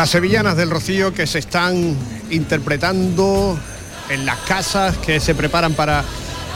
Las 0.00 0.08
sevillanas 0.08 0.56
del 0.56 0.70
Rocío 0.70 1.12
que 1.12 1.26
se 1.26 1.40
están 1.40 1.94
interpretando 2.30 3.60
en 4.08 4.24
las 4.24 4.38
casas 4.38 4.96
que 4.96 5.20
se 5.20 5.34
preparan 5.34 5.74
para 5.74 6.04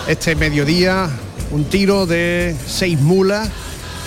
este 0.08 0.34
mediodía. 0.34 1.10
Un 1.50 1.66
tiro 1.66 2.06
de 2.06 2.56
seis 2.66 2.98
mulas 2.98 3.50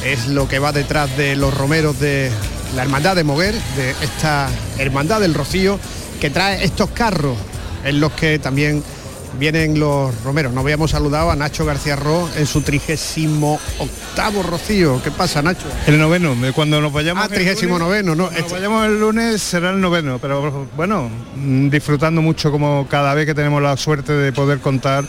es 0.03 0.27
lo 0.29 0.47
que 0.47 0.57
va 0.57 0.71
detrás 0.71 1.15
de 1.17 1.35
los 1.35 1.53
romeros 1.53 1.99
de 1.99 2.31
la 2.75 2.81
Hermandad 2.81 3.15
de 3.15 3.23
Moguer, 3.23 3.53
de 3.75 3.91
esta 4.01 4.49
Hermandad 4.79 5.21
del 5.21 5.35
Rocío, 5.35 5.79
que 6.19 6.31
trae 6.31 6.63
estos 6.63 6.89
carros 6.89 7.37
en 7.83 7.99
los 7.99 8.13
que 8.13 8.39
también 8.39 8.83
vienen 9.37 9.79
los 9.79 10.23
romeros. 10.23 10.53
Nos 10.53 10.63
habíamos 10.63 10.91
saludado 10.91 11.31
a 11.31 11.35
Nacho 11.35 11.65
García 11.65 11.95
Ro 11.95 12.29
en 12.35 12.45
su 12.45 12.61
trigésimo 12.61 13.59
octavo 13.79 14.43
rocío. 14.43 15.01
¿Qué 15.03 15.11
pasa, 15.11 15.41
Nacho? 15.41 15.67
El 15.85 15.99
noveno, 15.99 16.35
cuando 16.53 16.81
nos 16.81 16.91
vayamos. 16.91 17.23
Ah, 17.23 17.29
trigésimo 17.29 17.79
noveno, 17.79 18.15
¿no? 18.15 18.25
Cuando 18.25 18.41
nos 18.41 18.51
vayamos 18.51 18.87
el 18.87 18.99
lunes 18.99 19.41
será 19.41 19.69
el 19.69 19.79
noveno, 19.79 20.19
pero 20.19 20.67
bueno, 20.75 21.09
mm, 21.35 21.69
disfrutando 21.69 22.21
mucho 22.21 22.51
como 22.51 22.87
cada 22.89 23.13
vez 23.13 23.25
que 23.25 23.35
tenemos 23.35 23.61
la 23.61 23.77
suerte 23.77 24.13
de 24.13 24.31
poder 24.33 24.59
contar 24.59 25.05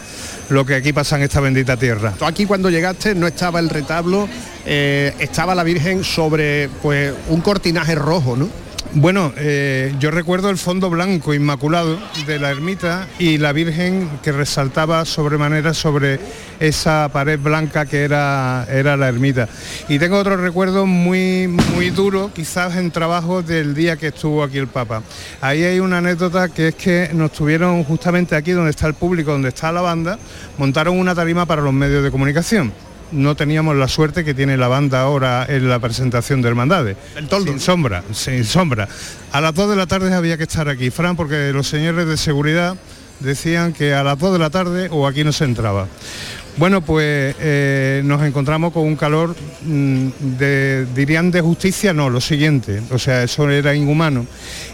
lo 0.48 0.64
que 0.64 0.74
aquí 0.76 0.92
pasa 0.92 1.16
en 1.16 1.22
esta 1.22 1.40
bendita 1.40 1.76
tierra. 1.76 2.14
Tú 2.18 2.24
aquí 2.24 2.46
cuando 2.46 2.70
llegaste 2.70 3.14
no 3.14 3.26
estaba 3.26 3.60
el 3.60 3.68
retablo, 3.68 4.28
eh, 4.64 5.14
estaba 5.18 5.54
la 5.54 5.64
Virgen 5.64 6.04
sobre 6.04 6.68
pues 6.82 7.12
un 7.28 7.40
cortinaje 7.40 7.94
rojo, 7.94 8.36
¿no? 8.36 8.48
Bueno, 8.94 9.34
eh, 9.36 9.94
yo 10.00 10.10
recuerdo 10.10 10.48
el 10.48 10.56
fondo 10.56 10.88
blanco 10.88 11.34
inmaculado 11.34 11.98
de 12.26 12.38
la 12.38 12.50
ermita 12.50 13.06
y 13.18 13.36
la 13.36 13.52
Virgen 13.52 14.08
que 14.22 14.32
resaltaba 14.32 15.04
sobremanera 15.04 15.74
sobre 15.74 16.18
esa 16.58 17.10
pared 17.12 17.38
blanca 17.38 17.84
que 17.84 18.02
era, 18.02 18.66
era 18.70 18.96
la 18.96 19.08
ermita. 19.08 19.46
Y 19.90 19.98
tengo 19.98 20.16
otro 20.16 20.38
recuerdo 20.38 20.86
muy, 20.86 21.48
muy 21.48 21.90
duro, 21.90 22.30
quizás 22.34 22.76
en 22.76 22.90
trabajo 22.90 23.42
del 23.42 23.74
día 23.74 23.98
que 23.98 24.06
estuvo 24.06 24.42
aquí 24.42 24.56
el 24.56 24.68
Papa. 24.68 25.02
Ahí 25.42 25.64
hay 25.64 25.80
una 25.80 25.98
anécdota 25.98 26.48
que 26.48 26.68
es 26.68 26.74
que 26.74 27.10
nos 27.12 27.32
tuvieron 27.32 27.84
justamente 27.84 28.36
aquí 28.36 28.52
donde 28.52 28.70
está 28.70 28.86
el 28.86 28.94
público, 28.94 29.32
donde 29.32 29.50
está 29.50 29.70
la 29.70 29.82
banda, 29.82 30.18
montaron 30.56 30.98
una 30.98 31.14
tarima 31.14 31.44
para 31.44 31.60
los 31.60 31.74
medios 31.74 32.02
de 32.02 32.10
comunicación 32.10 32.72
no 33.12 33.34
teníamos 33.34 33.76
la 33.76 33.88
suerte 33.88 34.24
que 34.24 34.34
tiene 34.34 34.56
la 34.56 34.68
banda 34.68 35.00
ahora 35.00 35.46
en 35.48 35.68
la 35.68 35.78
presentación 35.78 36.42
de 36.42 36.48
Hermandades. 36.48 36.96
El 37.16 37.28
toldo. 37.28 37.50
Sin 37.50 37.60
sombra, 37.60 38.04
sin 38.12 38.44
sombra. 38.44 38.88
A 39.32 39.40
las 39.40 39.54
2 39.54 39.70
de 39.70 39.76
la 39.76 39.86
tarde 39.86 40.14
había 40.14 40.36
que 40.36 40.44
estar 40.44 40.68
aquí, 40.68 40.90
Fran, 40.90 41.16
porque 41.16 41.52
los 41.52 41.68
señores 41.68 42.06
de 42.06 42.16
seguridad 42.16 42.76
decían 43.20 43.72
que 43.72 43.94
a 43.94 44.02
las 44.02 44.18
2 44.18 44.32
de 44.32 44.38
la 44.38 44.50
tarde 44.50 44.88
o 44.90 45.06
aquí 45.06 45.24
no 45.24 45.32
se 45.32 45.44
entraba. 45.44 45.86
Bueno, 46.58 46.80
pues 46.80 47.36
eh, 47.38 48.02
nos 48.04 48.20
encontramos 48.22 48.72
con 48.72 48.82
un 48.82 48.96
calor, 48.96 49.36
mm, 49.62 50.08
de, 50.38 50.86
dirían 50.92 51.30
de 51.30 51.40
justicia, 51.40 51.92
no, 51.92 52.10
lo 52.10 52.20
siguiente, 52.20 52.82
o 52.90 52.98
sea, 52.98 53.22
eso 53.22 53.48
era 53.48 53.76
inhumano. 53.76 54.26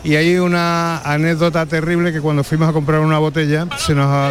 Y 0.03 0.17
hay 0.17 0.37
una 0.37 1.01
anécdota 1.01 1.67
terrible 1.67 2.11
que 2.11 2.23
cuando 2.23 2.43
fuimos 2.43 2.71
a 2.71 2.73
comprar 2.73 3.01
una 3.01 3.19
botella 3.19 3.67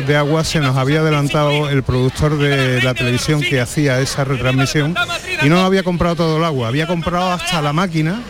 de 0.08 0.16
agua 0.16 0.44
se 0.44 0.62
nos 0.62 0.76
había 0.78 1.02
adelantado 1.02 1.70
el 1.70 1.84
productor 1.84 2.40
de 2.40 2.82
la 2.82 2.96
televisión 2.96 3.40
que 3.42 3.62
hacía 3.62 4.00
esa 4.00 4.24
retransmisión 4.24 4.96
y 5.44 5.48
no 5.48 5.64
había 5.64 5.84
comprado 5.84 6.16
todo 6.16 6.38
el 6.38 6.44
agua, 6.44 6.70
había 6.70 6.88
comprado 6.88 7.34
hasta 7.34 7.62
la 7.62 7.72
máquina 7.72 8.24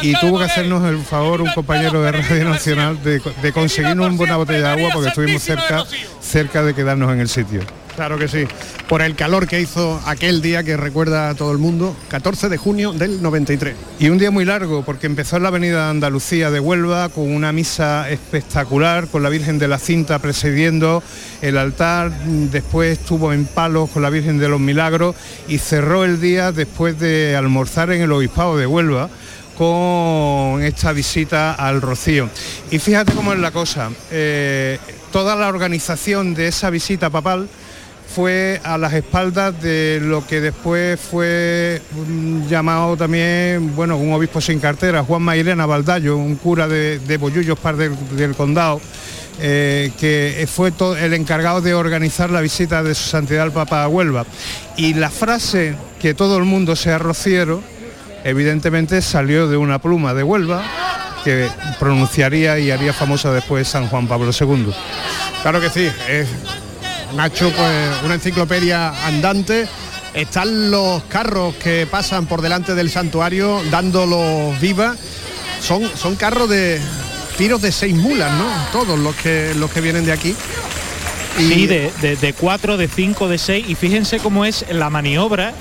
y 0.00 0.14
tuvo 0.20 0.38
que 0.38 0.44
hacernos 0.44 0.88
el 0.88 0.98
favor 1.00 1.42
un 1.42 1.52
compañero 1.52 2.02
de 2.02 2.12
Radio 2.12 2.48
Nacional 2.48 2.98
de, 3.02 3.52
conseguirnos 3.52 4.18
una 4.18 4.36
botella 4.36 4.74
de 4.74 4.80
agua 4.80 4.90
porque 4.94 5.08
estuvimos 5.10 5.42
cerca, 5.42 5.84
cerca 6.20 6.62
de 6.62 6.74
quedarnos 6.74 7.12
en 7.12 7.20
el 7.20 7.28
sitio. 7.28 7.60
Claro 7.96 8.18
que 8.18 8.26
sí, 8.26 8.44
por 8.88 9.02
el 9.02 9.14
calor 9.14 9.46
que 9.46 9.60
hizo 9.60 10.00
aquel 10.04 10.42
día 10.42 10.64
que 10.64 10.76
recuerda 10.76 11.28
a 11.28 11.34
todo 11.34 11.52
el 11.52 11.58
mundo, 11.58 11.96
14 12.08 12.48
de 12.48 12.56
junio 12.56 12.92
del 12.92 13.22
93. 13.22 13.76
Y 14.00 14.08
un 14.08 14.18
día 14.18 14.32
muy 14.32 14.44
largo 14.44 14.84
porque 14.84 15.06
empezó 15.06 15.36
en 15.36 15.44
la 15.44 15.50
avenida 15.50 15.90
Andalucía 15.90 16.50
de 16.50 16.58
Huelva 16.58 17.08
con 17.08 17.32
una 17.32 17.52
misa 17.52 18.10
espectacular, 18.10 19.06
con 19.06 19.22
la 19.22 19.28
Virgen 19.28 19.60
de 19.60 19.68
la 19.68 19.78
Cinta 19.78 20.18
presidiendo 20.18 21.04
el 21.40 21.56
altar, 21.56 22.10
después 22.50 22.98
estuvo 22.98 23.32
en 23.32 23.46
palos 23.46 23.90
con 23.90 24.02
la 24.02 24.10
Virgen 24.10 24.38
de 24.38 24.48
los 24.48 24.58
Milagros 24.58 25.14
y 25.46 25.58
cerró 25.58 26.04
el 26.04 26.20
día 26.20 26.50
después 26.50 26.98
de 26.98 27.36
almorzar 27.36 27.92
en 27.92 28.02
el 28.02 28.10
Obispado 28.10 28.56
de 28.56 28.66
Huelva 28.66 29.08
con 29.56 30.62
esta 30.64 30.92
visita 30.92 31.52
al 31.52 31.80
Rocío. 31.80 32.28
Y 32.72 32.80
fíjate 32.80 33.12
cómo 33.12 33.32
es 33.32 33.38
la 33.38 33.52
cosa, 33.52 33.90
eh, 34.10 34.78
toda 35.12 35.36
la 35.36 35.46
organización 35.46 36.34
de 36.34 36.48
esa 36.48 36.70
visita 36.70 37.08
papal, 37.08 37.48
fue 38.14 38.60
a 38.62 38.78
las 38.78 38.92
espaldas 38.92 39.60
de 39.60 39.98
lo 40.00 40.24
que 40.24 40.40
después 40.40 41.00
fue 41.00 41.82
llamado 42.48 42.96
también, 42.96 43.74
bueno, 43.74 43.96
un 43.96 44.12
obispo 44.12 44.40
sin 44.40 44.60
cartera, 44.60 45.02
Juan 45.02 45.22
Mairena 45.22 45.66
Baldayo, 45.66 46.16
un 46.16 46.36
cura 46.36 46.68
de, 46.68 47.00
de 47.00 47.16
Bollullos, 47.16 47.58
par 47.58 47.76
del, 47.76 48.34
condado, 48.36 48.80
eh, 49.40 49.90
que 49.98 50.48
fue 50.48 50.72
el 51.00 51.12
encargado 51.14 51.60
de 51.60 51.74
organizar 51.74 52.30
la 52.30 52.40
visita 52.40 52.84
de 52.84 52.94
su 52.94 53.08
santidad 53.08 53.42
al 53.42 53.52
Papa 53.52 53.82
a 53.82 53.88
Huelva. 53.88 54.24
Y 54.76 54.94
la 54.94 55.10
frase 55.10 55.74
que 56.00 56.14
todo 56.14 56.38
el 56.38 56.44
mundo 56.44 56.76
sea 56.76 56.98
rociero, 56.98 57.62
evidentemente 58.22 59.02
salió 59.02 59.48
de 59.48 59.56
una 59.56 59.80
pluma 59.80 60.14
de 60.14 60.22
Huelva 60.22 60.62
que 61.24 61.48
pronunciaría 61.80 62.60
y 62.60 62.70
haría 62.70 62.92
famosa 62.92 63.32
después 63.32 63.66
San 63.66 63.88
Juan 63.88 64.06
Pablo 64.06 64.30
II. 64.38 64.72
Claro 65.42 65.60
que 65.60 65.70
sí, 65.70 65.88
Nacho, 67.14 67.52
pues 67.56 68.02
una 68.04 68.14
enciclopedia 68.14 69.06
andante. 69.06 69.68
Están 70.14 70.70
los 70.70 71.02
carros 71.04 71.54
que 71.56 71.86
pasan 71.90 72.26
por 72.26 72.42
delante 72.42 72.74
del 72.74 72.90
santuario 72.90 73.62
dándolos 73.70 74.58
viva. 74.60 74.96
Son, 75.60 75.88
son 75.96 76.16
carros 76.16 76.48
de 76.48 76.80
tiros 77.36 77.62
de 77.62 77.72
seis 77.72 77.94
mulas, 77.94 78.32
¿no? 78.34 78.46
Todos 78.72 78.98
los 78.98 79.14
que 79.16 79.54
los 79.56 79.70
que 79.70 79.80
vienen 79.80 80.04
de 80.04 80.12
aquí. 80.12 80.34
Sí, 81.36 81.66
de, 81.66 81.90
de, 82.00 82.32
cuatro, 82.32 82.76
de 82.76 82.88
cinco, 82.88 83.28
de 83.28 83.38
seis. 83.38 83.66
Y 83.68 83.74
fíjense 83.74 84.18
cómo 84.18 84.44
es 84.44 84.64
la 84.70 84.90
maniobra 84.90 85.52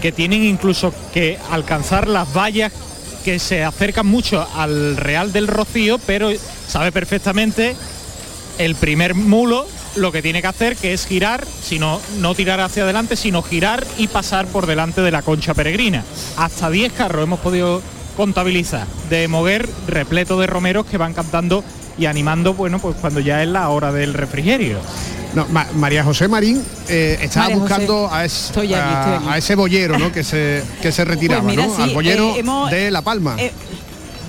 que 0.00 0.12
tienen 0.12 0.42
incluso 0.44 0.92
que 1.12 1.38
alcanzar 1.50 2.08
las 2.08 2.32
vallas 2.36 2.72
que 3.24 3.38
se 3.38 3.62
acercan 3.62 4.06
mucho 4.06 4.48
al 4.56 4.96
Real 4.96 5.32
del 5.32 5.46
Rocío, 5.46 5.98
pero 5.98 6.30
sabe 6.68 6.90
perfectamente 6.90 7.76
el 8.58 8.74
primer 8.74 9.14
mulo 9.14 9.66
lo 9.96 10.12
que 10.12 10.22
tiene 10.22 10.40
que 10.40 10.48
hacer, 10.48 10.76
que 10.76 10.92
es 10.92 11.06
girar, 11.06 11.46
sino 11.62 12.00
no 12.18 12.34
tirar 12.34 12.60
hacia 12.60 12.84
adelante, 12.84 13.16
sino 13.16 13.42
girar 13.42 13.86
y 13.98 14.08
pasar 14.08 14.46
por 14.46 14.66
delante 14.66 15.00
de 15.00 15.10
la 15.10 15.22
concha 15.22 15.54
peregrina. 15.54 16.04
Hasta 16.36 16.70
10 16.70 16.92
carros 16.92 17.24
hemos 17.24 17.40
podido 17.40 17.82
contabilizar 18.16 18.86
de 19.08 19.28
mover 19.28 19.68
repleto 19.86 20.38
de 20.38 20.46
romeros 20.46 20.86
que 20.86 20.98
van 20.98 21.14
cantando 21.14 21.64
y 21.98 22.06
animando, 22.06 22.54
bueno, 22.54 22.78
pues 22.78 22.96
cuando 23.00 23.20
ya 23.20 23.42
es 23.42 23.48
la 23.48 23.68
hora 23.68 23.92
del 23.92 24.14
refrigerio. 24.14 24.78
No, 25.34 25.46
María 25.76 26.02
José 26.02 26.26
Marín 26.26 26.62
eh, 26.88 27.18
estaba 27.20 27.48
buscando 27.54 28.08
a, 28.10 28.24
ese 28.24 29.54
boyero 29.54 29.96
¿no? 29.96 30.10
que 30.10 30.24
se 30.24 30.64
que 30.82 30.90
se 30.90 31.04
retiraba, 31.04 31.44
pues 31.44 31.56
¿no? 31.56 31.76
Al 31.76 31.90
boyero 31.90 32.34
eh, 32.36 32.74
de 32.74 32.90
La 32.90 33.02
Palma. 33.02 33.36
Eh, 33.38 33.52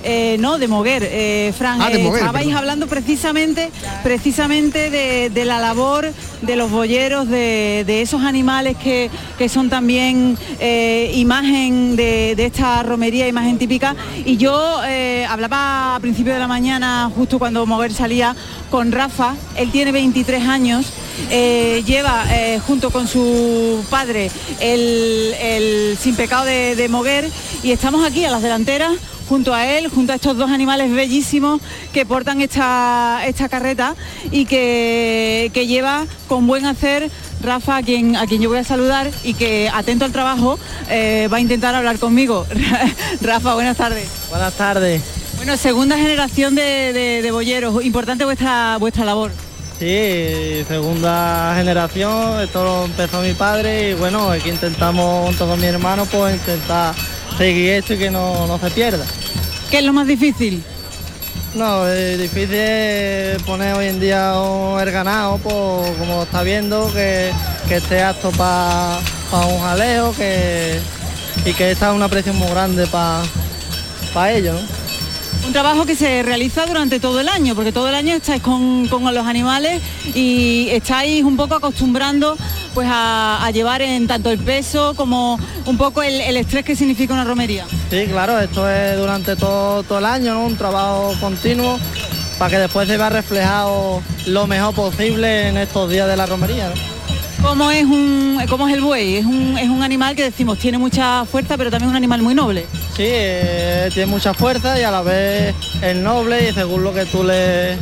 eh, 0.03 0.38
no, 0.39 0.57
de 0.57 0.68
Moguer, 0.68 1.03
eh, 1.06 1.53
Fran. 1.57 1.81
Ah, 1.81 1.92
eh, 1.92 2.07
estabais 2.07 2.53
hablando 2.56 2.88
precisamente, 2.88 3.71
precisamente 4.03 4.89
de, 4.89 5.45
la 5.45 5.59
labor 5.59 6.12
de 6.42 6.56
los 6.56 6.71
boyeros, 6.71 7.27
de, 7.27 8.01
esos 8.01 8.21
animales 8.24 8.77
que, 8.77 9.09
son 9.50 9.69
también 9.69 10.38
imagen 11.13 11.95
de, 11.95 12.31
esta 12.38 12.83
romería, 12.83 13.27
imagen 13.27 13.57
típica. 13.57 13.95
Y 14.25 14.38
yo 14.38 14.80
hablaba 15.30 15.95
a 15.95 16.00
principio 16.00 16.33
de 16.33 16.39
la 16.39 16.48
mañana, 16.48 17.12
justo 17.15 17.39
cuando 17.39 17.65
Moguer 17.65 17.94
salía, 17.94 18.36
con 18.69 18.92
Rafa. 18.92 19.36
Él 19.56 19.71
tiene 19.71 19.92
23 19.92 20.48
años. 20.48 20.94
lleva 21.30 22.25
junto 22.65 22.89
con 22.89 23.07
su 23.07 23.83
padre 23.89 24.31
el, 24.59 25.98
Sin 26.00 26.15
Pecado 26.15 26.45
de, 26.45 26.75
de 26.75 26.89
Moguer 26.89 27.30
y 27.63 27.71
estamos 27.71 28.06
aquí 28.06 28.25
a 28.25 28.31
las 28.31 28.42
delanteras 28.42 28.94
junto 29.31 29.53
a 29.53 29.65
él, 29.65 29.87
junto 29.87 30.11
a 30.11 30.15
estos 30.15 30.35
dos 30.35 30.51
animales 30.51 30.91
bellísimos 30.91 31.61
que 31.93 32.05
portan 32.05 32.41
esta, 32.41 33.21
esta 33.25 33.47
carreta 33.47 33.95
y 34.29 34.43
que, 34.43 35.49
que 35.53 35.67
lleva 35.67 36.05
con 36.27 36.47
buen 36.47 36.65
hacer 36.65 37.09
Rafa, 37.41 37.77
a 37.77 37.81
quien, 37.81 38.17
a 38.17 38.27
quien 38.27 38.41
yo 38.41 38.49
voy 38.49 38.57
a 38.57 38.65
saludar 38.65 39.09
y 39.23 39.33
que 39.35 39.71
atento 39.73 40.03
al 40.03 40.11
trabajo 40.11 40.59
eh, 40.89 41.29
va 41.31 41.37
a 41.37 41.39
intentar 41.39 41.73
hablar 41.73 41.97
conmigo. 41.97 42.45
Rafa, 43.21 43.53
buenas 43.53 43.77
tardes. 43.77 44.05
Buenas 44.29 44.53
tardes. 44.55 45.01
Bueno, 45.37 45.55
segunda 45.55 45.95
generación 45.95 46.53
de, 46.53 46.91
de, 47.23 47.31
boyeros, 47.31 47.85
importante 47.85 48.25
vuestra, 48.25 48.75
vuestra 48.79 49.05
labor. 49.05 49.31
Sí, 49.79 50.65
segunda 50.67 51.53
generación, 51.55 52.41
esto 52.41 52.65
lo 52.65 52.85
empezó 52.85 53.21
mi 53.21 53.31
padre 53.31 53.91
y 53.91 53.93
bueno, 53.93 54.29
aquí 54.29 54.49
intentamos 54.49 55.27
junto 55.27 55.47
con 55.47 55.57
mi 55.57 55.67
hermano 55.67 56.05
pues 56.05 56.35
intentar 56.35 56.93
seguir 57.37 57.71
esto 57.71 57.93
y 57.93 57.97
que 57.97 58.11
no, 58.11 58.45
no 58.45 58.59
se 58.59 58.69
pierda. 58.71 59.05
¿Qué 59.71 59.77
es 59.77 59.85
lo 59.85 59.94
más 59.94 60.06
difícil? 60.06 60.62
No, 61.56 61.88
es 61.88 62.19
difícil 62.19 63.41
poner 63.45 63.73
hoy 63.73 63.85
en 63.85 64.01
día 64.01 64.33
el 64.81 64.91
ganado, 64.91 65.38
pues, 65.38 65.97
como 65.97 66.23
está 66.23 66.44
viendo, 66.44 66.91
que, 66.91 67.31
esté 67.69 68.03
apto 68.03 68.31
para 68.31 69.00
un 69.47 69.62
jaleo 69.62 70.13
que, 70.13 70.77
y 71.45 71.53
que 71.53 71.71
está 71.71 71.94
una 71.94 72.09
presión 72.09 72.35
muy 72.35 72.50
grande 72.50 72.85
para 72.88 74.31
ellos. 74.33 74.59
Un 75.51 75.53
trabajo 75.53 75.86
que 75.86 75.98
se 75.98 76.24
realiza 76.24 76.65
durante 76.65 77.01
todo 77.01 77.19
el 77.19 77.27
año, 77.27 77.56
porque 77.56 77.74
todo 77.74 77.89
el 77.89 77.95
año 77.95 78.15
estáis 78.15 78.42
con, 78.42 78.88
los 78.89 79.27
animales 79.27 79.81
y 80.15 80.69
estáis 80.69 81.25
un 81.25 81.36
poco 81.36 81.56
acostumbrando 81.56 82.38
pues 82.74 82.88
a, 82.89 83.51
llevar 83.53 83.81
en 83.81 84.07
tanto 84.07 84.31
el 84.31 84.39
peso 84.39 84.94
como 84.95 85.38
un 85.65 85.77
poco 85.77 86.03
el, 86.03 86.38
estrés 86.38 86.63
que 86.63 86.74
significa 86.74 87.13
una 87.13 87.25
romería. 87.25 87.65
Sí, 87.89 88.06
claro, 88.09 88.39
esto 88.39 88.69
es 88.69 88.98
durante 88.98 89.36
todo, 89.36 89.83
todo 89.83 90.00
el 90.00 90.06
año, 90.06 90.42
un 90.42 90.56
trabajo 90.56 91.13
continuo 91.19 91.77
para 92.39 92.51
que 92.51 92.57
después 92.57 92.88
se 92.88 92.95
vea 92.95 93.09
reflejado 93.09 94.01
lo 94.27 94.48
mejor 94.48 94.74
posible 94.74 95.50
en 95.50 95.57
estos 95.57 95.89
días 95.89 96.07
de 96.07 96.15
la 96.15 96.27
romería. 96.27 96.71
¿Cómo 97.41 97.71
es, 97.71 97.85
un, 97.85 98.39
cómo 98.47 98.67
es 98.67 98.75
el 98.75 98.81
buey? 98.81 99.15
Es 99.15 99.25
un, 99.25 99.57
es 99.57 99.67
un 99.67 99.81
animal 99.81 100.15
que 100.15 100.23
decimos 100.23 100.59
tiene 100.59 100.77
mucha 100.77 101.25
fuerza, 101.25 101.57
pero 101.57 101.71
también 101.71 101.89
es 101.89 101.91
un 101.91 101.97
animal 101.97 102.21
muy 102.21 102.35
noble. 102.35 102.65
Sí, 102.95 103.03
eh, 103.05 103.89
tiene 103.93 104.05
mucha 104.05 104.33
fuerza 104.33 104.79
y 104.79 104.83
a 104.83 104.91
la 104.91 105.01
vez 105.01 105.55
es 105.81 105.95
noble 105.95 106.49
y 106.49 106.53
según 106.53 106.83
lo 106.83 106.93
que 106.93 107.05
tú 107.05 107.23
le, 107.23 107.77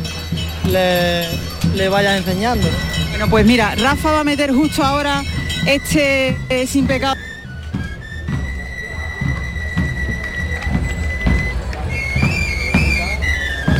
le, 0.66 1.88
vayas 1.88 2.18
enseñando. 2.18 2.66
Bueno, 3.10 3.28
pues 3.28 3.44
mira, 3.44 3.74
Rafa 3.76 4.12
va 4.12 4.20
a 4.20 4.24
meter 4.24 4.52
justo 4.52 4.82
ahora 4.82 5.22
este 5.66 6.36
eh, 6.48 6.66
sin 6.66 6.86
pecado. 6.86 7.16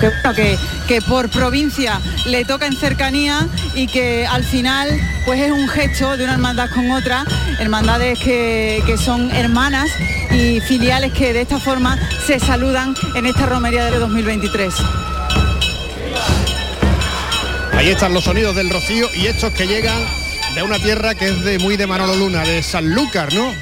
Que, 0.00 0.58
que, 0.88 1.02
por 1.02 1.29
provincia 1.29 2.00
le 2.26 2.44
toca 2.44 2.67
en 2.67 2.75
cercanía 2.75 3.47
y 3.75 3.87
que 3.87 4.26
al 4.26 4.44
final 4.44 4.88
pues 5.25 5.41
es 5.41 5.50
un 5.50 5.69
gesto 5.69 6.17
de 6.17 6.25
una 6.25 6.35
hermandad 6.35 6.70
con 6.70 6.91
otra, 6.91 7.25
hermandades 7.58 8.19
que, 8.19 8.82
que 8.87 8.97
son 8.97 9.31
hermanas 9.31 9.91
y 10.31 10.61
filiales 10.61 11.12
que 11.12 11.32
de 11.32 11.43
esta 11.43 11.58
forma 11.58 11.99
se 12.26 12.41
saludan 12.41 12.94
en 13.14 13.26
esta 13.26 13.47
romería 13.47 13.85
de 13.87 13.99
2023. 13.99 14.75
Ahí 17.76 17.88
están 17.88 18.12
los 18.12 18.25
sonidos 18.25 18.55
del 18.56 18.70
rocío 18.70 19.08
y 19.14 19.26
estos 19.26 19.53
que 19.53 19.67
llegan 19.67 19.99
de 20.55 20.62
una 20.62 20.79
tierra 20.79 21.14
que 21.14 21.29
es 21.29 21.44
de 21.44 21.58
muy 21.58 21.76
de 21.76 21.87
Manolo 21.87 22.17
Luna, 22.17 22.43
de 22.43 22.62
Sanlúcar, 22.62 23.32
¿no? 23.32 23.55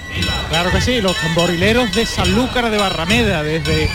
Claro 0.49 0.71
que 0.73 0.81
sí, 0.81 1.01
los 1.01 1.17
tamborileros 1.17 1.95
de 1.95 2.07
Sanlúcar 2.07 2.71
de 2.71 2.79
Barrameda, 2.79 3.43
desde 3.43 3.89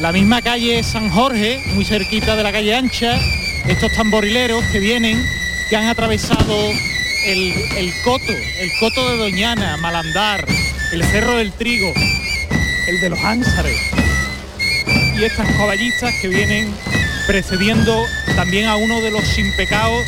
la 0.00 0.12
misma 0.12 0.42
calle 0.42 0.82
San 0.82 1.08
Jorge, 1.08 1.62
muy 1.74 1.84
cerquita 1.84 2.36
de 2.36 2.42
la 2.42 2.52
calle 2.52 2.74
Ancha, 2.74 3.18
estos 3.66 3.92
tamborileros 3.92 4.64
que 4.72 4.78
vienen, 4.80 5.24
que 5.70 5.76
han 5.76 5.86
atravesado 5.86 6.56
el, 7.26 7.92
coto, 8.04 8.32
el 8.32 8.70
coto 8.80 9.10
de 9.10 9.16
Doñana, 9.16 9.76
Malandar, 9.78 10.44
el 10.92 11.04
Cerro 11.04 11.36
del 11.36 11.52
Trigo, 11.52 11.92
el 12.88 13.00
de 13.00 13.10
los 13.10 13.18
Ánsares, 13.20 13.78
y 15.16 15.24
estas 15.24 15.48
caballistas 15.56 16.12
que 16.20 16.28
vienen 16.28 16.72
precediendo 17.26 18.04
también 18.36 18.66
a 18.66 18.76
uno 18.76 19.00
de 19.00 19.10
los 19.10 19.22
sin 19.24 19.54
pecados 19.56 20.04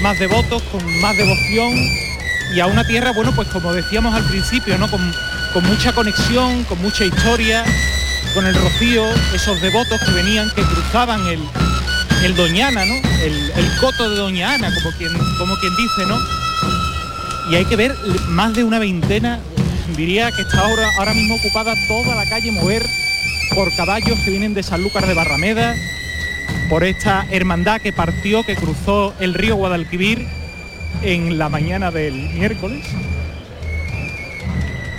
más 0.00 0.18
devotos, 0.18 0.62
con 0.72 1.00
más 1.00 1.16
devoción 1.16 1.74
y 2.54 2.60
a 2.60 2.66
una 2.66 2.84
tierra, 2.86 3.12
bueno, 3.12 3.34
pues 3.34 3.48
como 3.48 3.72
decíamos 3.72 4.14
al 4.14 4.24
principio, 4.24 4.76
¿no? 4.78 4.90
Con, 4.90 5.14
con 5.52 5.64
mucha 5.64 5.92
conexión, 5.92 6.64
con 6.64 6.80
mucha 6.82 7.04
historia, 7.04 7.64
con 8.34 8.46
el 8.46 8.54
rocío, 8.56 9.04
esos 9.32 9.60
devotos 9.62 10.00
que 10.00 10.10
venían, 10.10 10.50
que 10.50 10.62
cruzaban 10.62 11.24
el, 11.28 11.40
el 12.24 12.34
Doñana, 12.34 12.84
¿no? 12.84 12.94
El, 13.22 13.70
coto 13.80 14.10
de 14.10 14.16
Doña 14.16 14.54
Ana, 14.54 14.72
como 14.74 14.96
quien, 14.96 15.12
como 15.38 15.56
quien 15.56 15.74
dice, 15.76 16.06
¿no? 16.08 16.18
Y 17.50 17.54
hay 17.54 17.64
que 17.64 17.76
ver 17.76 17.94
más 18.28 18.54
de 18.54 18.64
una 18.64 18.80
veintena, 18.80 19.38
diría 19.96 20.32
que 20.32 20.42
está 20.42 20.60
ahora, 20.60 20.88
ahora 20.98 21.14
mismo 21.14 21.36
ocupada 21.36 21.74
toda 21.86 22.16
la 22.16 22.28
calle 22.28 22.50
Mover 22.50 22.84
por 23.54 23.74
caballos 23.76 24.18
que 24.24 24.30
vienen 24.30 24.52
de 24.52 24.64
Sanlúcar 24.64 25.06
de 25.06 25.14
Barrameda, 25.14 25.74
por 26.68 26.82
esta 26.82 27.26
hermandad 27.30 27.80
que 27.80 27.92
partió, 27.92 28.44
que 28.44 28.56
cruzó 28.56 29.14
el 29.20 29.34
río 29.34 29.54
Guadalquivir 29.56 30.26
en 31.02 31.38
la 31.38 31.48
mañana 31.48 31.92
del 31.92 32.14
miércoles 32.14 32.84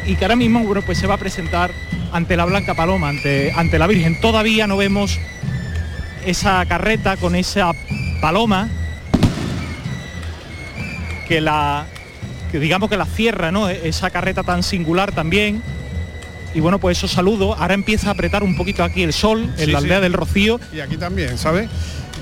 y 0.05 0.15
que 0.15 0.25
ahora 0.25 0.35
mismo 0.35 0.63
bueno, 0.63 0.81
pues 0.83 0.97
se 0.97 1.07
va 1.07 1.15
a 1.15 1.17
presentar 1.17 1.71
ante 2.11 2.37
la 2.37 2.45
Blanca 2.45 2.73
Paloma, 2.73 3.09
ante, 3.09 3.51
ante 3.55 3.79
la 3.79 3.87
Virgen. 3.87 4.19
Todavía 4.21 4.67
no 4.67 4.77
vemos 4.77 5.19
esa 6.25 6.65
carreta 6.65 7.17
con 7.17 7.35
esa 7.35 7.71
paloma 8.21 8.69
que 11.27 11.41
la 11.41 11.85
que 12.51 12.59
digamos 12.59 12.89
que 12.89 12.97
la 12.97 13.05
cierra, 13.05 13.51
¿no? 13.51 13.69
Esa 13.69 14.09
carreta 14.09 14.43
tan 14.43 14.63
singular 14.63 15.11
también. 15.11 15.61
Y 16.53 16.61
bueno, 16.61 16.79
pues 16.79 16.97
eso 16.97 17.07
saludo. 17.07 17.53
Ahora 17.55 17.73
empieza 17.73 18.07
a 18.07 18.11
apretar 18.11 18.43
un 18.43 18.55
poquito 18.55 18.83
aquí 18.83 19.03
el 19.03 19.11
sol 19.11 19.53
en 19.57 19.73
la 19.73 19.79
aldea 19.79 19.99
del 19.99 20.13
Rocío. 20.13 20.59
Y 20.73 20.79
aquí 20.79 20.95
también, 20.95 21.37
¿sabes? 21.37 21.69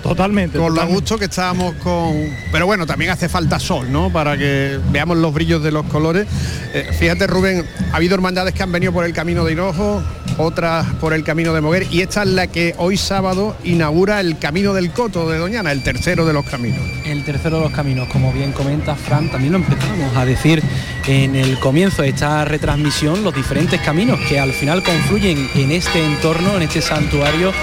Totalmente. 0.04 0.60
Con 0.60 0.76
lo 0.76 0.86
gusto 0.86 1.18
que 1.18 1.26
estábamos 1.26 1.76
con... 1.76 2.14
Pero 2.52 2.66
bueno, 2.66 2.86
también 2.86 3.12
hace 3.12 3.30
falta 3.30 3.58
sol, 3.58 3.90
¿no? 3.90 4.12
Para 4.12 4.38
que 4.38 4.78
veamos 4.92 5.18
los 5.18 5.34
brillos 5.34 5.64
de 5.64 5.72
los 5.72 5.86
colores. 5.86 6.28
Eh, 6.74 6.90
fíjate, 7.00 7.26
Rubén, 7.26 7.66
ha 7.92 7.96
habido 7.96 8.14
hermandades 8.14 8.54
que 8.54 8.64
han 8.64 8.72
venido 8.72 8.92
por 8.92 9.06
el 9.06 9.14
camino 9.14 9.46
de 9.46 9.54
Hinojo, 9.54 10.04
otras 10.38 10.86
por 11.00 11.14
el 11.14 11.24
camino 11.24 11.54
de 11.54 11.62
Moguer, 11.62 11.88
y 11.90 12.02
esta 12.02 12.24
es 12.24 12.30
la 12.30 12.48
que 12.48 12.76
hoy 12.78 12.98
sábado 12.98 13.56
inaugura 13.64 14.20
el 14.20 14.38
camino 14.38 14.74
del 14.74 14.92
Coto 14.92 15.30
de 15.30 15.38
Doñana, 15.38 15.72
el 15.72 15.84
tercero 15.84 16.26
de 16.26 16.34
los 16.34 16.46
caminos. 16.46 16.82
El 17.06 17.24
tercero 17.24 17.58
de 17.58 17.64
los 17.64 17.72
caminos, 17.72 18.10
como 18.10 18.34
bien 18.34 18.52
comenta 18.52 18.96
Fran, 18.96 19.30
también 19.30 19.54
lo 19.54 19.60
empezamos 19.60 20.18
a 20.18 20.26
decir 20.26 20.62
en 21.08 21.36
el 21.36 21.60
comienzo 21.60 22.02
de 22.02 22.10
esta 22.10 22.44
retransmisión, 22.44 23.24
los 23.24 23.34
diferentes 23.34 23.80
caminos 23.82 24.20
que 24.28 24.40
al 24.40 24.52
final 24.52 24.84
confluyen 24.84 25.50
en 25.56 25.72
este 25.72 26.04
entorno, 26.04 26.58
en 26.58 26.64
este 26.64 26.82
santuario, 26.82 27.54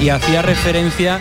y 0.00 0.08
hacía 0.08 0.42
referencia 0.42 1.20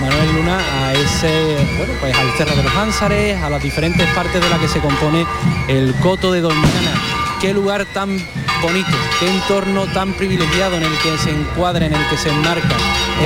Manuel 0.00 0.34
Luna 0.34 0.58
a 0.58 0.92
ese, 0.94 1.56
bueno, 1.76 1.92
pues 2.00 2.16
al 2.16 2.30
Cerro 2.36 2.56
de 2.56 2.62
los 2.62 2.74
Ánsares, 2.74 3.42
a 3.42 3.50
las 3.50 3.62
diferentes 3.62 4.06
partes 4.08 4.40
de 4.40 4.48
la 4.48 4.58
que 4.58 4.68
se 4.68 4.80
compone 4.80 5.26
el 5.68 5.94
Coto 5.96 6.32
de 6.32 6.40
Doñana. 6.40 6.92
Qué 7.40 7.52
lugar 7.52 7.84
tan 7.86 8.18
bonito, 8.62 8.96
qué 9.18 9.28
entorno 9.28 9.86
tan 9.86 10.12
privilegiado 10.14 10.76
en 10.76 10.82
el 10.82 10.98
que 10.98 11.16
se 11.18 11.30
encuadra, 11.30 11.86
en 11.86 11.94
el 11.94 12.08
que 12.08 12.16
se 12.16 12.28
enmarca 12.28 12.76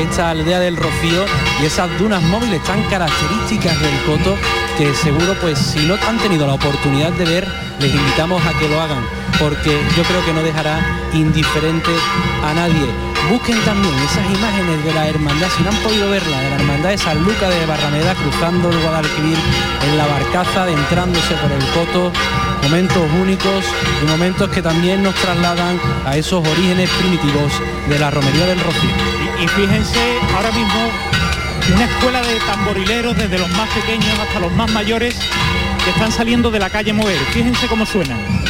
esta 0.01 0.31
aldea 0.31 0.61
del 0.61 0.77
Rocío 0.77 1.25
y 1.63 1.67
esas 1.67 1.97
dunas 1.99 2.23
móviles 2.23 2.63
tan 2.65 2.83
características 2.85 3.81
del 3.81 4.03
Coto 4.03 4.37
que 4.77 4.95
seguro 4.95 5.35
pues 5.41 5.59
si 5.59 5.87
no 5.87 5.95
han 6.09 6.19
tenido 6.19 6.47
la 6.47 6.55
oportunidad 6.55 7.13
de 7.13 7.25
ver, 7.25 7.49
les 7.79 7.95
invitamos 7.95 8.45
a 8.45 8.53
que 8.59 8.69
lo 8.69 8.81
hagan, 8.81 9.05
porque 9.39 9.81
yo 9.97 10.03
creo 10.05 10.25
que 10.25 10.33
no 10.33 10.43
dejará 10.43 10.81
indiferente 11.13 11.91
a 12.45 12.55
nadie 12.55 13.15
Busquen 13.31 13.59
también 13.65 13.95
esas 14.05 14.27
imágenes 14.31 14.85
de 14.85 14.93
la 14.93 15.09
hermandad, 15.09 15.49
si 15.57 15.63
no 15.63 15.71
han 15.71 15.77
podido 15.77 16.11
verla, 16.11 16.41
de 16.41 16.51
la 16.51 16.57
hermandad 16.57 16.91
de 16.91 16.99
San 16.99 17.25
Luca 17.25 17.49
de 17.49 17.65
Barrameda 17.65 18.15
cruzando 18.15 18.69
el 18.69 18.79
Guadalquivir 18.81 19.39
en 19.83 19.97
la 19.97 20.07
barcaza, 20.07 20.65
adentrándose 20.65 21.35
por 21.37 21.51
el 21.51 21.65
coto, 21.71 22.13
momentos 22.63 23.03
únicos 23.23 23.65
y 24.03 24.07
momentos 24.07 24.51
que 24.51 24.61
también 24.61 25.03
nos 25.03 25.15
trasladan 25.15 25.81
a 26.05 26.17
esos 26.19 26.47
orígenes 26.47 26.91
primitivos 26.91 27.53
de 27.89 27.99
la 27.99 28.11
romería 28.11 28.47
del 28.47 28.61
Rocío. 28.61 28.91
Y, 29.43 29.49
fíjense 29.49 30.19
ahora 30.37 30.53
mismo 30.53 30.91
una 31.75 31.85
escuela 31.87 32.21
de 32.21 32.39
tamborileros 32.41 33.17
desde 33.17 33.39
los 33.39 33.49
más 33.53 33.71
pequeños 33.71 34.19
hasta 34.19 34.39
los 34.39 34.53
más 34.53 34.71
mayores 34.71 35.19
que 35.83 35.91
están 35.91 36.13
saliendo 36.13 36.51
de 36.51 36.59
la 36.59 36.69
calle 36.69 36.93
Mover. 36.93 37.19
Fíjense 37.33 37.69
cómo 37.69 37.87
suenan. 37.87 38.44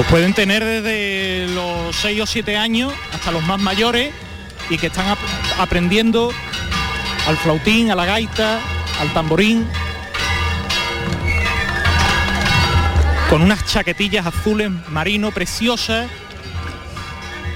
Pues 0.00 0.08
pueden 0.08 0.32
tener 0.32 0.64
desde 0.64 1.46
los 1.54 1.94
6 1.94 2.22
o 2.22 2.26
7 2.26 2.56
años 2.56 2.90
hasta 3.12 3.30
los 3.32 3.42
más 3.42 3.60
mayores 3.60 4.14
y 4.70 4.78
que 4.78 4.86
están 4.86 5.14
aprendiendo 5.58 6.32
al 7.28 7.36
flautín, 7.36 7.90
a 7.90 7.94
la 7.94 8.06
gaita, 8.06 8.60
al 8.98 9.12
tamborín 9.12 9.68
con 13.28 13.42
unas 13.42 13.66
chaquetillas 13.66 14.24
azules 14.24 14.70
marino 14.88 15.32
preciosas 15.32 16.08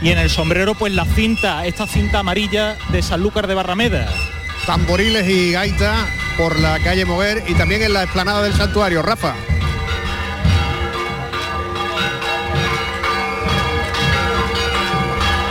y 0.03 0.11
en 0.11 0.19
el 0.19 0.29
sombrero 0.29 0.75
pues 0.75 0.93
la 0.93 1.07
cinta, 1.07 1.65
esta 1.65 1.87
cinta 1.87 2.19
amarilla 2.19 2.77
de 2.91 3.01
Sanlúcar 3.01 3.47
de 3.47 3.55
Barrameda. 3.55 4.07
Tamboriles 4.67 5.27
y 5.31 5.53
gaita 5.53 5.95
por 6.37 6.59
la 6.61 6.79
calle 6.81 7.07
Moguer 7.07 7.43
y 7.49 7.55
también 7.55 7.81
en 7.81 7.95
la 7.95 8.03
explanada 8.03 8.43
del 8.43 8.53
santuario. 8.53 9.01
Rafa. 9.01 9.35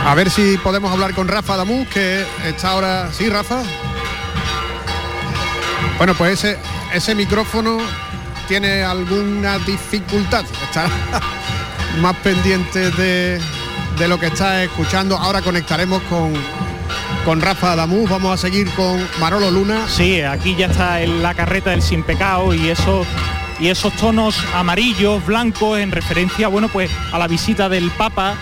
A 0.04 0.14
ver 0.14 0.28
si 0.28 0.58
podemos 0.58 0.92
hablar 0.92 1.14
con 1.14 1.28
Rafa 1.28 1.56
Damus, 1.56 1.88
que 1.88 2.26
está 2.44 2.70
ahora... 2.70 3.10
Sí, 3.10 3.30
Rafa. 3.30 3.62
Bueno, 5.96 6.14
pues 6.14 6.44
ese, 6.44 6.58
ese 6.92 7.14
micrófono 7.14 7.78
tiene 8.46 8.82
alguna 8.82 9.58
dificultad. 9.60 10.44
Está 10.62 10.88
más 12.02 12.14
pendiente 12.16 12.90
de, 12.90 13.40
de 13.98 14.08
lo 14.08 14.20
que 14.20 14.26
está 14.26 14.62
escuchando. 14.62 15.16
Ahora 15.16 15.40
conectaremos 15.40 16.02
con, 16.02 16.34
con 17.24 17.40
Rafa 17.40 17.74
Damus. 17.74 18.10
Vamos 18.10 18.34
a 18.34 18.36
seguir 18.36 18.68
con 18.72 19.02
Marolo 19.20 19.50
Luna. 19.50 19.88
Sí, 19.88 20.20
aquí 20.20 20.54
ya 20.54 20.66
está 20.66 21.00
en 21.00 21.22
la 21.22 21.32
carreta 21.32 21.70
del 21.70 21.80
sin 21.80 22.02
pecado 22.02 22.52
y 22.52 22.68
eso 22.68 23.06
y 23.58 23.68
esos 23.68 23.94
tonos 23.94 24.36
amarillos, 24.52 25.24
blancos 25.24 25.78
en 25.78 25.92
referencia, 25.92 26.48
bueno, 26.48 26.68
pues 26.68 26.90
a 27.12 27.18
la 27.18 27.26
visita 27.26 27.70
del 27.70 27.90
Papa 27.92 28.36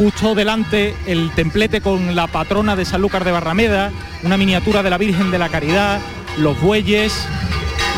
justo 0.00 0.34
delante 0.34 0.96
el 1.04 1.30
templete 1.32 1.82
con 1.82 2.16
la 2.16 2.26
patrona 2.26 2.74
de 2.74 2.86
Sanlúcar 2.86 3.22
de 3.22 3.32
Barrameda, 3.32 3.92
una 4.22 4.38
miniatura 4.38 4.82
de 4.82 4.88
la 4.88 4.96
Virgen 4.96 5.30
de 5.30 5.38
la 5.38 5.50
Caridad, 5.50 6.00
los 6.38 6.58
bueyes 6.58 7.12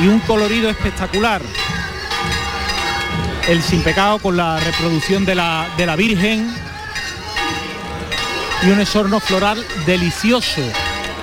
y 0.02 0.08
un 0.08 0.18
colorido 0.18 0.68
espectacular. 0.68 1.40
El 3.46 3.62
sin 3.62 3.84
pecado 3.84 4.18
con 4.18 4.36
la 4.36 4.58
reproducción 4.58 5.24
de 5.24 5.36
la, 5.36 5.68
de 5.76 5.86
la 5.86 5.94
Virgen 5.94 6.52
y 8.64 8.70
un 8.70 8.80
esorno 8.80 9.20
floral 9.20 9.64
delicioso 9.86 10.60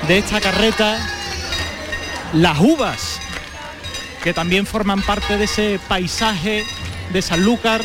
de 0.07 0.19
esta 0.19 0.39
carreta. 0.39 0.97
Las 2.31 2.57
uvas, 2.57 3.19
que 4.23 4.33
también 4.33 4.65
forman 4.65 5.01
parte 5.01 5.37
de 5.37 5.43
ese 5.43 5.77
paisaje 5.89 6.63
de 7.11 7.21
Sanlúcar 7.21 7.81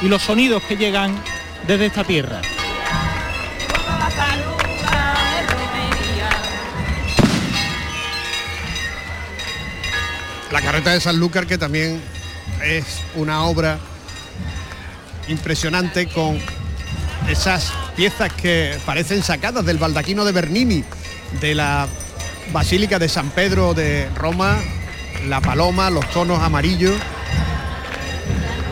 y 0.00 0.08
los 0.08 0.22
sonidos 0.22 0.62
que 0.62 0.78
llegan 0.78 1.20
desde 1.66 1.86
esta 1.86 2.04
tierra. 2.04 2.40
La 10.50 10.60
carreta 10.60 10.92
de 10.92 11.00
Sanlúcar 11.00 11.46
que 11.46 11.58
también 11.58 12.00
es 12.64 13.02
una 13.14 13.44
obra 13.44 13.78
impresionante 15.28 16.08
con 16.08 16.38
esas 17.28 17.72
piezas 17.94 18.32
que 18.32 18.76
parecen 18.84 19.22
sacadas 19.22 19.64
del 19.64 19.78
baldaquino 19.78 20.24
de 20.24 20.32
Bernini, 20.32 20.84
de 21.40 21.54
la 21.54 21.86
Basílica 22.52 22.98
de 22.98 23.08
San 23.08 23.30
Pedro 23.30 23.74
de 23.74 24.08
Roma, 24.16 24.58
la 25.28 25.40
paloma, 25.40 25.88
los 25.90 26.08
tonos 26.10 26.40
amarillos. 26.42 26.96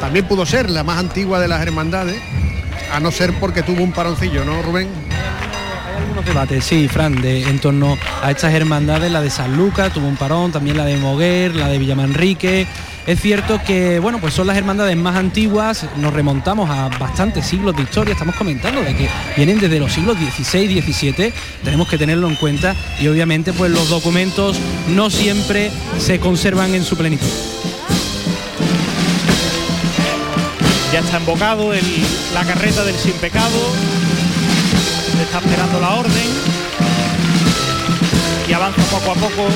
También 0.00 0.26
pudo 0.26 0.47
ser 0.47 0.71
la 0.71 0.83
más 0.83 0.99
antigua 0.99 1.38
de 1.38 1.49
las 1.49 1.62
hermandades 1.62 2.21
a 2.92 3.00
no 3.00 3.11
ser 3.11 3.33
porque 3.35 3.62
tuvo 3.62 3.83
un 3.83 3.92
paroncillo, 3.92 4.45
¿no, 4.45 4.62
Rubén? 4.62 4.88
Algunos 5.97 6.25
debates, 6.25 6.64
sí, 6.64 6.88
Fran, 6.88 7.21
de, 7.21 7.42
en 7.42 7.59
torno 7.59 7.97
a 8.23 8.30
estas 8.30 8.54
hermandades, 8.54 9.11
la 9.11 9.21
de 9.21 9.30
San 9.30 9.57
Lucas 9.57 9.92
tuvo 9.92 10.07
un 10.07 10.16
parón, 10.16 10.52
también 10.52 10.76
la 10.76 10.85
de 10.85 10.97
Moguer, 10.97 11.54
la 11.54 11.68
de 11.68 11.78
Villamanrique. 11.78 12.66
Es 13.07 13.23
cierto 13.23 13.59
que, 13.66 13.99
bueno, 14.00 14.18
pues 14.21 14.35
son 14.35 14.47
las 14.47 14.59
hermandades 14.59 14.95
más 14.95 15.16
antiguas, 15.16 15.87
nos 15.97 16.12
remontamos 16.12 16.68
a 16.68 16.90
bastantes 16.99 17.47
siglos 17.47 17.75
de 17.75 17.83
historia, 17.83 18.12
estamos 18.12 18.37
comentando 18.37 18.83
de 18.83 18.95
que 18.95 19.09
vienen 19.35 19.59
desde 19.59 19.80
los 19.80 19.92
siglos 19.92 20.18
XVI, 20.18 20.83
XVII, 20.83 21.33
tenemos 21.64 21.88
que 21.88 21.97
tenerlo 21.97 22.28
en 22.28 22.37
cuenta 22.37 22.76
y 23.00 23.09
obviamente 23.09 23.54
pues 23.54 23.71
los 23.71 23.88
documentos 23.88 24.59
no 24.88 25.09
siempre 25.09 25.71
se 25.99 26.21
conservan 26.21 26.75
en 26.75 26.85
su 26.85 26.99
plenitud. 26.99 27.58
Ya 30.92 31.00
está 31.00 31.18
embocado 31.18 31.75
el, 31.75 31.85
la 32.33 32.45
carreta 32.45 32.83
del 32.83 32.97
sin 32.97 33.12
pecado. 33.14 33.59
Está 35.21 35.38
esperando 35.38 35.80
la 35.80 35.95
orden. 35.95 36.28
Y 38.49 38.52
avanza 38.54 38.83
poco 38.85 39.12
a 39.12 39.14
poco 39.14 39.49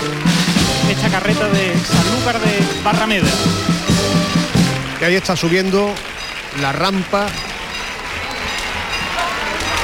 esta 0.91 1.09
carreta 1.09 1.49
de 1.49 1.75
Sanlúcar 1.75 2.39
de 2.39 2.83
Barrameda. 2.85 3.31
Que 4.99 5.07
ahí 5.07 5.15
está 5.15 5.35
subiendo 5.35 5.95
la 6.61 6.73
rampa 6.73 7.27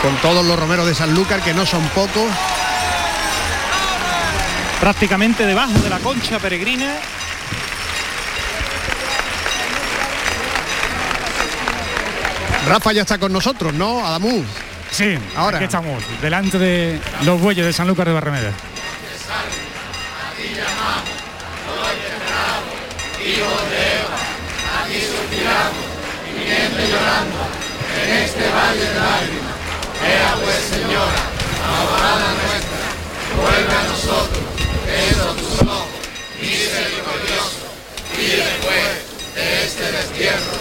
con 0.02 0.14
todos 0.16 0.44
los 0.44 0.58
romeros 0.58 0.86
de 0.86 0.94
Sanlúcar, 0.94 1.40
que 1.40 1.54
no 1.54 1.64
son 1.64 1.82
pocos. 1.88 2.30
Prácticamente 4.80 5.46
debajo 5.46 5.78
de 5.78 5.88
la 5.88 5.98
concha 5.98 6.38
peregrina 6.38 6.94
Rafa 12.68 12.92
ya 12.92 13.02
está 13.02 13.18
con 13.18 13.32
nosotros, 13.32 13.74
¿no? 13.74 14.06
Adamú. 14.06 14.44
Sí, 14.90 15.18
ahora 15.36 15.58
aquí 15.58 15.64
estamos, 15.64 16.02
delante 16.22 16.58
de 16.58 17.00
los 17.22 17.40
bueyes 17.40 17.64
de 17.64 17.72
Sanlúcar 17.72 18.06
de 18.06 18.14
Barrameda. 18.14 18.52
en 28.04 28.16
este 28.24 28.40
valle 28.50 28.80
de 28.80 28.94
lágrimas. 28.94 29.56
Ea 30.06 30.34
pues, 30.42 30.60
Señora, 30.70 31.22
abogada 31.66 32.28
nuestra, 32.40 32.80
vuelve 33.36 33.74
a 33.74 33.82
nosotros, 33.88 34.44
esos 34.86 35.36
tus 35.36 35.68
ojos, 35.68 35.88
misericordioso, 36.40 37.66
y 38.16 38.26
después 38.42 38.86
de 39.34 39.64
este 39.64 39.92
destierro, 39.92 40.56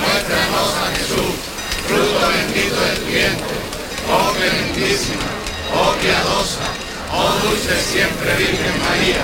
muéstranos 0.00 0.74
a 0.74 0.96
Jesús, 0.96 1.47
fruto 1.86 2.28
bendito 2.28 2.80
de 2.80 2.92
tu 2.96 3.06
vientre, 3.06 3.56
oh 4.10 4.32
clementísima, 4.34 5.28
oh 5.74 5.92
piadosa, 6.00 6.66
oh 7.12 7.32
dulce 7.42 7.74
siempre 7.80 8.34
Virgen 8.36 8.76
María, 8.82 9.22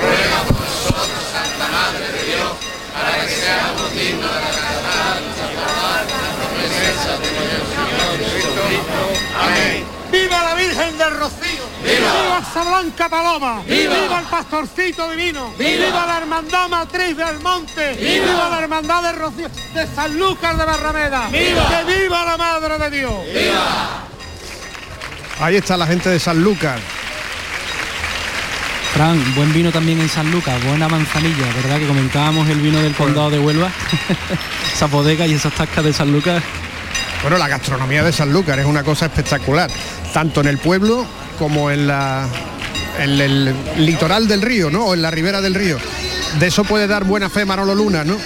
ruega 0.00 0.38
por 0.48 0.60
nosotros, 0.60 1.20
Santa 1.32 1.66
Madre 1.68 2.12
de 2.12 2.22
Dios, 2.30 2.52
para 2.92 3.24
que 3.24 3.32
seamos 3.32 3.92
dignos 3.94 4.30
de 4.30 4.38
alcanzar 4.38 5.20
la 6.40 6.48
presencia 6.54 7.12
de 7.16 7.28
nuestro 7.32 7.64
Señor 7.72 8.10
Jesucristo. 8.18 9.00
Amén. 9.38 9.95
¡Viva 10.10 10.42
la 10.42 10.54
Virgen 10.54 10.98
del 10.98 11.16
Rocío! 11.18 11.64
¡Viva, 11.82 12.40
esa 12.40 12.64
blanca 12.64 13.08
paloma! 13.08 13.62
¡Viva, 13.66 14.20
el 14.20 14.26
pastorcito 14.26 15.10
divino! 15.10 15.52
¡Viva, 15.58 16.06
la 16.06 16.18
hermandad 16.18 16.68
matriz 16.68 17.16
del 17.16 17.40
monte! 17.40 17.94
¡Viva, 17.94 18.48
la 18.48 18.60
hermandad 18.60 19.02
del 19.02 19.16
Rocío! 19.16 19.48
¡De 19.74 19.86
San 19.86 20.18
Lucas 20.18 20.56
de 20.56 20.64
Barrameda! 20.64 21.28
¡Viva! 21.28 21.68
¡Que 21.68 21.98
viva 21.98 22.24
la 22.24 22.36
Madre 22.36 22.78
de 22.78 22.98
Dios! 22.98 23.14
¡Viva! 23.32 24.04
Ahí 25.40 25.56
está 25.56 25.76
la 25.76 25.86
gente 25.86 26.08
de 26.08 26.18
San 26.18 26.42
Lucas. 26.42 26.80
Fran, 28.94 29.34
buen 29.34 29.52
vino 29.52 29.70
también 29.70 30.00
en 30.00 30.08
San 30.08 30.30
Lucas, 30.30 30.64
buena 30.64 30.88
manzanilla, 30.88 31.46
¿verdad? 31.54 31.78
Que 31.78 31.86
comentábamos 31.86 32.48
el 32.48 32.60
vino 32.60 32.80
del 32.80 32.94
condado 32.94 33.28
de 33.28 33.38
Huelva, 33.38 33.70
esa 34.72 34.86
bodega 34.86 35.26
y 35.26 35.34
esas 35.34 35.52
tascas 35.52 35.84
de 35.84 35.92
San 35.92 36.10
Lucas. 36.10 36.42
Bueno, 37.26 37.38
la 37.38 37.48
gastronomía 37.48 38.04
de 38.04 38.12
San 38.12 38.32
Lucas 38.32 38.56
es 38.56 38.66
una 38.66 38.84
cosa 38.84 39.06
espectacular, 39.06 39.68
tanto 40.14 40.42
en 40.42 40.46
el 40.46 40.58
pueblo 40.58 41.04
como 41.40 41.72
en 41.72 41.88
la 41.88 42.28
en 43.00 43.20
el 43.20 43.52
litoral 43.78 44.28
del 44.28 44.42
río, 44.42 44.70
¿no? 44.70 44.84
O 44.84 44.94
en 44.94 45.02
la 45.02 45.10
ribera 45.10 45.40
del 45.40 45.56
río. 45.56 45.76
De 46.38 46.46
eso 46.46 46.62
puede 46.62 46.86
dar 46.86 47.02
buena 47.02 47.28
fe 47.28 47.44
Manolo 47.44 47.74
Luna, 47.74 48.04
¿no? 48.04 48.16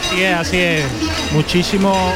Así 0.00 0.24
es, 0.24 0.34
así 0.34 0.58
es. 0.58 0.84
Muchísimo 1.30 2.12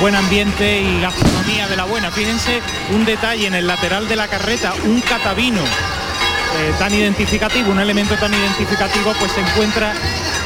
buen 0.00 0.14
ambiente 0.14 0.82
y 0.82 1.00
gastronomía 1.00 1.66
de 1.66 1.76
la 1.76 1.84
buena. 1.84 2.12
Fíjense 2.12 2.60
un 2.94 3.04
detalle 3.04 3.48
en 3.48 3.56
el 3.56 3.66
lateral 3.66 4.06
de 4.06 4.14
la 4.14 4.28
carreta, 4.28 4.72
un 4.84 5.00
catavino 5.00 5.64
eh, 5.64 6.72
tan 6.78 6.94
identificativo, 6.94 7.72
un 7.72 7.80
elemento 7.80 8.14
tan 8.18 8.32
identificativo, 8.32 9.12
pues 9.18 9.32
se 9.32 9.40
encuentra 9.40 9.94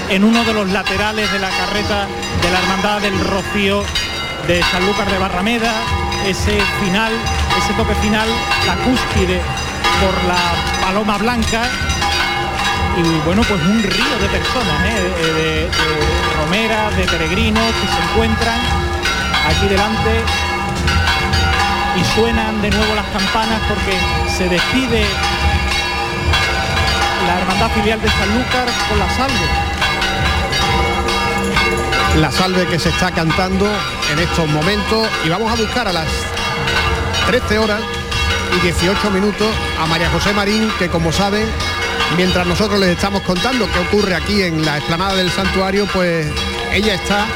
en 0.08 0.24
uno 0.24 0.42
de 0.44 0.54
los 0.54 0.70
laterales 0.70 1.30
de 1.30 1.38
la 1.40 1.50
carreta 1.50 2.08
de 2.40 2.50
la 2.50 2.58
Hermandad 2.58 3.02
del 3.02 3.20
Rocío 3.20 3.84
de 4.46 4.62
Sanlúcar 4.62 5.10
de 5.10 5.18
Barrameda, 5.18 5.72
ese 6.26 6.60
final, 6.80 7.12
ese 7.58 7.72
toque 7.74 7.94
final, 7.96 8.28
la 8.66 8.74
cúspide 8.84 9.40
por 10.00 10.14
la 10.24 10.84
paloma 10.84 11.18
blanca 11.18 11.62
y 12.96 13.02
bueno 13.24 13.42
pues 13.42 13.60
un 13.62 13.82
río 13.82 14.18
de 14.20 14.28
personas, 14.28 14.84
¿eh? 14.84 15.00
de, 15.22 15.32
de, 15.42 15.68
romeras, 16.38 16.96
de 16.96 17.04
peregrinos 17.04 17.62
que 17.62 17.86
se 17.86 18.10
encuentran 18.10 18.58
aquí 19.48 19.68
delante 19.68 20.24
y 22.00 22.04
suenan 22.14 22.60
de 22.62 22.70
nuevo 22.70 22.94
las 22.94 23.06
campanas 23.06 23.60
porque 23.68 23.96
se 24.36 24.48
despide 24.48 25.04
la 27.26 27.38
hermandad 27.38 27.70
filial 27.70 28.00
de 28.00 28.08
Sanlúcar 28.08 28.66
con 28.88 28.98
la 28.98 29.08
salve. 29.10 29.71
La 32.16 32.30
salve 32.30 32.66
que 32.66 32.78
se 32.78 32.90
está 32.90 33.10
cantando 33.10 33.66
en 34.12 34.18
estos 34.18 34.46
momentos 34.48 35.08
y 35.24 35.28
vamos 35.28 35.50
a 35.50 35.56
buscar 35.56 35.88
a 35.88 35.92
las 35.92 36.06
13 37.26 37.58
horas 37.58 37.80
y 38.56 38.60
18 38.60 39.10
minutos 39.10 39.46
a 39.80 39.86
María 39.86 40.10
José 40.10 40.32
Marín, 40.32 40.70
que 40.78 40.88
como 40.88 41.10
saben, 41.10 41.46
mientras 42.16 42.46
nosotros 42.46 42.78
les 42.80 42.90
estamos 42.90 43.22
contando 43.22 43.66
qué 43.72 43.78
ocurre 43.78 44.14
aquí 44.14 44.42
en 44.42 44.64
la 44.64 44.76
explanada 44.76 45.14
del 45.14 45.30
santuario, 45.30 45.86
pues 45.92 46.26
ella 46.72 46.94
está 46.94 47.26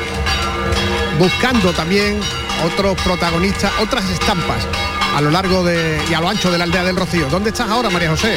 buscando 1.18 1.73
también 1.73 2.21
otros 2.64 3.00
protagonistas, 3.02 3.73
otras 3.80 4.09
estampas 4.11 4.66
a 5.14 5.21
lo 5.23 5.30
largo 5.30 5.64
de, 5.64 5.99
y 6.11 6.14
a 6.14 6.21
lo 6.21 6.28
ancho 6.28 6.50
de 6.50 6.59
la 6.59 6.64
aldea 6.64 6.85
del 6.85 6.97
Rocío. 6.97 7.28
¿Dónde 7.30 7.50
estás 7.50 7.71
ahora, 7.71 7.88
María 7.88 8.11
José? 8.11 8.37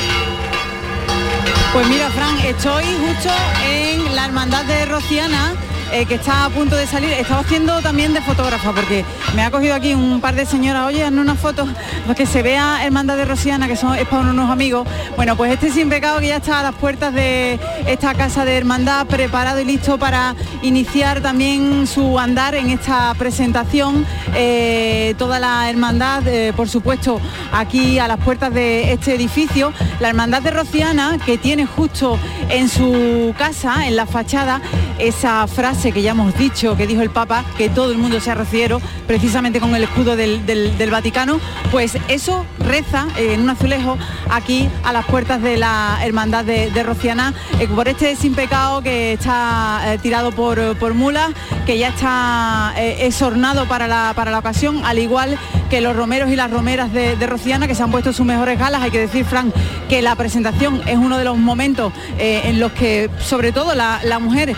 Pues 1.73 1.87
mira, 1.87 2.09
Fran, 2.09 2.39
estoy 2.39 2.85
justo 3.05 3.29
en 3.65 4.15
la 4.15 4.25
hermandad 4.25 4.63
de 4.63 4.85
Rociana 4.85 5.53
eh, 5.91 6.05
que 6.05 6.15
está 6.15 6.45
a 6.45 6.49
punto 6.49 6.75
de 6.75 6.87
salir. 6.87 7.11
Estaba 7.11 7.41
haciendo 7.41 7.81
también 7.81 8.13
de 8.13 8.21
fotógrafa 8.21 8.71
porque 8.73 9.03
me 9.35 9.43
ha 9.43 9.51
cogido 9.51 9.75
aquí 9.75 9.93
un 9.93 10.21
par 10.21 10.35
de 10.35 10.45
señoras, 10.45 10.87
oye, 10.87 11.03
hazme 11.03 11.21
una 11.21 11.35
foto 11.35 11.67
para 12.03 12.15
que 12.15 12.25
se 12.25 12.41
vea 12.41 12.85
Hermandad 12.85 13.17
de 13.17 13.25
Rosiana, 13.25 13.67
que 13.67 13.75
son, 13.75 13.95
es 13.95 14.07
para 14.07 14.29
unos 14.29 14.49
amigos. 14.49 14.87
Bueno, 15.15 15.35
pues 15.35 15.53
este 15.53 15.71
sin 15.71 15.89
pecado 15.89 16.19
que 16.19 16.27
ya 16.27 16.37
está 16.37 16.59
a 16.59 16.63
las 16.63 16.75
puertas 16.75 17.13
de 17.13 17.59
esta 17.85 18.13
casa 18.15 18.45
de 18.45 18.57
hermandad, 18.57 19.05
preparado 19.05 19.59
y 19.59 19.65
listo 19.65 19.97
para 19.97 20.35
iniciar 20.61 21.21
también 21.21 21.87
su 21.87 22.17
andar 22.17 22.55
en 22.55 22.69
esta 22.69 23.13
presentación. 23.15 24.05
Eh, 24.35 25.15
toda 25.17 25.39
la 25.39 25.69
hermandad, 25.69 26.27
eh, 26.27 26.53
por 26.55 26.69
supuesto, 26.69 27.19
aquí 27.51 27.99
a 27.99 28.07
las 28.07 28.17
puertas 28.17 28.53
de 28.53 28.93
este 28.93 29.15
edificio. 29.15 29.73
La 29.99 30.09
hermandad 30.09 30.41
de 30.41 30.51
Rociana, 30.51 31.17
que 31.25 31.37
tiene 31.37 31.65
justo 31.65 32.17
en 32.49 32.69
su 32.69 33.33
casa, 33.37 33.87
en 33.87 33.95
la 33.95 34.05
fachada, 34.05 34.61
esa 34.97 35.47
frase 35.47 35.91
que 35.91 36.01
ya 36.01 36.11
hemos 36.11 36.37
dicho, 36.37 36.75
que 36.75 36.87
dijo 36.87 37.01
el 37.01 37.09
Papa, 37.09 37.43
que 37.57 37.69
todo 37.69 37.91
el 37.91 37.97
mundo 37.97 38.19
sea 38.19 38.35
rociero, 38.35 38.81
precisamente 39.19 39.59
con 39.59 39.75
el 39.75 39.83
escudo 39.83 40.15
del, 40.15 40.89
Vaticano, 40.89 41.41
pues 41.71 41.97
eso 42.07 42.45
reza 42.57 43.05
eh, 43.17 43.33
en 43.33 43.41
un 43.41 43.49
azulejo 43.49 43.97
aquí 44.29 44.69
a 44.85 44.93
las 44.93 45.05
puertas 45.07 45.41
de 45.41 45.57
la 45.57 45.99
Hermandad 46.01 46.45
de, 46.45 46.83
Rociana, 46.83 47.33
eh, 47.59 47.67
por 47.67 47.89
este 47.89 48.15
sin 48.15 48.33
pecado 48.33 48.81
que 48.81 49.11
está 49.11 49.81
eh, 49.87 49.97
tirado 49.97 50.31
por, 50.31 50.77
por 50.77 50.93
mulas, 50.93 51.31
que 51.65 51.77
ya 51.77 51.89
está 51.89 52.73
esornado 52.77 53.67
para 53.67 53.87
la, 53.87 54.13
para 54.15 54.31
la 54.31 54.39
ocasión, 54.39 54.85
al 54.85 54.99
igual 54.99 55.37
que 55.69 55.81
los 55.81 55.95
romeros 55.95 56.31
y 56.31 56.37
las 56.37 56.49
romeras 56.49 56.91
de, 56.93 57.15
Rociana, 57.27 57.67
que 57.67 57.75
se 57.75 57.83
han 57.83 57.91
puesto 57.91 58.13
sus 58.13 58.25
mejores 58.25 58.57
galas. 58.57 58.81
Hay 58.81 58.89
que 58.89 58.99
decir, 58.99 59.25
Frank, 59.25 59.53
que 59.87 60.01
la 60.01 60.15
presentación 60.15 60.81
es 60.87 60.97
uno 60.97 61.17
de 61.17 61.25
los 61.25 61.37
momentos 61.37 61.93
en 62.17 62.59
los 62.59 62.71
que, 62.71 63.07
sobre 63.19 63.51
todo, 63.51 63.75
la, 63.75 64.19
mujer 64.19 64.55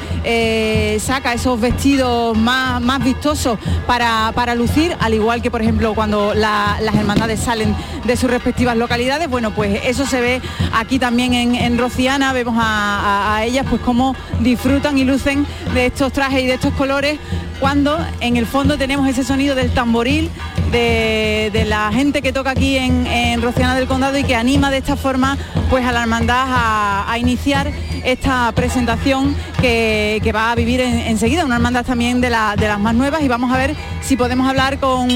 saca 1.01 1.33
esos 1.33 1.59
vestidos 1.59 2.37
más, 2.37 2.81
más 2.81 3.03
vistosos 3.03 3.59
para, 3.87 4.31
para 4.33 4.50
lucir, 4.55 4.95
al 4.99 5.13
igual 5.13 5.41
que 5.41 5.51
por 5.51 5.61
ejemplo 5.61 5.93
cuando 5.93 6.33
las 6.33 6.95
hermandades 6.95 7.39
salen 7.39 7.75
de 8.05 8.17
sus 8.17 8.29
respectivas 8.29 8.77
localidades. 8.77 9.29
Bueno, 9.29 9.51
pues 9.51 9.81
eso 9.85 10.05
se 10.05 10.21
ve 10.21 10.41
aquí 10.73 10.99
también 10.99 11.33
en, 11.33 11.77
Rociana, 11.77 12.33
vemos 12.33 12.55
a, 12.57 13.41
ellas 13.43 13.65
pues 13.69 13.81
cómo 13.81 14.15
disfrutan 14.39 14.97
y 14.97 15.03
lucen 15.03 15.45
de 15.73 15.87
estos 15.87 16.13
trajes 16.13 16.43
y 16.43 16.47
de 16.47 16.53
estos 16.53 16.73
colores 16.73 17.19
cuando 17.59 17.97
en 18.19 18.37
el 18.37 18.45
fondo 18.45 18.77
tenemos 18.77 19.07
ese 19.07 19.23
sonido 19.23 19.55
del 19.55 19.71
tamboril 19.71 20.29
de, 20.71 21.65
la 21.67 21.91
gente 21.93 22.21
que 22.21 22.33
toca 22.33 22.51
aquí 22.51 22.77
en, 22.77 23.41
Rociana 23.41 23.75
del 23.75 23.87
Condado 23.87 24.17
y 24.17 24.23
que 24.23 24.35
anima 24.35 24.71
de 24.71 24.77
esta 24.77 24.95
forma 24.95 25.37
pues 25.69 25.85
a 25.85 25.91
la 25.91 26.01
hermandad 26.01 26.45
a, 26.47 27.17
iniciar 27.17 27.71
esta 28.03 28.51
presentación 28.53 29.35
que, 29.59 30.31
va 30.33 30.51
a 30.51 30.55
vivir 30.55 30.81
enseguida, 30.81 31.45
una 31.45 31.55
hermandad 31.55 31.85
también 31.85 32.21
de, 32.21 32.29
las 32.29 32.79
más 32.79 32.95
nuevas 32.95 33.21
y 33.21 33.27
vamos 33.27 33.51
a 33.51 33.57
ver 33.57 33.75
si 34.01 34.17
podemos 34.17 34.49
hablar 34.49 34.79
con 34.79 35.09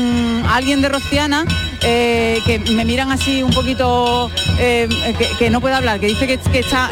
alguien 0.47 0.81
de 0.81 0.89
Rociana 0.89 1.45
eh, 1.81 2.39
que 2.45 2.59
me 2.59 2.85
miran 2.85 3.11
así 3.11 3.43
un 3.43 3.51
poquito 3.51 4.29
eh, 4.59 4.87
que, 5.39 5.49
no 5.49 5.61
puede 5.61 5.75
hablar, 5.75 5.99
que 5.99 6.07
dice 6.07 6.27
que, 6.27 6.59
está 6.59 6.89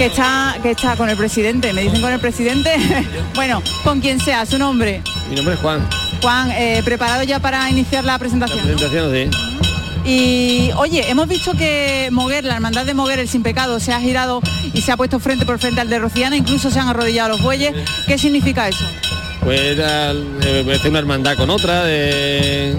que 0.00 0.06
está 0.06 0.56
que 0.62 0.70
está 0.70 0.96
con 0.96 1.10
el 1.10 1.16
presidente, 1.18 1.74
me 1.74 1.82
dicen 1.82 2.00
con 2.00 2.10
el 2.10 2.18
presidente, 2.18 2.74
bueno, 3.34 3.62
con 3.84 4.00
quien 4.00 4.18
sea, 4.18 4.46
su 4.46 4.56
nombre. 4.56 5.02
Mi 5.28 5.36
nombre 5.36 5.56
es 5.56 5.60
Juan. 5.60 5.86
Juan, 6.22 6.50
eh, 6.52 6.80
¿preparado 6.82 7.22
ya 7.24 7.38
para 7.38 7.68
iniciar 7.68 8.02
la 8.04 8.18
presentación? 8.18 8.60
La 8.60 8.64
presentación, 8.64 9.12
sí. 9.12 9.38
Y 10.06 10.70
oye, 10.76 11.10
hemos 11.10 11.28
visto 11.28 11.52
que 11.52 12.08
Moguer, 12.12 12.44
la 12.44 12.54
hermandad 12.54 12.86
de 12.86 12.94
Moguer, 12.94 13.18
el 13.18 13.28
sin 13.28 13.42
pecado, 13.42 13.78
se 13.78 13.92
ha 13.92 14.00
girado 14.00 14.40
y 14.72 14.80
se 14.80 14.90
ha 14.90 14.96
puesto 14.96 15.20
frente 15.20 15.44
por 15.44 15.58
frente 15.58 15.82
al 15.82 15.90
de 15.90 15.98
Rociana, 15.98 16.34
incluso 16.34 16.70
se 16.70 16.80
han 16.80 16.88
arrodillado 16.88 17.28
los 17.28 17.42
bueyes. 17.42 17.74
¿Qué 18.06 18.16
significa 18.16 18.68
eso? 18.68 18.86
Pues 19.44 19.78
es 19.78 20.84
una 20.86 20.98
hermandad 20.98 21.36
con 21.36 21.50
otra, 21.50 21.84
de, 21.84 22.74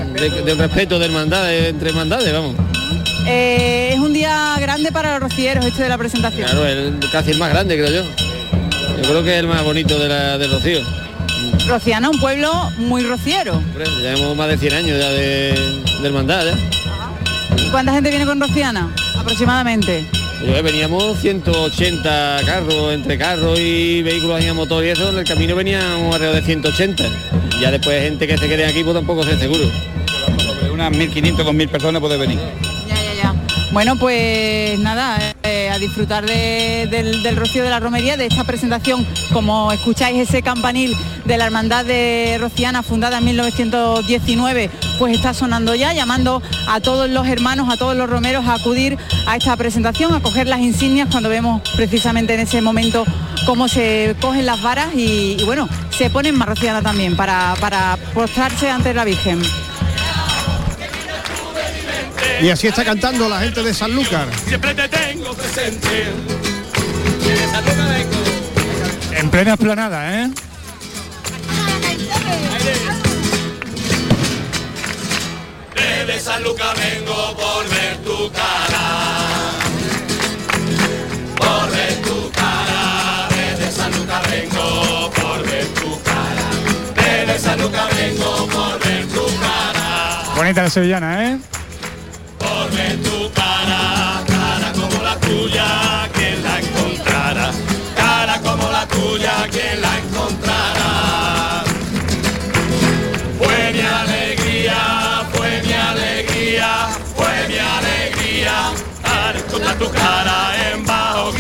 respeto 0.58 0.98
de 0.98 1.06
hermandad, 1.06 1.54
entre 1.54 1.90
hermandades, 1.90 2.34
vamos. 2.34 2.56
Eh, 3.28 3.61
grande 4.82 4.92
para 4.92 5.20
los 5.20 5.30
rocieros 5.30 5.64
este 5.64 5.84
de 5.84 5.90
la 5.90 5.98
presentación. 5.98 6.48
Claro, 6.48 6.66
el, 6.66 7.00
casi 7.12 7.32
el 7.32 7.38
más 7.38 7.52
grande, 7.52 7.78
creo 7.78 8.04
yo. 8.04 8.04
Yo 8.98 9.10
creo 9.10 9.24
que 9.24 9.34
es 9.34 9.40
el 9.40 9.48
más 9.48 9.64
bonito 9.64 10.00
de 10.00 10.10
la, 10.10 10.38
del 10.40 10.52
Rocío. 10.52 10.80
Rociana, 11.68 12.10
un 12.10 12.20
pueblo 12.20 12.52
muy 12.78 13.04
rociero. 13.04 13.62
llevamos 14.02 14.36
más 14.36 14.48
de 14.50 14.58
100 14.58 14.74
años 14.74 15.00
ya 15.00 15.10
de, 15.10 15.84
hermandad. 16.04 16.46
¿Y 17.58 17.70
cuánta 17.70 17.94
gente 17.94 18.10
viene 18.10 18.26
con 18.26 18.40
Rociana? 18.40 18.92
Aproximadamente. 19.18 20.06
Pues 20.40 20.64
veníamos 20.64 21.20
180 21.20 22.40
carros, 22.46 22.94
entre 22.94 23.20
carros 23.20 23.60
y 23.60 24.02
vehículos 24.02 24.44
a 24.44 24.54
motor 24.56 24.84
y 24.84 24.90
eso, 24.90 25.10
en 25.10 25.20
el 25.20 25.26
camino 25.26 25.56
veníamos 25.56 26.16
alrededor 26.16 26.38
de 26.38 26.42
180. 26.42 27.04
Ya 27.60 27.70
después 27.70 28.02
gente 28.02 28.26
que 28.26 28.36
se 28.36 28.48
quede 28.48 28.66
aquí 28.66 28.84
pues 28.84 28.96
tampoco 28.96 29.24
sé 29.24 29.38
seguro. 29.38 29.66
Unas 30.74 30.92
1.500, 30.92 31.36
2.000 31.36 31.70
personas 31.70 32.02
puede 32.02 32.18
venir. 32.18 32.40
Bueno, 33.72 33.96
pues 33.96 34.78
nada, 34.80 35.18
eh, 35.44 35.70
a 35.70 35.80
disfrutar 35.80 36.26
del, 36.26 37.36
rocío 37.38 37.64
de 37.64 37.70
la 37.70 37.80
romería, 37.80 38.18
de 38.18 38.26
esta 38.26 38.44
presentación, 38.44 39.08
como 39.32 39.72
escucháis 39.72 40.20
ese 40.20 40.42
campanil 40.42 40.94
de 41.24 41.38
la 41.38 41.46
Hermandad 41.46 41.86
de 41.86 42.38
Rociana, 42.38 42.84
fundada 42.84 43.20
en 43.20 43.26
1919, 43.26 44.70
pues 45.00 45.16
está 45.16 45.34
sonando 45.34 45.74
ya, 45.74 45.94
llamando 45.94 46.42
a 46.68 46.82
todos 46.82 47.10
los 47.10 47.26
hermanos, 47.28 47.70
a 47.70 47.78
todos 47.78 47.96
los 47.96 48.10
romeros 48.10 48.46
a 48.46 48.56
acudir 48.56 48.98
a 49.26 49.38
esta 49.38 49.56
presentación, 49.56 50.14
a 50.14 50.22
coger 50.22 50.48
las 50.48 50.60
insignias 50.60 51.08
cuando 51.10 51.30
vemos 51.30 51.62
precisamente 51.78 52.34
en 52.34 52.42
ese 52.42 52.60
momento 52.60 53.06
cómo 53.46 53.70
se 53.70 54.18
cogen 54.20 54.46
las 54.46 54.62
varas 54.62 54.94
y, 54.96 55.38
bueno, 55.46 55.70
se 55.92 56.10
ponen 56.10 56.38
más 56.38 56.50
rociana 56.50 56.82
también 56.82 57.16
para, 57.16 57.56
para 57.62 57.98
postrarse 58.14 58.70
ante 58.70 58.94
la 58.94 59.06
Virgen. 59.06 59.40
Y 62.42 62.50
así 62.50 62.68
está 62.68 62.84
cantando 62.84 63.30
la 63.30 63.40
gente 63.40 63.62
de 63.62 63.72
Sanlúcar. 63.72 64.28
Siempre 64.48 64.74
te 64.74 64.90
tengo 64.90 65.32
presente. 65.36 66.08
En 69.12 69.30
plena 69.30 69.54
esplanada, 69.54 70.24
¿eh? 70.24 70.32
Desde 75.76 76.20
Sanlúcar 76.20 76.76
vengo 76.78 77.38
por 77.38 77.70
ver 77.70 77.98
tu 77.98 78.32
cara. 78.32 78.88
Por 81.38 81.72
ver 81.72 82.02
tu 82.02 82.32
cara. 82.32 83.28
Desde 83.30 83.72
Sanlúcar 83.72 84.28
vengo 84.32 85.12
por 85.12 85.44
ver 85.46 85.68
tu 85.76 86.02
cara. 86.02 86.50
Desde 86.96 87.40
Sanlúcar 87.40 87.96
vengo 87.96 88.48
por 88.48 88.80
ver 88.80 89.08
tu 89.10 89.26
cara. 89.40 90.24
Bonita 90.36 90.64
la 90.64 90.70
sevillana, 90.72 91.34
¿eh? 91.34 91.40
Tu 93.04 93.32
cara, 93.34 94.24
cara 94.26 94.72
como 94.74 95.04
la 95.04 95.16
tuya, 95.20 96.10
que 96.14 96.38
la 96.38 96.60
encontrara, 96.60 97.52
cara 97.96 98.40
como 98.40 98.72
la 98.72 98.88
tuya, 98.88 99.48
que 99.52 99.76
la 99.80 99.98
encontrara. 100.00 101.64
Fue 103.38 103.74
mi 103.74 103.82
alegría, 103.82 105.24
fue 105.34 105.62
mi 105.66 105.74
alegría, 105.74 106.88
fue 107.16 107.48
mi 107.48 107.58
alegría, 107.58 108.72
al 109.04 109.36
encontrar 109.38 109.76
tu 109.78 109.90
cara 109.92 110.72
en 110.72 110.86
bajo. 110.86 111.32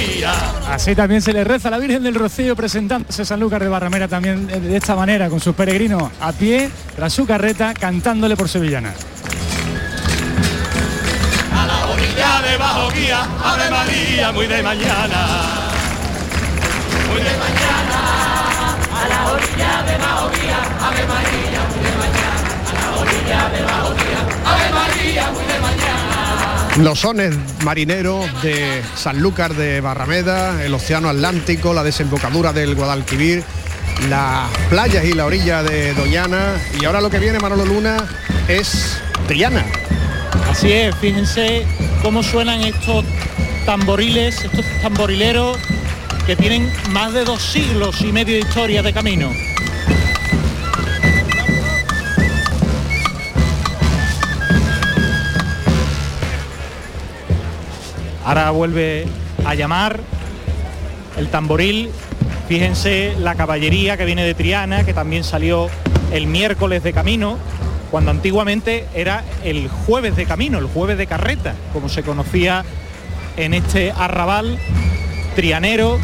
Así 0.69 0.95
también 0.95 1.21
se 1.21 1.33
le 1.33 1.43
reza 1.43 1.67
a 1.67 1.71
la 1.71 1.77
Virgen 1.77 2.03
del 2.03 2.15
Rocío 2.15 2.55
presentándose 2.55 3.25
San 3.25 3.39
Lucas 3.39 3.59
de 3.59 3.67
Barramera 3.67 4.07
también 4.07 4.47
de 4.47 4.77
esta 4.77 4.95
manera, 4.95 5.29
con 5.29 5.39
sus 5.39 5.55
peregrinos 5.55 6.11
a 6.19 6.31
pie, 6.31 6.69
tras 6.95 7.13
su 7.13 7.25
carreta, 7.25 7.73
cantándole 7.73 8.35
por 8.35 8.49
Sevillana. 8.49 8.93
Guía, 13.11 13.27
Ave 13.43 13.69
María, 13.69 14.31
muy 14.31 14.47
de 14.47 14.63
mañana. 14.63 15.27
Muy 17.09 17.21
de 17.21 17.37
mañana, 17.37 18.77
a 18.93 19.07
la 19.09 19.31
orilla 19.33 19.83
de 19.83 19.97
bajo 19.97 20.29
guía, 20.29 20.59
Ave 20.79 21.05
María, 21.07 21.61
muy 21.69 21.83
de 21.83 21.97
mañana. 21.97 22.39
A 22.69 22.73
la 22.79 23.01
orilla 23.01 23.49
de 23.49 23.63
bajo 23.63 23.93
guía, 23.95 24.21
Ave 24.45 24.69
María, 24.71 25.31
muy 25.31 25.45
de 25.45 25.59
mañana. 25.59 26.77
Los 26.77 26.99
sones 26.99 27.35
marineros 27.65 28.41
de 28.41 28.81
Sanlúcar 28.95 29.55
de 29.55 29.81
Barrameda, 29.81 30.63
el 30.63 30.73
Océano 30.73 31.09
Atlántico, 31.09 31.73
la 31.73 31.83
desembocadura 31.83 32.53
del 32.53 32.75
Guadalquivir 32.75 33.43
las 34.09 34.49
playas 34.69 35.05
y 35.05 35.13
la 35.13 35.25
orilla 35.25 35.61
de 35.61 35.93
Doñana. 35.93 36.55
Y 36.79 36.85
ahora 36.85 37.01
lo 37.01 37.09
que 37.09 37.19
viene, 37.19 37.39
Manolo 37.39 37.65
Luna, 37.65 37.97
es 38.47 38.97
Triana. 39.27 39.63
Así 40.49 40.71
es, 40.71 40.95
fíjense 40.95 41.67
cómo 42.01 42.23
suenan 42.23 42.61
estos 42.61 43.05
tamboriles, 43.65 44.43
estos 44.43 44.65
tamborileros 44.81 45.57
que 46.25 46.35
tienen 46.35 46.71
más 46.91 47.13
de 47.13 47.23
dos 47.23 47.41
siglos 47.41 48.01
y 48.01 48.11
medio 48.11 48.35
de 48.35 48.41
historia 48.41 48.81
de 48.81 48.93
camino. 48.93 49.29
Ahora 58.25 58.51
vuelve 58.51 59.07
a 59.45 59.55
llamar 59.55 59.99
el 61.17 61.27
tamboril. 61.27 61.89
Fíjense 62.47 63.15
la 63.19 63.35
caballería 63.35 63.97
que 63.97 64.05
viene 64.05 64.23
de 64.23 64.33
Triana, 64.33 64.85
que 64.85 64.93
también 64.93 65.23
salió 65.23 65.69
el 66.11 66.27
miércoles 66.27 66.83
de 66.83 66.93
camino, 66.93 67.37
cuando 67.91 68.09
antiguamente 68.09 68.87
era 68.95 69.23
el 69.43 69.67
jueves 69.67 70.15
de 70.15 70.25
camino, 70.25 70.57
el 70.57 70.65
jueves 70.65 70.97
de 70.97 71.07
carreta, 71.07 71.53
como 71.73 71.89
se 71.89 72.03
conocía 72.03 72.63
en 73.35 73.53
este 73.53 73.91
arrabal 73.91 74.57
trianero. 75.35 75.99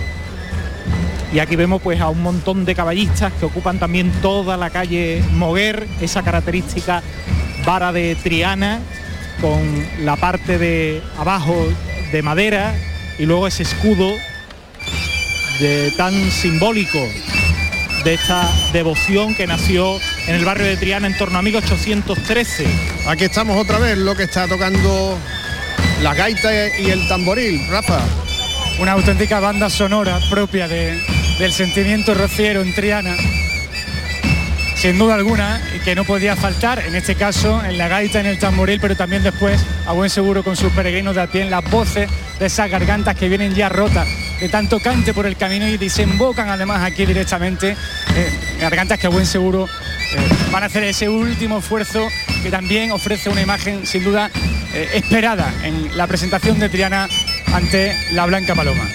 Y 1.34 1.40
aquí 1.40 1.56
vemos 1.56 1.82
pues 1.82 2.02
a 2.02 2.10
un 2.10 2.22
montón 2.22 2.66
de 2.66 2.76
caballistas 2.76 3.32
que 3.34 3.46
ocupan 3.46 3.80
también 3.80 4.12
toda 4.22 4.58
la 4.58 4.70
calle 4.70 5.24
Moguer, 5.32 5.88
esa 6.02 6.24
característica 6.24 7.02
vara 7.66 7.92
de 7.92 8.16
Triana, 8.16 8.80
con 9.42 10.06
la 10.06 10.16
parte 10.16 10.58
de 10.58 11.02
abajo 11.18 11.56
de 12.12 12.22
madera 12.22 12.76
y 13.20 13.26
luego 13.26 13.48
ese 13.48 13.64
escudo 13.64 14.12
tan 15.98 16.14
simbólico 16.32 17.00
de 18.08 18.14
esta 18.14 18.50
devoción 18.72 19.36
que 19.36 19.46
nació 19.46 20.00
en 20.28 20.36
el 20.36 20.46
barrio 20.46 20.66
de 20.66 20.78
Triana 20.78 21.08
en 21.08 21.18
torno 21.18 21.40
a 21.40 21.42
1813. 21.42 22.66
Aquí 23.06 23.26
estamos 23.26 23.58
otra 23.58 23.80
vez, 23.80 23.98
lo 23.98 24.16
que 24.16 24.24
está 24.24 24.48
tocando 24.48 25.18
la 26.02 26.14
gaita 26.14 26.80
y 26.80 26.90
el 26.90 27.06
tamboril, 27.10 27.68
Rafa. 27.70 28.00
Una 28.80 28.94
auténtica 28.94 29.42
banda 29.42 29.70
sonora 29.70 30.22
propia 30.30 30.70
de, 30.70 30.98
del 31.38 31.52
sentimiento 31.52 32.14
rociero 32.14 32.62
en 32.62 32.74
Triana. 32.74 33.18
Sin 34.76 34.98
duda 34.98 35.16
alguna, 35.16 35.62
y 35.76 35.80
que 35.80 35.94
no 35.94 36.06
podía 36.06 36.38
faltar, 36.38 36.80
en 36.80 36.96
este 36.96 37.16
caso, 37.16 37.62
en 37.66 37.78
la 37.78 37.90
gaita, 37.90 38.22
en 38.22 38.28
el 38.28 38.40
tamboril, 38.40 38.80
pero 38.80 38.96
también 38.96 39.22
después, 39.22 39.60
a 39.86 39.92
buen 39.92 40.10
seguro 40.10 40.46
con 40.46 40.56
sus 40.56 40.72
peregrinos 40.72 41.14
de 41.14 41.24
a 41.24 41.28
pie, 41.28 41.42
en 41.42 41.52
las 41.52 41.70
voces 41.70 42.10
de 42.40 42.46
esas 42.46 42.72
gargantas 42.72 43.18
que 43.18 43.28
vienen 43.28 43.54
ya 43.54 43.68
rotas 43.68 44.08
de 44.40 44.50
tanto 44.50 44.80
cante 44.80 45.14
por 45.14 45.26
el 45.26 45.36
camino 45.36 45.68
y 45.68 45.78
desembocan 45.78 46.50
además 46.50 46.84
aquí 46.84 47.06
directamente, 47.06 47.72
eh, 47.72 48.58
gargantas 48.60 49.00
que 49.00 49.08
a 49.08 49.10
buen 49.10 49.26
seguro 49.26 49.66
eh, 49.66 50.18
van 50.52 50.64
a 50.64 50.68
hacer 50.68 50.84
ese 50.84 51.10
último 51.10 51.60
esfuerzo 51.60 52.08
que 52.44 52.50
también 52.50 52.92
ofrece 52.92 53.30
una 53.30 53.42
imagen 53.42 53.86
sin 53.86 54.04
duda 54.04 54.30
eh, 54.74 54.90
esperada 54.94 55.54
en 55.64 55.98
la 55.98 56.08
presentación 56.08 56.60
de 56.60 56.70
Triana 56.70 57.08
ante 57.54 57.96
la 58.12 58.26
Blanca 58.26 58.56
Paloma. 58.56 58.88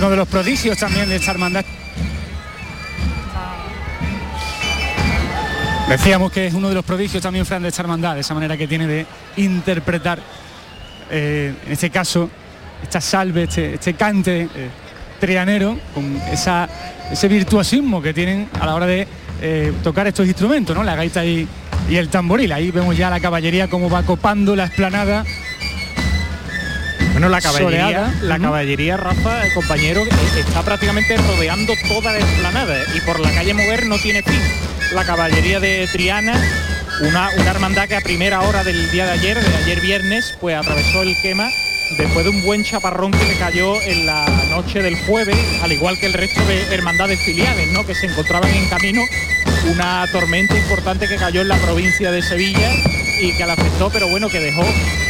Uno 0.00 0.08
de 0.08 0.16
los 0.16 0.28
prodigios 0.28 0.78
también 0.78 1.10
de 1.10 1.16
esta 1.16 1.32
hermandad. 1.32 1.62
Decíamos 5.90 6.32
que 6.32 6.46
es 6.46 6.54
uno 6.54 6.70
de 6.70 6.74
los 6.74 6.86
prodigios 6.86 7.22
también, 7.22 7.44
Fran, 7.44 7.60
de 7.60 7.68
esta 7.68 7.82
hermandad, 7.82 8.14
de 8.14 8.22
esa 8.22 8.32
manera 8.32 8.56
que 8.56 8.66
tiene 8.66 8.86
de 8.86 9.04
interpretar, 9.36 10.18
eh, 11.10 11.52
en 11.66 11.72
este 11.72 11.90
caso, 11.90 12.30
esta 12.82 13.02
salve, 13.02 13.42
este, 13.42 13.74
este 13.74 13.92
cante 13.92 14.48
eh, 14.54 14.70
trianero, 15.20 15.78
con 15.92 16.16
esa, 16.32 16.66
ese 17.12 17.28
virtuosismo 17.28 18.00
que 18.00 18.14
tienen 18.14 18.48
a 18.58 18.64
la 18.64 18.74
hora 18.76 18.86
de 18.86 19.06
eh, 19.42 19.70
tocar 19.82 20.06
estos 20.06 20.26
instrumentos, 20.26 20.74
¿no? 20.74 20.82
La 20.82 20.96
gaita 20.96 21.26
y, 21.26 21.46
y 21.90 21.96
el 21.96 22.08
tamboril. 22.08 22.52
Ahí 22.52 22.70
vemos 22.70 22.96
ya 22.96 23.10
la 23.10 23.20
caballería 23.20 23.68
como 23.68 23.90
va 23.90 24.02
copando 24.04 24.56
la 24.56 24.64
esplanada 24.64 25.26
Bueno, 27.20 27.32
la 27.32 27.42
caballería, 27.42 27.84
Soleada. 27.84 28.14
la 28.22 28.38
caballería, 28.38 28.96
Rafa, 28.96 29.46
eh, 29.46 29.50
compañero, 29.52 30.06
eh, 30.06 30.10
está 30.38 30.62
prácticamente 30.62 31.18
rodeando 31.18 31.74
toda 31.86 32.12
la 32.12 32.18
explanada 32.18 32.80
eh, 32.80 32.86
y 32.96 33.00
por 33.02 33.20
la 33.20 33.30
calle 33.30 33.52
Mover 33.52 33.84
no 33.88 33.98
tiene 33.98 34.22
fin. 34.22 34.40
La 34.94 35.04
caballería 35.04 35.60
de 35.60 35.86
Triana, 35.92 36.32
una, 37.02 37.28
una 37.36 37.50
hermandad 37.50 37.88
que 37.88 37.96
a 37.96 38.00
primera 38.00 38.40
hora 38.40 38.64
del 38.64 38.90
día 38.90 39.04
de 39.04 39.10
ayer, 39.10 39.38
de 39.38 39.54
ayer 39.54 39.82
viernes, 39.82 40.34
pues 40.40 40.56
atravesó 40.56 41.02
el 41.02 41.14
quema 41.20 41.50
después 41.98 42.24
de 42.24 42.30
un 42.30 42.42
buen 42.42 42.64
chaparrón 42.64 43.10
que 43.10 43.26
le 43.26 43.34
cayó 43.34 43.78
en 43.82 44.06
la 44.06 44.26
noche 44.48 44.80
del 44.80 44.96
jueves, 45.04 45.36
al 45.62 45.72
igual 45.72 45.98
que 45.98 46.06
el 46.06 46.14
resto 46.14 46.40
de 46.46 46.74
hermandades 46.74 47.20
filiales, 47.20 47.68
¿no? 47.68 47.84
Que 47.84 47.94
se 47.94 48.06
encontraban 48.06 48.48
en 48.48 48.66
camino 48.70 49.02
una 49.70 50.06
tormenta 50.10 50.56
importante 50.56 51.06
que 51.06 51.16
cayó 51.16 51.42
en 51.42 51.48
la 51.48 51.58
provincia 51.58 52.10
de 52.12 52.22
Sevilla 52.22 52.70
y 53.20 53.32
que 53.36 53.46
la 53.46 53.52
afectó, 53.52 53.90
pero 53.90 54.08
bueno, 54.08 54.28
que 54.28 54.40
dejó 54.40 54.64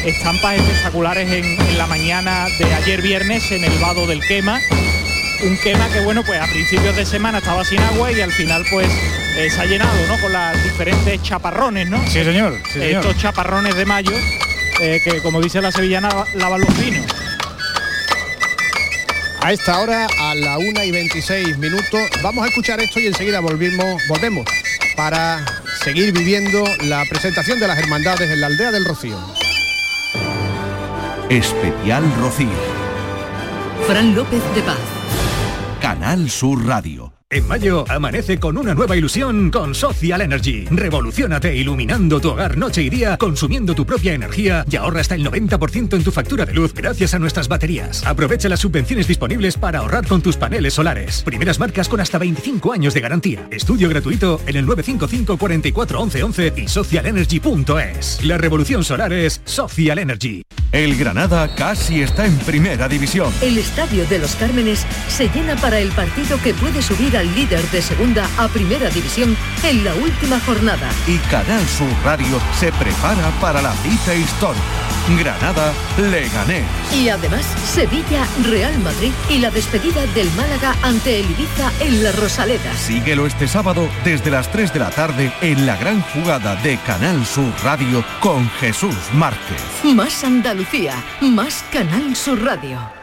estampas 0.04 0.56
espectaculares 0.56 1.30
en, 1.30 1.44
en 1.44 1.78
la 1.78 1.86
mañana 1.86 2.46
de 2.58 2.74
ayer 2.74 3.02
viernes 3.02 3.50
en 3.52 3.64
el 3.64 3.78
vado 3.78 4.06
del 4.06 4.20
quema. 4.20 4.60
Un 5.42 5.56
quema 5.58 5.88
que 5.88 6.00
bueno, 6.00 6.22
pues 6.24 6.40
a 6.40 6.46
principios 6.46 6.96
de 6.96 7.06
semana 7.06 7.38
estaba 7.38 7.64
sin 7.64 7.78
agua 7.80 8.12
y 8.12 8.20
al 8.20 8.32
final 8.32 8.64
pues 8.70 8.88
eh, 9.36 9.48
se 9.48 9.60
ha 9.60 9.64
llenado, 9.64 10.06
¿no? 10.06 10.20
Con 10.20 10.32
las 10.32 10.62
diferentes 10.62 11.22
chaparrones, 11.22 11.88
¿no? 11.88 11.98
Sí, 12.08 12.24
señor. 12.24 12.58
sí, 12.66 12.80
señor. 12.80 13.06
Estos 13.06 13.16
chaparrones 13.18 13.74
de 13.74 13.86
mayo, 13.86 14.12
eh, 14.80 15.00
que 15.02 15.22
como 15.22 15.40
dice 15.40 15.62
la 15.62 15.72
sevillana, 15.72 16.10
lavan 16.34 16.60
los 16.60 16.78
vinos. 16.78 17.06
A 19.42 19.52
esta 19.52 19.78
hora, 19.80 20.06
a 20.18 20.34
la 20.34 20.58
1 20.58 20.84
y 20.84 20.90
26 20.90 21.56
minutos, 21.56 22.00
vamos 22.22 22.44
a 22.44 22.48
escuchar 22.48 22.80
esto 22.80 23.00
y 23.00 23.06
enseguida 23.06 23.40
volvemos, 23.40 24.02
volvemos 24.08 24.44
para 24.96 25.59
seguir 25.82 26.12
viviendo 26.12 26.64
la 26.82 27.04
presentación 27.08 27.58
de 27.58 27.66
las 27.66 27.78
hermandades 27.78 28.30
en 28.30 28.40
la 28.40 28.48
aldea 28.48 28.70
del 28.70 28.84
Rocío. 28.84 29.16
Especial 31.28 32.04
Rocío. 32.20 32.48
Fran 33.86 34.14
López 34.14 34.42
de 34.54 34.62
Paz. 34.62 34.78
Canal 35.80 36.28
Sur 36.28 36.66
Radio. 36.66 37.19
En 37.32 37.46
mayo 37.46 37.84
amanece 37.88 38.40
con 38.40 38.58
una 38.58 38.74
nueva 38.74 38.96
ilusión 38.96 39.52
con 39.52 39.72
Social 39.72 40.20
Energy. 40.20 40.64
Revolucionate 40.68 41.54
iluminando 41.54 42.20
tu 42.20 42.30
hogar 42.30 42.58
noche 42.58 42.82
y 42.82 42.90
día, 42.90 43.16
consumiendo 43.18 43.72
tu 43.72 43.86
propia 43.86 44.14
energía 44.14 44.64
y 44.68 44.74
ahorra 44.74 45.00
hasta 45.00 45.14
el 45.14 45.24
90% 45.24 45.94
en 45.94 46.02
tu 46.02 46.10
factura 46.10 46.44
de 46.44 46.54
luz 46.54 46.74
gracias 46.74 47.14
a 47.14 47.20
nuestras 47.20 47.46
baterías. 47.46 48.04
Aprovecha 48.04 48.48
las 48.48 48.58
subvenciones 48.58 49.06
disponibles 49.06 49.56
para 49.56 49.78
ahorrar 49.78 50.08
con 50.08 50.22
tus 50.22 50.36
paneles 50.36 50.74
solares. 50.74 51.22
Primeras 51.22 51.60
marcas 51.60 51.88
con 51.88 52.00
hasta 52.00 52.18
25 52.18 52.72
años 52.72 52.94
de 52.94 53.00
garantía. 53.00 53.46
Estudio 53.52 53.88
gratuito 53.88 54.40
en 54.48 54.56
el 54.56 54.66
955 54.66 55.38
44 55.38 56.00
11 56.00 56.22
11 56.24 56.52
y 56.56 56.66
socialenergy.es. 56.66 58.24
La 58.24 58.38
revolución 58.38 58.82
solar 58.82 59.12
es 59.12 59.40
Social 59.44 60.00
Energy. 60.00 60.42
El 60.72 60.96
Granada 60.96 61.52
casi 61.54 62.02
está 62.02 62.26
en 62.26 62.36
primera 62.38 62.88
división. 62.88 63.32
El 63.40 63.58
Estadio 63.58 64.06
de 64.06 64.18
los 64.18 64.36
Cármenes 64.36 64.86
se 65.08 65.28
llena 65.28 65.56
para 65.56 65.80
el 65.80 65.90
partido 65.90 66.40
que 66.42 66.54
puede 66.54 66.80
subir 66.80 67.16
al 67.20 67.34
líder 67.34 67.62
de 67.70 67.82
segunda 67.82 68.28
a 68.38 68.48
primera 68.48 68.88
división 68.88 69.36
en 69.62 69.84
la 69.84 69.94
última 69.94 70.40
jornada. 70.40 70.88
Y 71.06 71.18
Canal 71.30 71.66
Sur 71.68 71.92
Radio 72.02 72.40
se 72.58 72.72
prepara 72.72 73.30
para 73.40 73.60
la 73.60 73.72
cita 73.74 74.14
histórica. 74.14 74.60
Granada 75.18 75.72
Leganés. 75.98 76.64
Y 76.94 77.08
además 77.08 77.44
Sevilla, 77.64 78.26
Real 78.44 78.78
Madrid 78.80 79.12
y 79.28 79.38
la 79.38 79.50
despedida 79.50 80.06
del 80.14 80.30
Málaga 80.32 80.74
ante 80.82 81.20
el 81.20 81.30
Ibiza 81.30 81.70
en 81.80 82.02
la 82.02 82.12
Rosaleda. 82.12 82.74
Síguelo 82.74 83.26
este 83.26 83.48
sábado 83.48 83.88
desde 84.04 84.30
las 84.30 84.50
3 84.50 84.72
de 84.72 84.78
la 84.78 84.90
tarde 84.90 85.32
en 85.40 85.66
la 85.66 85.76
gran 85.76 86.00
jugada 86.00 86.56
de 86.56 86.78
Canal 86.78 87.26
Sur 87.26 87.52
Radio 87.62 88.04
con 88.20 88.48
Jesús 88.60 88.96
Márquez. 89.12 89.60
Más 89.84 90.24
Andalucía, 90.24 90.94
más 91.20 91.64
Canal 91.70 92.14
Sur 92.16 92.42
Radio. 92.42 92.99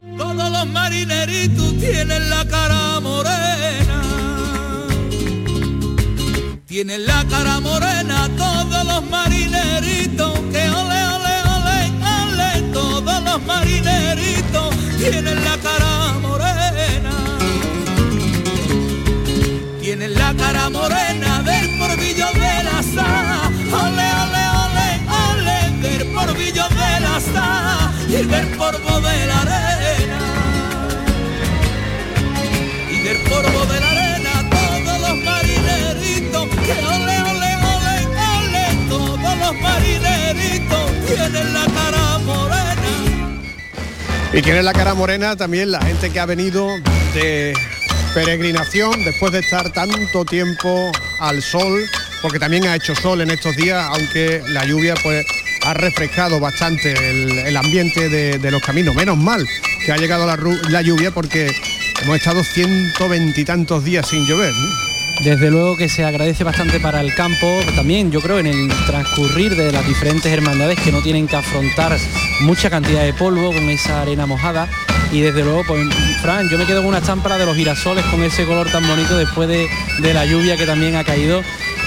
Todos 0.00 0.50
los 0.52 0.66
marineritos 0.68 1.76
tienen 1.78 2.30
la 2.30 2.44
cara 2.44 3.00
morena. 3.00 4.02
Tienen 6.66 7.04
la 7.04 7.24
cara 7.28 7.58
morena 7.58 8.28
todos 8.36 8.86
los 8.86 9.10
marineritos. 9.10 10.38
Que 10.52 10.70
ole, 10.70 10.97
Y 44.32 44.42
tiene 44.42 44.62
la 44.62 44.74
cara 44.74 44.94
morena 44.94 45.36
también 45.36 45.70
la 45.70 45.80
gente 45.80 46.10
que 46.10 46.20
ha 46.20 46.26
venido 46.26 46.68
de 47.14 47.54
peregrinación 48.12 48.92
después 49.04 49.32
de 49.32 49.38
estar 49.38 49.72
tanto 49.72 50.24
tiempo 50.26 50.92
al 51.18 51.42
sol, 51.42 51.84
porque 52.20 52.38
también 52.38 52.66
ha 52.66 52.76
hecho 52.76 52.94
sol 52.94 53.22
en 53.22 53.30
estos 53.30 53.56
días, 53.56 53.82
aunque 53.90 54.42
la 54.48 54.66
lluvia 54.66 54.94
pues 55.02 55.24
ha 55.64 55.74
refrescado 55.74 56.40
bastante 56.40 56.92
el, 57.48 57.56
ambiente 57.56 58.08
de, 58.08 58.50
los 58.50 58.62
caminos. 58.62 58.94
Menos 58.94 59.16
mal 59.16 59.46
que 59.84 59.92
ha 59.92 59.96
llegado 59.96 60.26
la, 60.26 60.82
lluvia 60.82 61.10
porque 61.10 61.50
hemos 62.02 62.16
estado 62.16 62.44
ciento 62.44 63.08
veintitantos 63.08 63.82
días 63.82 64.06
sin 64.06 64.26
llover. 64.26 64.52
Desde 65.24 65.50
luego 65.50 65.76
que 65.76 65.88
se 65.88 66.04
agradece 66.04 66.44
bastante 66.44 66.78
para 66.78 67.00
el 67.00 67.12
campo, 67.12 67.60
también 67.74 68.12
yo 68.12 68.20
creo 68.20 68.38
en 68.38 68.46
el 68.46 68.68
transcurrir 68.86 69.56
de 69.56 69.72
las 69.72 69.86
diferentes 69.86 70.32
hermandades 70.32 70.78
que 70.80 70.92
no 70.92 71.02
tienen 71.02 71.26
que 71.26 71.34
afrontar 71.34 71.98
mucha 72.42 72.70
cantidad 72.70 73.02
de 73.02 73.12
polvo 73.12 73.52
con 73.52 73.68
esa 73.68 74.02
arena 74.02 74.26
mojada. 74.26 74.68
Y 75.10 75.20
desde 75.20 75.42
luego, 75.42 75.64
pues 75.66 75.92
Fran, 76.22 76.48
yo 76.48 76.56
me 76.56 76.66
quedo 76.66 76.82
con 76.82 76.90
una 76.90 77.02
chámpara 77.02 77.36
de 77.36 77.46
los 77.46 77.56
girasoles 77.56 78.04
con 78.06 78.22
ese 78.22 78.44
color 78.44 78.70
tan 78.70 78.86
bonito 78.86 79.18
después 79.18 79.48
de, 79.48 79.66
de 79.98 80.14
la 80.14 80.24
lluvia 80.24 80.56
que 80.56 80.66
también 80.66 80.94
ha 80.94 81.02
caído. 81.02 81.42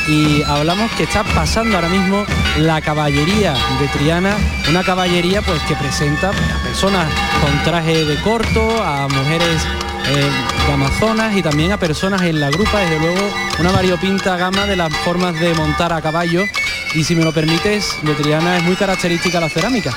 Y 0.10 0.44
hablamos 0.44 0.92
que 0.92 1.04
está 1.04 1.24
pasando 1.24 1.78
ahora 1.78 1.90
mismo 1.90 2.26
la 2.58 2.82
caballería 2.82 3.54
de 3.80 3.88
Triana, 3.98 4.36
una 4.70 4.84
caballería 4.84 5.42
pues 5.42 5.62
que 5.64 5.76
presenta 5.76 6.30
a 6.30 6.64
personas 6.64 7.08
con 7.40 7.64
traje 7.64 8.04
de 8.04 8.16
corto, 8.22 8.84
a 8.84 9.08
mujeres 9.08 9.62
de 10.10 10.74
Amazonas 10.74 11.36
y 11.36 11.42
también 11.42 11.72
a 11.72 11.78
personas 11.78 12.22
en 12.24 12.40
la 12.40 12.50
grupa, 12.50 12.80
desde 12.80 13.00
luego 13.00 13.30
una 13.60 13.72
variopinta 13.72 14.38
gama 14.38 14.66
de 14.66 14.76
las 14.76 14.94
formas 14.98 15.40
de 15.40 15.54
montar 15.54 15.94
a 15.94 16.02
caballo. 16.02 16.46
Y 16.94 17.04
si 17.04 17.16
me 17.16 17.24
lo 17.24 17.32
permites, 17.32 17.98
de 18.02 18.14
Triana 18.16 18.58
es 18.58 18.64
muy 18.64 18.76
característica 18.76 19.40
la 19.40 19.50
cerámica, 19.50 19.94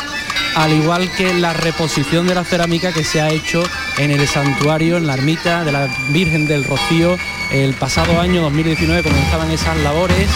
al 0.54 0.72
igual 0.72 1.10
que 1.10 1.34
la 1.34 1.52
reposición 1.52 2.26
de 2.26 2.34
la 2.34 2.44
cerámica 2.44 2.92
que 2.92 3.02
se 3.02 3.20
ha 3.20 3.30
hecho 3.30 3.62
en 3.98 4.10
el 4.10 4.28
santuario, 4.28 4.96
en 4.96 5.06
la 5.06 5.14
ermita 5.14 5.64
de 5.64 5.72
la 5.72 5.88
Virgen 6.10 6.46
del 6.46 6.64
Rocío, 6.64 7.16
el 7.50 7.74
pasado 7.74 8.20
año 8.20 8.42
2019 8.42 9.02
comenzaban 9.02 9.50
esas 9.50 9.76
labores, 9.78 10.28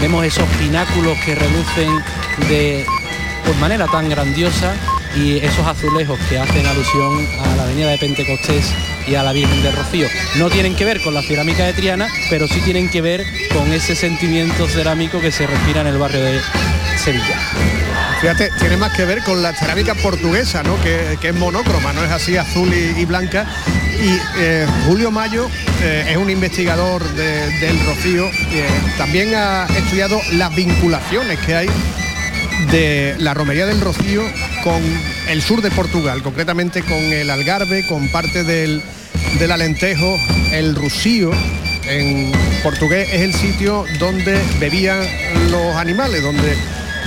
vemos 0.00 0.24
esos 0.24 0.48
pináculos 0.58 1.18
que 1.24 1.34
relucen 1.34 2.02
de 2.48 2.86
por 3.44 3.56
manera 3.56 3.86
tan 3.86 4.08
grandiosa 4.08 4.74
y 5.16 5.38
esos 5.38 5.66
azulejos 5.66 6.18
que 6.28 6.38
hacen 6.38 6.66
alusión 6.66 7.26
a 7.42 7.56
la 7.56 7.62
avenida 7.64 7.90
de 7.90 7.98
Pentecostés 7.98 8.72
y 9.08 9.14
a 9.14 9.22
la 9.22 9.32
Virgen 9.32 9.62
del 9.62 9.74
Rocío. 9.74 10.08
No 10.36 10.50
tienen 10.50 10.74
que 10.76 10.84
ver 10.84 11.00
con 11.00 11.14
la 11.14 11.22
cerámica 11.22 11.64
de 11.64 11.72
Triana, 11.72 12.08
pero 12.30 12.46
sí 12.48 12.60
tienen 12.60 12.88
que 12.90 13.00
ver 13.00 13.24
con 13.52 13.72
ese 13.72 13.94
sentimiento 13.94 14.68
cerámico 14.68 15.20
que 15.20 15.32
se 15.32 15.46
respira 15.46 15.80
en 15.80 15.86
el 15.88 15.98
barrio 15.98 16.20
de 16.22 16.40
Sevilla. 17.02 17.38
Fíjate, 18.20 18.50
tiene 18.58 18.76
más 18.76 18.92
que 18.96 19.04
ver 19.04 19.22
con 19.22 19.42
la 19.42 19.52
cerámica 19.54 19.94
portuguesa, 19.94 20.62
¿no? 20.62 20.80
Que, 20.82 21.18
que 21.20 21.28
es 21.28 21.34
monócroma, 21.34 21.92
no 21.92 22.02
es 22.02 22.10
así 22.10 22.36
azul 22.36 22.72
y, 22.72 23.04
blanca. 23.04 23.46
Y 24.02 24.18
eh, 24.38 24.66
Julio 24.86 25.10
Mayo 25.10 25.48
eh, 25.82 26.06
es 26.10 26.16
un 26.16 26.28
investigador 26.30 27.02
de- 27.14 27.50
del 27.60 27.78
Rocío, 27.86 28.30
que 28.50 28.64
también 28.98 29.34
ha 29.34 29.66
estudiado 29.76 30.20
las 30.32 30.54
vinculaciones 30.54 31.38
que 31.40 31.54
hay 31.54 31.68
de 32.70 33.14
la 33.18 33.34
romería 33.34 33.66
del 33.66 33.80
Rocío 33.80 34.22
con 34.64 34.82
el 35.28 35.42
sur 35.42 35.62
de 35.62 35.70
Portugal, 35.70 36.22
concretamente 36.22 36.82
con 36.82 36.98
el 37.12 37.30
Algarve, 37.30 37.86
con 37.86 38.08
parte 38.08 38.44
del, 38.44 38.82
Alentejo, 39.50 40.18
el 40.52 40.74
Rusío. 40.74 41.30
En 41.88 42.32
portugués 42.64 43.08
es 43.12 43.20
el 43.20 43.32
sitio 43.34 43.84
donde 44.00 44.40
bebían 44.58 44.98
los 45.50 45.76
animales, 45.76 46.20
donde 46.22 46.56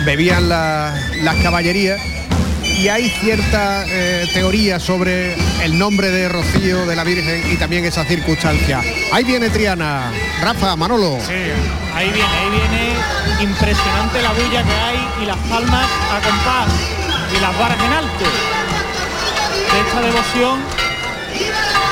bebían 0.05 0.47
la- 0.47 0.95
las 1.23 1.35
caballerías 1.43 1.99
y 2.79 2.87
hay 2.87 3.09
cierta 3.09 3.83
eh, 3.87 4.25
teoría 4.33 4.79
sobre 4.79 5.35
el 5.61 5.77
nombre 5.77 6.09
de 6.11 6.29
Rocío 6.29 6.85
de 6.85 6.95
la 6.95 7.03
Virgen 7.03 7.51
y 7.51 7.57
también 7.57 7.83
esa 7.83 8.05
circunstancia. 8.05 8.81
Ahí 9.11 9.25
viene 9.25 9.49
Triana, 9.49 10.09
Rafa, 10.41 10.77
Manolo. 10.77 11.17
Ahí 11.27 12.09
viene, 12.09 12.23
ahí 12.23 12.49
viene 12.49 12.93
impresionante 13.41 14.21
la 14.21 14.31
bulla 14.31 14.63
que 14.63 14.71
hay 14.71 15.07
y 15.21 15.25
las 15.25 15.37
palmas 15.49 15.85
a 15.85 16.21
compás 16.21 16.69
y 17.35 17.41
las 17.41 17.59
varas 17.59 17.77
en 17.83 17.91
alto 17.91 18.25
de 19.73 19.79
esta 19.81 20.01
devoción 20.01 20.59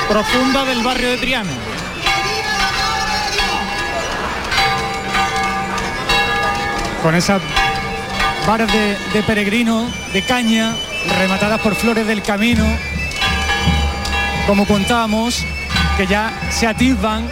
profunda 0.08 0.64
del 0.64 0.82
barrio 0.82 1.10
de 1.10 1.18
Triana. 1.18 1.52
con 7.02 7.14
esas 7.14 7.40
varas 8.48 8.72
de, 8.72 8.96
de 9.12 9.22
peregrino, 9.24 9.90
de 10.14 10.22
caña, 10.22 10.74
rematadas 11.18 11.60
por 11.60 11.74
flores 11.74 12.06
del 12.06 12.22
camino, 12.22 12.64
como 14.46 14.66
contábamos, 14.66 15.44
que 15.98 16.06
ya 16.06 16.32
se 16.48 16.66
atisban 16.66 17.28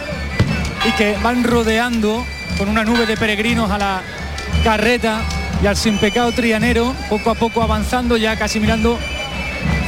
y 0.87 0.91
que 0.91 1.17
van 1.23 1.43
rodeando 1.43 2.23
con 2.59 2.69
una 2.69 2.83
nube 2.83 3.07
de 3.07 3.17
peregrinos 3.17 3.71
a 3.71 3.79
la 3.79 4.01
carreta 4.63 5.21
y 5.63 5.65
al 5.65 5.75
sin 5.75 5.97
pecado 5.97 6.31
trianero, 6.33 6.93
poco 7.09 7.31
a 7.31 7.33
poco 7.33 7.63
avanzando, 7.63 8.15
ya 8.15 8.35
casi 8.37 8.59
mirando 8.59 8.99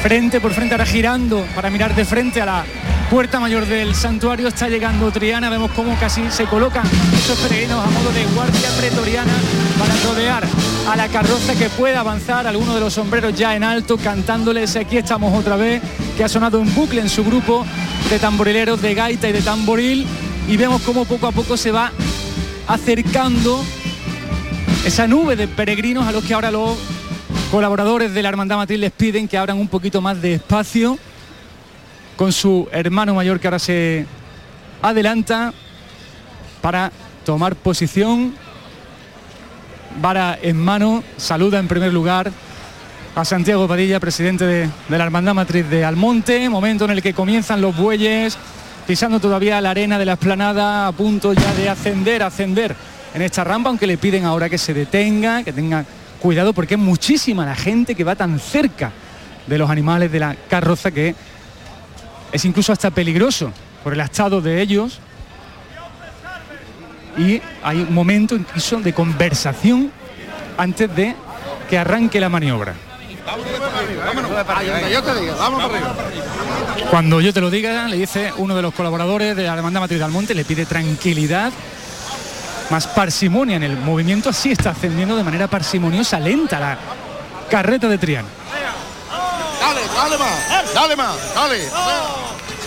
frente 0.02 0.42
por 0.42 0.52
frente, 0.52 0.74
ahora 0.74 0.88
girando 0.88 1.46
para 1.54 1.70
mirar 1.70 1.94
de 1.94 2.06
frente 2.06 2.42
a 2.42 2.46
la 2.48 2.66
puerta 3.10 3.40
mayor 3.40 3.66
del 3.66 3.96
santuario. 3.96 4.48
Está 4.48 4.70
llegando 4.70 5.12
Triana, 5.12 5.50
vemos 5.50 5.72
cómo 5.72 5.98
casi 6.00 6.30
se 6.30 6.46
colocan 6.46 6.86
esos 7.14 7.38
peregrinos 7.40 7.84
a 7.84 7.90
modo 7.90 8.12
de 8.12 8.24
guardia 8.36 8.70
pretoriana 8.78 9.34
para 9.80 9.96
rodear 10.04 10.44
a 10.88 10.96
la 10.96 11.08
carroza 11.08 11.56
que 11.56 11.70
pueda 11.70 12.02
avanzar, 12.02 12.46
alguno 12.46 12.76
de 12.76 12.82
los 12.82 12.94
sombreros 12.94 13.34
ya 13.36 13.56
en 13.56 13.64
alto, 13.64 13.98
cantándoles 13.98 14.76
aquí 14.76 14.98
estamos 14.98 15.38
otra 15.38 15.56
vez, 15.56 15.82
que 16.18 16.24
ha 16.24 16.30
sonado 16.30 16.60
un 16.60 16.74
bucle 16.76 17.02
en 17.02 17.10
su 17.10 17.24
grupo 17.24 17.66
de 18.10 18.20
tamborileros 18.20 18.82
de 18.82 18.94
gaita 18.94 19.28
y 19.28 19.32
de 19.32 19.42
tamboril. 19.42 20.06
Y 20.48 20.58
vemos 20.58 20.82
cómo 20.84 21.06
poco 21.06 21.28
a 21.28 21.32
poco 21.32 21.58
se 21.58 21.72
va 21.72 21.92
acercando 22.68 23.64
esa 24.86 25.08
nube 25.08 25.36
de 25.36 25.48
peregrinos 25.48 26.08
a 26.08 26.12
los 26.12 26.24
que 26.24 26.34
ahora 26.34 26.52
los 26.52 26.78
colaboradores 27.52 28.14
de 28.14 28.22
la 28.22 28.30
Hermandad 28.30 28.58
Matriz 28.58 28.80
les 28.80 28.92
piden 28.92 29.28
que 29.28 29.38
abran 29.38 29.58
un 29.58 29.68
poquito 29.68 30.00
más 30.02 30.22
de 30.22 30.36
espacio 30.36 31.00
con 32.20 32.34
su 32.34 32.68
hermano 32.74 33.16
mayor 33.16 33.40
que 33.40 33.48
ahora 33.48 33.60
se 33.60 34.06
adelanta 34.82 35.54
para 36.62 36.92
tomar 37.24 37.56
posición. 37.56 38.34
Vara 40.02 40.38
en 40.42 40.58
mano, 40.58 41.02
saluda 41.16 41.60
en 41.60 41.70
primer 41.70 41.94
lugar 41.94 42.30
a 43.16 43.24
Santiago 43.24 43.70
Padilla, 43.70 44.02
presidente 44.02 44.46
de, 44.46 44.70
la 44.90 45.06
Hermandad 45.06 45.34
Matriz 45.34 45.70
de 45.70 45.86
Almonte, 45.86 46.50
momento 46.50 46.84
en 46.84 46.92
el 46.92 47.02
que 47.02 47.14
comienzan 47.14 47.62
los 47.62 47.78
bueyes, 47.78 48.38
pisando 48.86 49.22
todavía 49.22 49.62
la 49.62 49.70
arena 49.70 49.98
de 49.98 50.04
la 50.04 50.14
esplanada, 50.14 50.88
a 50.88 50.92
punto 50.92 51.32
ya 51.32 51.54
de 51.54 51.70
ascender, 51.70 52.22
ascender 52.22 52.76
en 53.14 53.22
esta 53.22 53.46
rampa, 53.46 53.70
aunque 53.70 53.88
le 53.88 53.98
piden 53.98 54.26
ahora 54.26 54.50
que 54.50 54.58
se 54.58 54.74
detenga, 54.74 55.42
que 55.44 55.54
tenga 55.54 55.86
cuidado, 56.20 56.52
porque 56.52 56.74
es 56.74 56.82
muchísima 56.82 57.46
la 57.46 57.56
gente 57.56 57.96
que 57.96 58.04
va 58.04 58.18
tan 58.18 58.40
cerca 58.40 58.92
de 59.48 59.58
los 59.58 59.70
animales 59.70 60.12
de 60.12 60.20
la 60.20 60.36
carroza 60.50 60.92
que 60.92 61.16
es 62.32 62.46
incluso 62.46 62.72
hasta 62.72 62.92
peligroso 62.92 63.52
por 63.84 63.94
el 63.94 64.00
estado 64.02 64.42
de 64.42 64.62
ellos. 64.62 65.00
Y 67.18 67.42
hay 67.64 67.82
un 67.82 67.94
momento 67.94 68.36
incluso 68.36 68.80
de 68.80 68.94
conversación 68.94 69.92
antes 70.58 70.96
de 70.96 71.16
que 71.70 71.78
arranque 71.78 72.20
la 72.20 72.30
maniobra. 72.30 72.74
Cuando 76.90 77.22
yo 77.22 77.34
te 77.34 77.42
lo 77.42 77.50
diga, 77.50 77.88
le 77.88 77.98
dice 77.98 78.34
uno 78.38 78.56
de 78.56 78.62
los 78.62 78.74
colaboradores 78.74 79.36
de 79.36 79.44
la 79.44 79.54
Hermandad 79.54 79.82
Matriz 79.82 80.00
de 80.00 80.06
Almonte, 80.06 80.34
le 80.34 80.46
pide 80.46 80.66
tranquilidad, 80.66 81.52
más 82.70 82.88
parsimonia 82.88 83.58
en 83.58 83.64
el 83.64 83.78
movimiento, 83.78 84.30
así 84.30 84.52
está 84.52 84.72
ascendiendo 84.72 85.16
de 85.16 85.24
manera 85.24 85.48
parsimoniosa, 85.48 86.20
lenta 86.20 86.60
la 86.60 86.78
carreta 87.50 87.88
de 87.88 87.98
Triana. 87.98 88.28
Dale, 89.60 89.82
dale 89.94 90.18
más, 90.18 90.74
dale 90.74 90.96
más, 90.96 91.36
dale, 91.36 91.70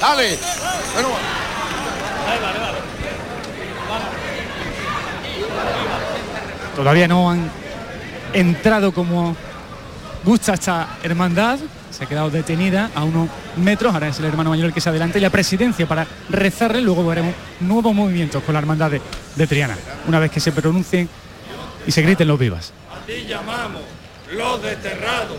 dale. 0.01 0.39
Bueno, 0.95 1.09
Todavía 6.77 7.07
no 7.07 7.31
han 7.31 7.51
entrado 8.33 8.93
como 8.93 9.37
gusta 10.25 10.55
esta 10.55 10.99
hermandad. 11.03 11.59
Se 11.91 12.05
ha 12.05 12.07
quedado 12.09 12.31
detenida 12.31 12.91
a 12.95 13.05
unos 13.05 13.29
metros. 13.57 13.93
Ahora 13.93 14.09
es 14.09 14.19
el 14.19 14.25
hermano 14.25 14.51
mayor 14.51 14.67
el 14.67 14.73
que 14.73 14.81
se 14.81 14.89
adelanta 14.89 15.19
y 15.19 15.21
la 15.21 15.31
presidencia 15.31 15.87
para 15.87 16.07
rezarle. 16.31 16.81
Luego 16.81 17.07
veremos 17.07 17.35
nuevos 17.61 17.95
movimientos 17.95 18.43
con 18.43 18.55
la 18.55 18.61
hermandad 18.61 18.91
de, 18.91 19.03
de 19.37 19.47
Triana. 19.47 19.77
Una 20.09 20.19
vez 20.19 20.31
que 20.31 20.41
se 20.41 20.53
pronuncien 20.53 21.09
y 21.87 21.93
se 21.93 22.01
griten 22.03 22.29
los 22.29 22.39
vivas. 22.39 22.73
A 22.91 23.05
ti 23.07 23.27
llamamos, 23.29 23.83
los 24.31 24.63
desterrados, 24.63 25.39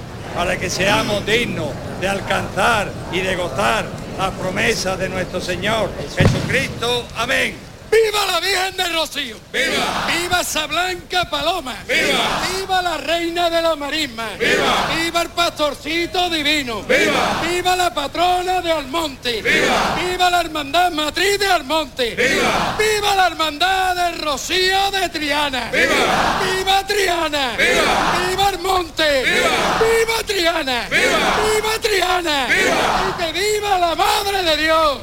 para 0.35 0.57
que 0.57 0.69
seamos 0.69 1.25
dignos 1.25 1.69
de 1.99 2.07
alcanzar 2.07 2.91
y 3.11 3.19
de 3.19 3.35
gozar 3.35 3.85
las 4.17 4.31
promesas 4.31 4.97
de 4.99 5.09
nuestro 5.09 5.41
Señor 5.41 5.89
Jesucristo. 6.15 7.05
Amén. 7.15 7.70
¡Viva 7.91 8.25
la 8.25 8.39
Virgen 8.39 8.77
del 8.77 8.93
Rocío! 8.93 9.35
¡Viva! 9.51 10.07
¡Viva 10.07 10.41
esa 10.41 10.65
blanca 10.65 11.29
paloma! 11.29 11.75
¡Viva! 11.87 12.41
¡Viva 12.55 12.81
la 12.81 12.97
reina 12.97 13.49
de 13.49 13.61
la 13.61 13.75
marisma! 13.75 14.29
¡Viva! 14.39 14.89
¡Viva 14.95 15.21
el 15.23 15.29
pastorcito 15.29 16.29
divino! 16.29 16.83
¡Viva! 16.83 17.41
¡Viva 17.43 17.75
la 17.75 17.93
patrona 17.93 18.61
de 18.61 18.71
Almonte! 18.71 19.41
¡Viva! 19.41 19.97
¡Viva 19.99 20.29
la 20.29 20.39
hermandad 20.39 20.91
matriz 20.91 21.37
de 21.37 21.47
Almonte! 21.47 22.15
¡Viva! 22.15 22.77
¡Viva 22.79 23.15
la 23.15 23.27
hermandad 23.27 23.95
del 23.95 24.21
Rocío 24.21 24.89
de 24.91 25.09
Triana! 25.09 25.69
¡Viva! 25.71 26.39
¡Viva 26.43 26.87
Triana! 26.87 27.57
¡Viva! 27.57 28.29
¡Viva 28.29 28.47
Almonte! 28.47 29.23
¡Viva! 29.23 29.79
¡Viva 29.81 30.23
Triana! 30.25 30.87
¡Viva! 30.89 31.19
¡Viva 31.43 31.79
Triana! 31.81 32.45
¡Viva! 32.47 33.03
¡Y 33.09 33.21
que 33.21 33.31
viva 33.33 33.77
la 33.77 33.95
Madre 33.95 34.43
de 34.43 34.57
Dios! 34.57 34.99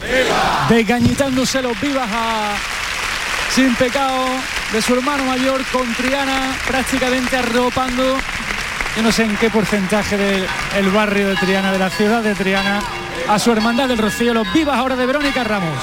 Desgañitándose 0.71 1.61
los 1.61 1.79
vivas 1.81 2.09
a 2.11 2.78
sin 3.55 3.75
pecado 3.77 4.27
de 4.73 4.83
su 4.83 4.95
hermano 4.95 5.25
mayor 5.25 5.65
con 5.73 5.93
Triana 5.95 6.57
prácticamente 6.67 7.37
arropando 7.37 8.19
yo 8.99 9.03
no 9.05 9.13
sé 9.13 9.23
en 9.23 9.37
qué 9.37 9.49
porcentaje 9.49 10.17
del 10.17 10.91
barrio 10.91 11.29
de 11.29 11.37
Triana, 11.37 11.71
de 11.71 11.79
la 11.79 11.89
ciudad 11.89 12.21
de 12.21 12.35
Triana, 12.35 12.83
a 13.29 13.39
su 13.39 13.53
hermandad 13.53 13.87
del 13.87 13.99
Rocío, 13.99 14.35
los 14.35 14.53
vivas 14.53 14.77
ahora 14.77 14.97
de 14.97 15.07
Verónica 15.07 15.45
Ramos. 15.45 15.79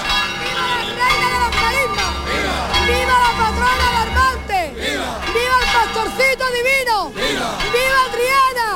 ¡Viva 2.86 3.08
la 3.08 3.32
patrona 3.38 3.86
del 3.88 3.98
Almonte! 4.10 4.74
¡Viva! 4.76 5.22
el 5.62 5.68
pastorcito 5.72 6.44
divino! 6.52 7.14
¡Viva, 7.16 7.56
Triana! 8.12 8.68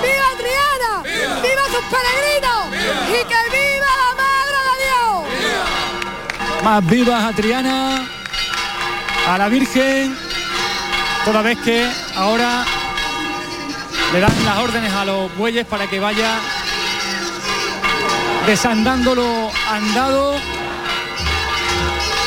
¡Viva, 0.00 0.30
Triana! 0.38 1.02
¡Viva, 1.42 1.64
sus 1.66 1.84
peregrinos! 1.92 2.62
¡Y 3.08 3.20
que 3.28 3.40
viva 3.52 3.92
la 4.00 4.10
Madre 4.22 4.58
de 4.68 4.74
Dios! 4.86 6.64
Más 6.64 6.80
vivas 6.86 7.24
a 7.24 7.32
Triana, 7.36 8.08
a 9.28 9.38
la 9.38 9.48
Virgen, 9.48 10.16
toda 11.24 11.42
vez 11.42 11.58
que 11.58 11.88
ahora 12.16 12.64
le 14.12 14.20
dan 14.20 14.44
las 14.44 14.58
órdenes 14.58 14.92
a 14.92 15.04
los 15.04 15.34
bueyes 15.36 15.66
para 15.66 15.86
que 15.86 16.00
vaya 16.00 16.38
desandando 18.46 19.14
lo 19.14 19.50
andado. 19.70 20.34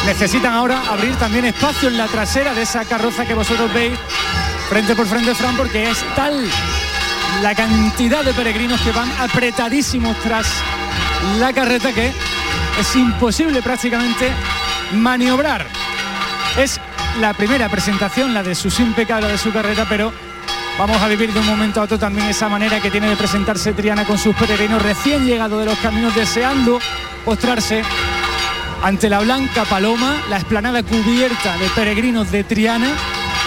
Necesitan 0.05 0.53
ahora 0.53 0.81
abrir 0.89 1.15
también 1.15 1.45
espacio 1.45 1.89
en 1.89 1.97
la 1.97 2.07
trasera 2.07 2.53
de 2.53 2.61
esa 2.61 2.85
carroza 2.85 3.25
que 3.25 3.33
vosotros 3.33 3.73
veis 3.73 3.97
frente 4.69 4.95
por 4.95 5.07
frente, 5.07 5.33
Fran, 5.35 5.57
porque 5.57 5.89
es 5.89 6.03
tal 6.15 6.47
la 7.41 7.53
cantidad 7.55 8.23
de 8.23 8.33
peregrinos 8.33 8.79
que 8.81 8.91
van 8.91 9.11
apretadísimos 9.19 10.15
tras 10.21 10.47
la 11.39 11.51
carreta 11.53 11.91
que 11.91 12.11
es 12.79 12.95
imposible 12.95 13.61
prácticamente 13.61 14.31
maniobrar. 14.93 15.67
Es 16.57 16.79
la 17.19 17.33
primera 17.33 17.69
presentación, 17.69 18.33
la 18.33 18.43
de 18.43 18.55
su 18.55 18.69
sin 18.69 18.93
pecado 18.93 19.27
de 19.27 19.37
su 19.37 19.51
carreta, 19.51 19.85
pero 19.87 20.11
vamos 20.77 21.01
a 21.01 21.07
vivir 21.07 21.31
de 21.31 21.39
un 21.39 21.45
momento 21.45 21.79
a 21.79 21.83
otro 21.83 21.97
también 21.97 22.27
esa 22.27 22.49
manera 22.49 22.79
que 22.81 22.91
tiene 22.91 23.07
de 23.07 23.15
presentarse 23.15 23.73
Triana 23.73 24.05
con 24.05 24.17
sus 24.17 24.35
peregrinos 24.35 24.81
recién 24.81 25.25
llegados 25.25 25.59
de 25.59 25.65
los 25.65 25.77
caminos, 25.79 26.15
deseando 26.15 26.79
postrarse 27.23 27.83
ante 28.83 29.09
la 29.09 29.19
blanca 29.19 29.63
paloma, 29.65 30.15
la 30.29 30.37
explanada 30.37 30.83
cubierta 30.83 31.57
de 31.57 31.69
peregrinos 31.69 32.31
de 32.31 32.43
Triana, 32.43 32.89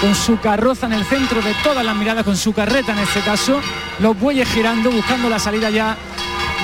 con 0.00 0.14
su 0.14 0.38
carroza 0.40 0.86
en 0.86 0.94
el 0.94 1.04
centro 1.04 1.42
de 1.42 1.54
todas 1.62 1.84
las 1.84 1.96
miradas, 1.96 2.24
con 2.24 2.36
su 2.36 2.52
carreta 2.52 2.92
en 2.92 2.98
este 2.98 3.20
caso, 3.20 3.60
los 3.98 4.18
bueyes 4.18 4.48
girando, 4.48 4.90
buscando 4.90 5.28
la 5.28 5.38
salida 5.38 5.70
ya 5.70 5.96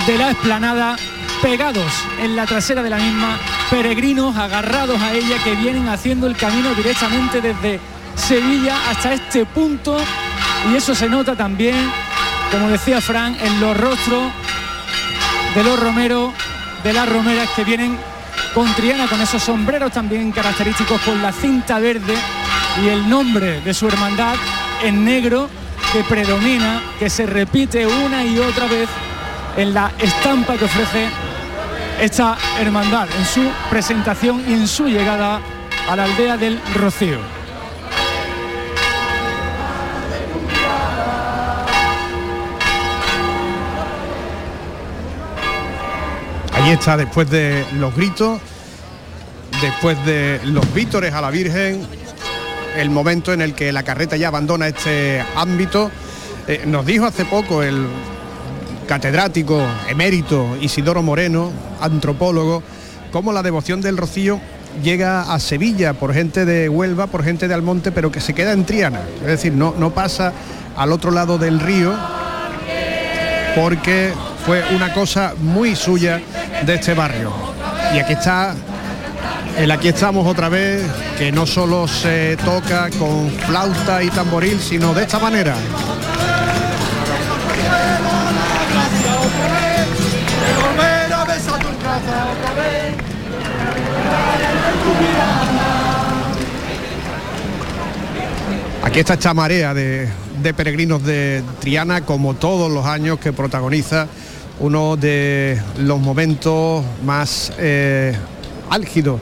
de 0.06 0.18
la 0.18 0.30
explanada, 0.30 0.96
pegados 1.42 1.92
en 2.20 2.36
la 2.36 2.46
trasera 2.46 2.82
de 2.82 2.90
la 2.90 2.96
misma, 2.96 3.38
peregrinos 3.74 4.36
agarrados 4.36 5.02
a 5.02 5.14
ella 5.14 5.42
que 5.42 5.56
vienen 5.56 5.88
haciendo 5.88 6.28
el 6.28 6.36
camino 6.36 6.72
directamente 6.76 7.40
desde 7.40 7.80
Sevilla 8.14 8.76
hasta 8.88 9.14
este 9.14 9.44
punto. 9.46 9.96
Y 10.70 10.76
eso 10.76 10.94
se 10.94 11.08
nota 11.08 11.34
también, 11.34 11.90
como 12.52 12.68
decía 12.68 13.00
Fran, 13.00 13.34
en 13.34 13.60
los 13.60 13.76
rostros 13.76 14.30
de 15.56 15.64
los 15.64 15.80
romeros, 15.80 16.32
de 16.84 16.92
las 16.92 17.08
romeras 17.08 17.50
que 17.56 17.64
vienen 17.64 17.98
con 18.54 18.72
Triana, 18.74 19.08
con 19.08 19.20
esos 19.20 19.42
sombreros 19.42 19.90
también 19.90 20.30
característicos, 20.30 21.00
con 21.00 21.20
la 21.20 21.32
cinta 21.32 21.80
verde 21.80 22.14
y 22.80 22.86
el 22.86 23.08
nombre 23.08 23.60
de 23.60 23.74
su 23.74 23.88
hermandad 23.88 24.36
en 24.84 25.04
negro 25.04 25.48
que 25.92 26.04
predomina, 26.04 26.80
que 27.00 27.10
se 27.10 27.26
repite 27.26 27.88
una 27.88 28.24
y 28.24 28.38
otra 28.38 28.68
vez 28.68 28.88
en 29.56 29.74
la 29.74 29.90
estampa 29.98 30.56
que 30.56 30.64
ofrece 30.64 31.08
esta 32.00 32.36
hermandad 32.60 33.08
en 33.18 33.24
su 33.24 33.42
presentación 33.70 34.44
y 34.48 34.54
en 34.54 34.68
su 34.68 34.88
llegada 34.88 35.40
a 35.88 35.96
la 35.96 36.04
aldea 36.04 36.36
del 36.36 36.60
Rocío. 36.74 37.18
Ahí 46.52 46.70
está, 46.70 46.96
después 46.96 47.28
de 47.28 47.66
los 47.74 47.94
gritos, 47.94 48.40
después 49.60 50.02
de 50.06 50.40
los 50.44 50.72
vítores 50.72 51.12
a 51.12 51.20
la 51.20 51.30
Virgen, 51.30 51.86
el 52.76 52.90
momento 52.90 53.32
en 53.32 53.42
el 53.42 53.54
que 53.54 53.72
la 53.72 53.82
carreta 53.82 54.16
ya 54.16 54.28
abandona 54.28 54.68
este 54.68 55.22
ámbito. 55.36 55.90
Eh, 56.46 56.64
nos 56.66 56.84
dijo 56.86 57.06
hace 57.06 57.24
poco 57.24 57.62
el 57.62 57.86
catedrático 58.86 59.60
emérito 59.88 60.56
Isidoro 60.60 61.02
Moreno, 61.02 61.50
antropólogo, 61.80 62.62
cómo 63.12 63.32
la 63.32 63.42
devoción 63.42 63.80
del 63.80 63.96
Rocío 63.96 64.40
llega 64.82 65.32
a 65.32 65.38
Sevilla 65.38 65.92
por 65.94 66.12
gente 66.14 66.44
de 66.44 66.68
Huelva, 66.68 67.06
por 67.06 67.24
gente 67.24 67.48
de 67.48 67.54
Almonte, 67.54 67.92
pero 67.92 68.10
que 68.10 68.20
se 68.20 68.34
queda 68.34 68.52
en 68.52 68.64
Triana. 68.64 69.00
Es 69.20 69.26
decir, 69.26 69.52
no, 69.52 69.74
no 69.78 69.90
pasa 69.90 70.32
al 70.76 70.92
otro 70.92 71.10
lado 71.10 71.38
del 71.38 71.60
río 71.60 71.94
porque 73.54 74.12
fue 74.44 74.62
una 74.74 74.92
cosa 74.92 75.34
muy 75.40 75.76
suya 75.76 76.20
de 76.66 76.74
este 76.74 76.94
barrio. 76.94 77.32
Y 77.94 77.98
aquí 77.98 78.14
está, 78.14 78.54
el 79.58 79.70
aquí 79.70 79.88
estamos 79.88 80.26
otra 80.26 80.48
vez, 80.48 80.82
que 81.16 81.30
no 81.30 81.46
solo 81.46 81.86
se 81.86 82.36
toca 82.44 82.90
con 82.98 83.30
flauta 83.30 84.02
y 84.02 84.08
tamboril, 84.10 84.60
sino 84.60 84.92
de 84.92 85.02
esta 85.02 85.18
manera. 85.18 85.54
Aquí 98.82 99.00
está 99.00 99.14
esta 99.14 99.34
marea 99.34 99.74
de, 99.74 100.08
peregrinos 100.56 101.02
de 101.04 101.42
Triana, 101.60 102.02
como 102.02 102.34
todos 102.34 102.70
los 102.70 102.86
años 102.86 103.18
que 103.18 103.32
protagoniza 103.32 104.06
uno 104.60 104.96
de 104.96 105.60
los 105.78 105.98
momentos 105.98 106.84
más 107.04 107.52
eh, 107.58 108.14
álgidos 108.70 109.20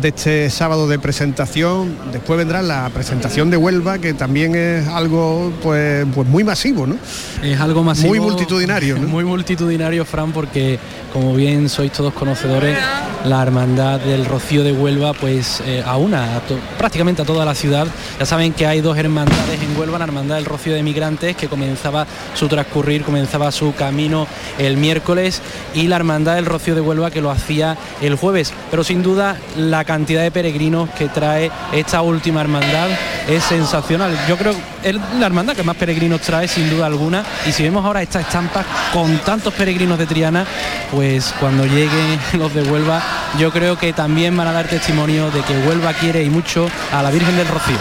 de 0.00 0.08
este 0.08 0.50
sábado 0.50 0.88
de 0.88 0.98
presentación. 0.98 1.96
Después 2.12 2.38
vendrá 2.38 2.62
la 2.62 2.88
presentación 2.90 3.50
de 3.50 3.56
Huelva, 3.56 3.98
que 3.98 4.14
también 4.14 4.54
es 4.54 4.86
algo 4.88 5.52
pues, 5.62 6.06
pues 6.14 6.28
muy 6.28 6.44
masivo, 6.44 6.86
¿no? 6.86 6.96
Es 7.42 7.60
algo 7.60 7.82
masivo. 7.82 8.08
Muy 8.08 8.20
multitudinario, 8.20 8.98
¿no? 8.98 9.08
Muy 9.16 9.24
multitudinario, 9.24 10.04
Fran, 10.04 10.32
porque 10.32 10.78
como 11.12 11.34
bien 11.34 11.68
sois 11.68 11.90
todos 11.92 12.12
conocedores, 12.12 12.76
la 13.24 13.42
hermandad 13.42 13.98
del 14.00 14.26
Rocío 14.26 14.62
de 14.62 14.72
Huelva, 14.72 15.14
pues 15.14 15.62
eh, 15.64 15.82
a 15.84 15.96
una, 15.96 16.36
a 16.36 16.42
prácticamente 16.78 17.22
a 17.22 17.24
toda 17.24 17.44
la 17.44 17.54
ciudad. 17.54 17.86
Ya 18.18 18.26
saben 18.26 18.52
que 18.52 18.66
hay 18.66 18.82
dos 18.82 18.98
hermandades 18.98 19.60
en 19.62 19.78
Huelva, 19.78 19.98
la 19.98 20.04
hermandad 20.04 20.36
del 20.36 20.44
Rocío 20.44 20.74
de 20.74 20.82
Migrantes, 20.82 21.34
que 21.34 21.48
comenzaba 21.48 22.06
su 22.34 22.48
transcurrir, 22.48 23.02
comenzaba 23.02 23.50
su 23.50 23.74
camino 23.74 24.26
el 24.58 24.76
miércoles, 24.76 25.40
y 25.74 25.88
la 25.88 25.96
hermandad 25.96 26.34
del 26.34 26.46
Rocío 26.46 26.74
de 26.74 26.82
Huelva 26.82 27.10
que 27.10 27.20
lo 27.20 27.30
hacía 27.30 27.76
el 28.00 28.16
jueves. 28.16 28.52
Pero 28.70 28.84
sin 28.84 29.02
duda 29.02 29.38
la 29.56 29.84
cantidad 29.86 30.22
de 30.22 30.30
peregrinos 30.30 30.90
que 30.90 31.08
trae 31.08 31.50
esta 31.72 32.02
última 32.02 32.42
hermandad 32.42 32.88
es 33.28 33.42
sensacional. 33.44 34.16
Yo 34.28 34.36
creo 34.36 34.54
es 34.82 34.94
la 35.18 35.26
hermandad 35.26 35.56
que 35.56 35.62
más 35.62 35.76
peregrinos 35.76 36.20
trae 36.20 36.46
sin 36.46 36.68
duda 36.68 36.86
alguna. 36.86 37.24
Y 37.46 37.52
si 37.52 37.62
vemos 37.62 37.84
ahora 37.84 38.02
esta 38.02 38.20
estampa 38.20 38.64
con 38.92 39.18
tantos 39.18 39.54
peregrinos 39.54 39.98
de 39.98 40.06
Triana, 40.06 40.44
pues 40.90 41.34
cuando 41.40 41.64
lleguen 41.64 42.20
los 42.34 42.52
de 42.54 42.62
Huelva, 42.62 43.00
yo 43.38 43.50
creo 43.50 43.78
que 43.78 43.92
también 43.92 44.36
van 44.36 44.48
a 44.48 44.52
dar 44.52 44.68
testimonio 44.68 45.30
de 45.30 45.40
que 45.42 45.56
Huelva 45.66 45.92
quiere 45.94 46.22
y 46.22 46.30
mucho 46.30 46.68
a 46.92 47.02
la 47.02 47.10
Virgen 47.10 47.36
del 47.36 47.48
Rocío. 47.48 47.78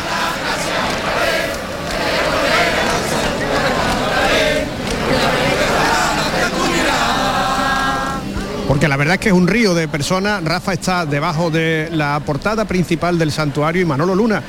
Porque 8.68 8.88
la 8.88 8.97
verdad 8.97 9.16
es 9.16 9.20
que 9.22 9.30
es 9.30 9.34
un 9.36 9.47
río 9.47 9.74
de 9.74 9.88
personas. 9.88 10.43
Rafa 10.43 10.74
está 10.74 11.05
debajo 11.05 11.49
de 11.51 11.89
la 11.91 12.20
portada 12.26 12.66
principal 12.66 13.18
del 13.20 13.32
santuario 13.32 13.82
y 13.82 13.86
Manolo 13.86 14.16
Luna 14.16 14.41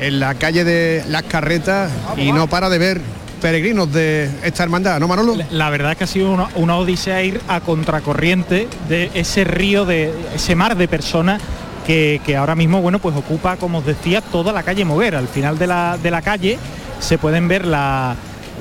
en 0.00 0.20
la 0.20 0.34
calle 0.34 0.64
de 0.64 1.04
las 1.08 1.24
carretas 1.24 1.90
y 2.16 2.32
no 2.32 2.46
para 2.46 2.68
de 2.70 2.78
ver 2.78 3.00
peregrinos 3.42 3.92
de 3.92 4.28
esta 4.42 4.62
hermandad, 4.64 4.98
¿no 4.98 5.06
Manolo? 5.06 5.36
La 5.50 5.70
verdad 5.70 5.92
es 5.92 5.98
que 5.98 6.04
ha 6.04 6.08
sido 6.08 6.32
una, 6.56 6.76
odisea 6.76 7.22
ir 7.22 7.40
a 7.46 7.60
contracorriente 7.60 8.68
de 8.88 9.10
ese 9.14 9.44
río, 9.44 9.84
de 9.84 10.12
ese 10.34 10.56
mar 10.56 10.76
de 10.76 10.88
personas 10.88 11.40
que, 11.86 12.20
ahora 12.38 12.54
mismo, 12.54 12.82
bueno, 12.82 12.98
pues 12.98 13.16
ocupa, 13.16 13.56
como 13.56 13.78
os 13.78 13.86
decía, 13.86 14.20
toda 14.20 14.52
la 14.52 14.62
calle 14.62 14.84
Moguer. 14.84 15.14
Al 15.14 15.28
final 15.28 15.56
de 15.58 15.66
la, 15.66 15.96
de 16.02 16.10
la 16.10 16.20
calle 16.20 16.58
se 17.00 17.16
pueden 17.16 17.48
ver 17.48 17.64
la- 17.64 18.14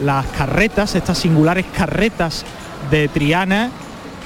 las 0.03 0.25
carretas, 0.27 0.93
estas 0.95 1.17
singulares 1.17 1.65
carretas 1.75 2.45
de 2.91 3.07
Triana 3.09 3.69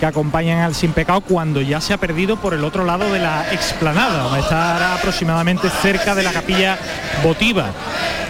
que 0.01 0.07
acompañan 0.07 0.61
al 0.61 0.73
Sin 0.73 0.93
Pecado 0.93 1.21
cuando 1.21 1.61
ya 1.61 1.79
se 1.79 1.93
ha 1.93 1.97
perdido 1.97 2.35
por 2.35 2.55
el 2.55 2.63
otro 2.63 2.83
lado 2.83 3.13
de 3.13 3.19
la 3.19 3.53
explanada, 3.53 4.23
donde 4.23 4.39
estará 4.39 4.95
aproximadamente 4.95 5.69
cerca 5.69 6.15
de 6.15 6.23
la 6.23 6.31
capilla 6.31 6.75
votiva 7.23 7.67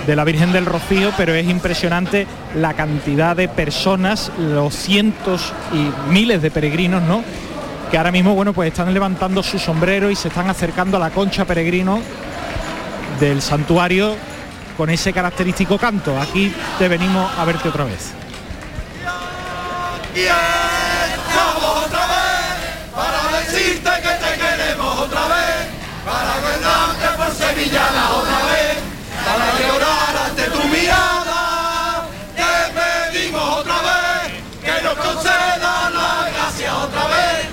de 0.05 0.13
la 0.17 0.25
Virgen 0.25 0.51
del 0.51 0.65
Rocío, 0.65 1.13
pero 1.15 1.33
es 1.33 1.47
impresionante 1.47 2.27
la 2.55 2.73
cantidad 2.73 3.37
de 3.37 3.47
personas, 3.47 4.33
los 4.37 4.75
cientos 4.75 5.53
y 5.71 6.11
miles 6.11 6.41
de 6.41 6.51
peregrinos, 6.51 7.03
¿no? 7.03 7.23
que 7.89 7.97
ahora 7.97 8.11
mismo 8.11 8.35
bueno 8.35 8.51
pues 8.51 8.67
están 8.69 8.93
levantando 8.93 9.41
su 9.41 9.57
sombrero 9.57 10.11
y 10.11 10.15
se 10.17 10.27
están 10.27 10.49
acercando 10.49 10.97
a 10.97 10.99
la 10.99 11.11
concha 11.11 11.45
peregrino 11.45 12.01
del 13.21 13.41
santuario 13.41 14.17
con 14.75 14.89
ese 14.89 15.13
característico 15.13 15.77
canto. 15.77 16.19
Aquí 16.19 16.53
te 16.77 16.89
venimos 16.89 17.31
a 17.37 17.45
verte 17.45 17.69
otra 17.69 17.85
vez. 17.85 18.11
Para 26.05 26.39
guardarte 26.39 27.07
por 27.17 27.31
Sevillana 27.35 28.09
otra 28.11 28.39
vez, 28.51 28.77
para 29.25 29.47
llorar 29.59 30.13
ante 30.27 30.43
tu 30.43 30.67
mirada. 30.67 32.07
Te 32.35 32.51
pedimos 32.77 33.57
otra 33.57 33.75
vez 33.81 34.33
que 34.63 34.83
nos 34.83 34.95
conceda 34.95 35.89
la 35.89 36.29
gracia 36.33 36.77
otra 36.77 37.07
vez, 37.07 37.47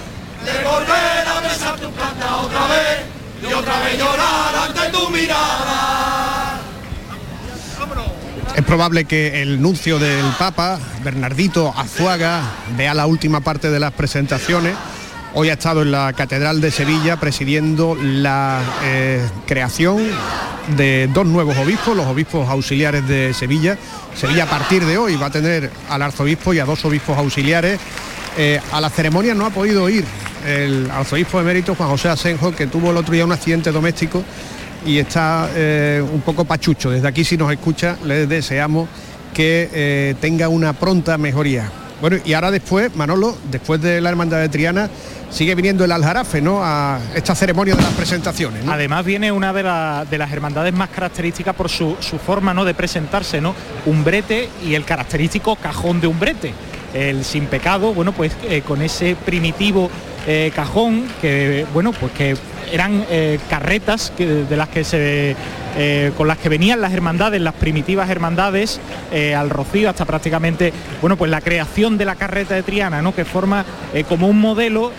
de 0.45 0.65
volver 0.65 1.29
a 1.29 1.41
besar 1.41 1.77
tu 1.79 1.91
planta 1.91 2.37
otra 2.37 2.67
vez 2.67 2.99
y 3.43 3.53
otra 3.53 3.81
vez 3.81 3.99
llorar 3.99 4.57
ante 4.69 4.91
tu 4.91 5.11
mirada. 5.11 6.61
Es 8.57 8.65
probable 8.65 9.05
que 9.05 9.41
el 9.41 9.63
nuncio 9.63 10.01
del 10.01 10.27
Papa, 10.37 10.81
Bernardito 11.05 11.73
Azuaga, 11.77 12.43
vea 12.77 12.93
la 12.93 13.07
última 13.07 13.41
parte 13.41 13.71
de 13.71 13.79
las 13.79 13.93
presentaciones. 13.93 14.75
Hoy 15.41 15.51
ha 15.51 15.53
estado 15.53 15.83
en 15.83 15.93
la 15.93 16.13
Catedral 16.15 16.61
de 16.61 16.73
Sevilla 16.73 17.21
presidiendo 17.21 17.97
la 18.03 18.61
eh, 18.83 19.25
creación 19.47 20.03
de 20.77 21.09
dos 21.15 21.27
nuevos 21.27 21.57
obispos, 21.59 21.97
los 21.97 22.07
obispos 22.07 22.49
auxiliares 22.49 23.07
de 23.07 23.33
Sevilla. 23.33 23.79
Sevilla 24.17 24.43
a 24.43 24.51
partir 24.51 24.85
de 24.85 24.99
hoy 24.99 25.15
va 25.15 25.27
a 25.27 25.31
tener 25.31 25.71
al 25.91 26.03
arzobispo 26.03 26.55
y 26.55 26.59
a 26.59 26.65
dos 26.65 26.85
obispos 26.85 27.17
auxiliares. 27.17 27.79
Eh, 28.37 28.61
a 28.73 28.81
la 28.81 28.91
ceremonia 28.91 29.33
no 29.33 29.47
ha 29.47 29.51
podido 29.51 29.89
ir 29.89 30.05
el 30.45 30.91
arzobispo 30.91 31.41
emérito 31.41 31.77
Juan 31.77 31.91
José 31.91 32.09
Asenjo, 32.09 32.51
que 32.51 32.67
tuvo 32.67 32.91
el 32.91 32.97
otro 32.97 33.15
día 33.15 33.25
un 33.25 33.31
accidente 33.31 33.71
doméstico 33.71 34.25
y 34.85 34.99
está 34.99 35.49
eh, 35.55 36.03
un 36.05 36.23
poco 36.23 36.47
pachucho. 36.47 36.91
Desde 36.91 37.07
aquí 37.07 37.23
si 37.23 37.37
nos 37.37 37.53
escucha 37.53 37.97
le 38.05 38.27
deseamos 38.27 38.89
que 39.33 40.17
tenga 40.21 40.49
una 40.49 40.73
pronta 40.73 41.17
mejoría. 41.17 41.71
Bueno, 42.01 42.17
y 42.25 42.33
ahora 42.33 42.51
después, 42.51 42.95
Manolo, 42.95 43.37
después 43.51 43.81
de 43.81 44.01
la 44.01 44.11
Hermandad 44.11 44.39
de 44.39 44.49
Triana, 44.49 44.89
sigue 45.31 45.55
viniendo 45.55 45.85
el 45.85 45.93
Aljarafe, 45.93 46.41
¿no? 46.41 46.61
A 46.63 47.01
esta 47.15 47.35
ceremonia 47.35 47.75
de 47.75 47.83
las 47.83 47.93
presentaciones. 47.93 48.65
Además 48.69 49.05
viene 49.05 49.33
una 49.33 49.53
de, 49.53 49.63
de 50.09 50.19
las 50.19 50.33
hermandades 50.33 50.73
más 50.73 50.91
características 50.91 51.55
por 51.55 51.69
su, 51.69 51.97
su 52.01 52.19
forma 52.19 52.55
¿no? 52.55 52.65
de 52.65 52.75
presentarse, 52.75 53.41
¿no? 53.41 53.55
Umbrete 53.87 54.49
y 54.65 54.75
el 54.75 54.85
característico 54.85 55.57
cajón 55.57 56.01
de 56.01 56.07
umbrete. 56.07 56.53
El 56.95 57.25
sin 57.25 57.47
pecado, 57.47 57.93
bueno, 57.93 58.13
pues 58.13 58.33
eh, 58.45 58.63
con 58.63 58.81
ese 58.81 59.15
primitivo 59.15 59.91
eh, 60.27 60.53
cajón 60.55 61.05
que, 61.21 61.67
bueno, 61.75 61.93
pues 61.93 62.13
que 62.13 62.37
eran 62.73 63.05
eh, 63.11 63.39
carretas 63.49 64.13
que- 64.17 64.27
de 64.45 64.57
las 64.57 64.69
que 64.69 64.85
se 64.85 65.37
eh, 65.77 66.13
con 66.17 66.27
las 66.27 66.39
que 66.39 66.49
venían 66.49 66.81
las 66.81 66.93
hermandades, 66.93 67.41
las 67.41 67.55
primitivas 67.55 68.11
hermandades 68.11 68.81
eh, 69.13 69.35
al 69.35 69.51
Rocío 69.51 69.89
hasta 69.91 70.05
prácticamente, 70.05 70.73
bueno, 71.01 71.17
pues 71.17 71.31
la 71.31 71.41
creación 71.41 71.99
de 71.99 72.05
la 72.05 72.17
carreta 72.17 72.55
de 72.55 72.63
Triana, 72.63 73.01
¿no? 73.03 73.15
Que 73.15 73.25
forma 73.25 73.65
como 74.09 74.27
un 74.29 74.41
modelo 74.41 74.91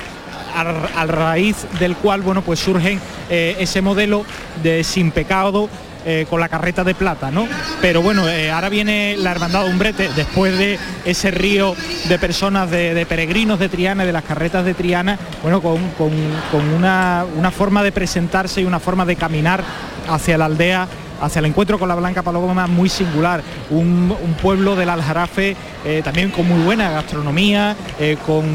a, 0.55 1.05
raíz 1.05 1.57
del 1.79 1.95
cual 1.95 2.21
bueno 2.21 2.41
pues 2.41 2.59
surgen 2.59 2.99
ese 3.29 3.81
modelo 3.81 4.25
de 4.63 4.83
sin 4.83 5.11
pecado 5.11 5.69
eh, 6.05 6.25
con 6.29 6.39
la 6.39 6.49
carreta 6.49 6.83
de 6.83 6.95
plata, 6.95 7.29
¿no? 7.31 7.47
Pero 7.81 8.01
bueno, 8.01 8.27
eh, 8.29 8.51
ahora 8.51 8.69
viene 8.69 9.15
la 9.17 9.31
hermandad 9.31 9.65
de 9.65 9.69
Umbrete, 9.71 10.09
después 10.15 10.57
de 10.57 10.77
ese 11.05 11.31
río 11.31 11.75
de 12.07 12.19
personas, 12.19 12.69
de, 12.71 13.05
peregrinos 13.07 13.59
de 13.59 13.69
Triana, 13.69 14.05
de 14.05 14.11
las 14.13 14.23
carretas 14.23 14.63
de 14.65 14.73
Triana, 14.73 15.17
bueno, 15.43 15.61
con, 15.61 15.77
con- 15.97 16.11
con 16.51 16.69
una, 16.69 17.25
una 17.35 17.51
forma 17.51 17.83
de 17.83 17.91
presentarse 17.91 18.61
y 18.61 18.65
una 18.65 18.79
forma 18.79 19.05
de 19.05 19.15
caminar 19.15 19.63
hacia 20.09 20.37
la 20.37 20.45
aldea 20.45 20.87
hacia 21.21 21.39
el 21.39 21.45
encuentro 21.45 21.79
con 21.79 21.89
la 21.89 21.95
Blanca 21.95 22.23
Paloma 22.23 22.67
muy 22.67 22.89
singular, 22.89 23.41
un, 23.69 24.17
pueblo 24.41 24.75
del 24.75 24.89
Aljarafe 24.89 25.55
eh, 25.85 26.01
también 26.03 26.29
con 26.31 26.47
muy 26.47 26.63
buena 26.63 26.91
gastronomía, 26.91 27.75
eh, 27.99 28.17
con, 28.25 28.45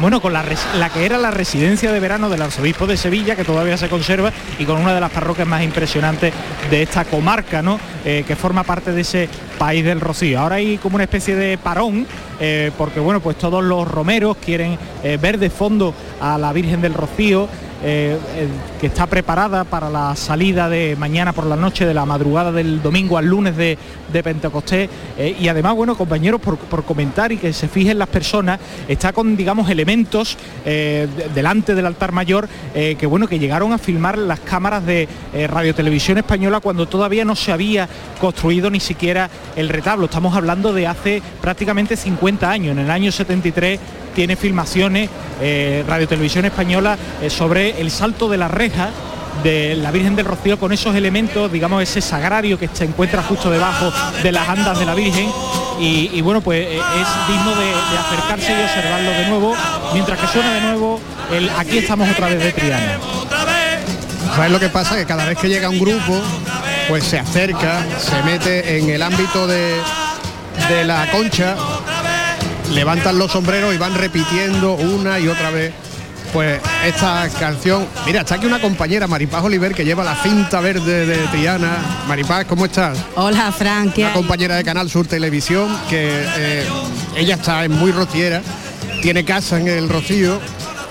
bueno, 0.00 0.20
con 0.20 0.32
la, 0.32 0.44
que 0.92 1.04
era 1.04 1.18
la 1.18 1.30
residencia 1.30 1.92
de 1.92 2.00
verano 2.00 2.28
del 2.28 2.42
arzobispo 2.42 2.86
de 2.86 2.96
Sevilla, 2.96 3.36
que 3.36 3.44
todavía 3.44 3.76
se 3.76 3.88
conserva, 3.88 4.32
y 4.58 4.64
con 4.64 4.80
una 4.80 4.94
de 4.94 5.00
las 5.00 5.10
parroquias 5.10 5.46
más 5.46 5.62
impresionantes 5.62 6.32
de 6.70 6.82
esta 6.82 7.04
comarca, 7.04 7.62
¿no? 7.62 7.78
Eh, 8.04 8.24
que 8.26 8.36
forma 8.36 8.64
parte 8.64 8.92
de 8.92 9.00
ese 9.02 9.28
país 9.58 9.84
del 9.84 10.00
Rocío. 10.00 10.40
Ahora 10.40 10.56
hay 10.56 10.78
como 10.78 10.96
una 10.96 11.04
especie 11.04 11.36
de 11.36 11.58
parón, 11.58 12.06
porque 12.76 13.00
bueno, 13.00 13.18
pues 13.18 13.36
todos 13.36 13.64
los 13.64 13.88
romeros 13.88 14.36
quieren 14.36 14.78
ver 15.20 15.40
de 15.40 15.50
fondo 15.50 15.92
a 16.20 16.38
la 16.38 16.52
Virgen 16.52 16.80
del 16.80 16.94
Rocío, 16.94 17.48
eh, 17.82 18.16
que 18.80 18.88
está 18.88 19.06
preparada 19.06 19.64
para 19.64 19.88
la 19.90 20.14
salida 20.16 20.68
de 20.68 20.96
mañana 20.98 21.32
por 21.32 21.46
la 21.46 21.56
noche, 21.56 21.86
de 21.86 21.94
la 21.94 22.04
madrugada 22.04 22.50
del 22.52 22.82
domingo 22.82 23.18
al 23.18 23.26
lunes 23.26 23.56
de, 23.56 23.78
Pentecostés. 24.22 24.88
eh, 25.16 25.36
y 25.38 25.48
además, 25.48 25.74
bueno, 25.76 25.96
compañeros, 25.96 26.40
por, 26.40 26.56
por 26.58 26.84
comentar 26.84 27.30
y 27.30 27.36
que 27.36 27.52
se 27.52 27.68
fijen 27.68 27.98
las 27.98 28.08
personas, 28.08 28.58
está 28.88 29.12
con, 29.12 29.36
digamos, 29.36 29.70
elementos 29.70 30.36
eh, 30.64 31.06
de- 31.16 31.28
delante 31.28 31.74
del 31.74 31.86
altar 31.86 32.12
mayor 32.12 32.48
que, 32.74 33.06
bueno, 33.06 33.26
que 33.28 33.38
llegaron 33.38 33.72
a 33.72 33.78
filmar 33.78 34.16
las 34.18 34.40
cámaras 34.40 34.84
de 34.86 35.08
Radio 35.48 35.74
Televisión 35.74 36.18
Española 36.18 36.60
cuando 36.60 36.86
todavía 36.86 37.24
no 37.24 37.34
se 37.36 37.52
había 37.52 37.88
construido 38.20 38.70
ni 38.70 38.80
siquiera 38.80 39.28
el 39.56 39.68
retablo. 39.68 40.06
Estamos 40.06 40.34
hablando 40.36 40.72
de 40.72 40.86
hace 40.86 41.22
prácticamente 41.40 41.96
50 41.96 42.50
años. 42.50 42.72
En 42.72 42.78
el 42.80 42.90
año 42.90 43.10
73 43.12 43.78
tiene 44.18 44.34
filmaciones 44.34 45.08
eh, 45.40 45.84
Radio 45.86 46.08
Televisión 46.08 46.44
Española 46.44 46.98
eh, 47.22 47.30
sobre 47.30 47.80
el 47.80 47.88
salto 47.88 48.28
de 48.28 48.36
la 48.36 48.48
reja 48.48 48.90
de 49.44 49.76
la 49.76 49.92
Virgen 49.92 50.16
del 50.16 50.26
Rocío 50.26 50.58
con 50.58 50.72
esos 50.72 50.96
elementos, 50.96 51.52
digamos 51.52 51.80
ese 51.84 52.00
sagrario 52.00 52.58
que 52.58 52.68
se 52.72 52.82
encuentra 52.82 53.22
justo 53.22 53.48
debajo 53.48 53.92
de 54.24 54.32
las 54.32 54.48
andas 54.48 54.76
de 54.76 54.86
la 54.86 54.96
Virgen 54.96 55.30
y, 55.78 56.20
bueno 56.20 56.40
pues 56.40 56.66
eh, 56.66 56.78
es 56.78 57.28
digno 57.28 57.54
de, 57.54 57.66
de 57.66 57.98
acercarse 57.98 58.58
y 58.58 58.64
observarlo 58.64 59.10
de 59.12 59.28
nuevo 59.28 59.54
mientras 59.92 60.18
que 60.18 60.26
suena 60.26 60.52
de 60.52 60.60
nuevo 60.62 61.00
el 61.32 61.48
aquí 61.50 61.78
estamos 61.78 62.10
otra 62.10 62.26
vez 62.26 62.42
de 62.42 62.50
Triana. 62.50 62.98
¿Sabes 64.34 64.50
lo 64.50 64.58
que 64.58 64.68
pasa? 64.68 64.96
Que 64.96 65.06
cada 65.06 65.26
vez 65.26 65.38
que 65.38 65.48
llega 65.48 65.70
un 65.70 65.78
grupo, 65.78 66.20
pues 66.88 67.04
se 67.04 67.20
acerca, 67.20 67.86
se 68.00 68.20
mete 68.24 68.78
en 68.78 68.90
el 68.90 69.00
ámbito 69.00 69.46
de, 69.46 69.76
de 70.68 70.84
la 70.84 71.08
concha, 71.12 71.54
levantan 72.72 73.18
los 73.18 73.32
sombreros 73.32 73.74
y 73.74 73.78
van 73.78 73.94
repitiendo 73.94 74.74
una 74.74 75.18
y 75.18 75.28
otra 75.28 75.50
vez. 75.50 75.72
Pues 76.32 76.60
esta 76.84 77.26
canción, 77.40 77.86
mira, 78.04 78.20
está 78.20 78.34
aquí 78.34 78.44
una 78.44 78.60
compañera, 78.60 79.06
Maripaz 79.06 79.42
Oliver, 79.44 79.74
que 79.74 79.84
lleva 79.86 80.04
la 80.04 80.14
cinta 80.16 80.60
verde 80.60 81.06
de 81.06 81.16
Triana. 81.28 81.78
Maripaz, 82.06 82.44
¿cómo 82.44 82.66
estás? 82.66 82.98
Hola, 83.16 83.50
Fran, 83.50 83.90
¿qué 83.92 84.02
Una 84.02 84.10
hay? 84.10 84.14
compañera 84.14 84.56
de 84.56 84.64
Canal 84.64 84.90
Sur 84.90 85.06
Televisión, 85.06 85.74
que 85.88 86.10
eh, 86.36 86.66
ella 87.16 87.36
está 87.36 87.64
en 87.64 87.72
muy 87.72 87.92
rociera, 87.92 88.42
tiene 89.00 89.24
casa 89.24 89.58
en 89.58 89.68
el 89.68 89.88
Rocío, 89.88 90.38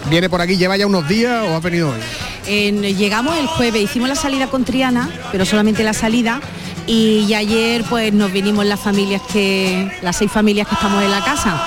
viene 0.10 0.28
por 0.28 0.42
aquí, 0.42 0.58
lleva 0.58 0.76
ya 0.76 0.88
unos 0.88 1.08
días 1.08 1.44
o 1.48 1.54
ha 1.56 1.60
venido 1.60 1.90
hoy. 1.92 2.00
En- 2.48 2.82
llegamos 2.82 3.38
el 3.38 3.46
jueves, 3.46 3.80
hicimos 3.84 4.10
la 4.10 4.16
salida 4.16 4.48
con 4.48 4.66
Triana, 4.66 5.08
pero 5.32 5.46
solamente 5.46 5.84
la 5.84 5.94
salida. 5.94 6.42
Y 6.88 7.34
ayer 7.34 7.84
pues 7.90 8.14
nos 8.14 8.32
vinimos 8.32 8.66
las 8.66 8.80
familias 8.80 9.22
que, 9.32 9.92
las 10.02 10.16
seis 10.16 10.32
familias 10.32 10.68
que 10.68 10.76
estamos 10.76 11.04
en 11.04 11.12
la 11.12 11.22
casa 11.22 11.62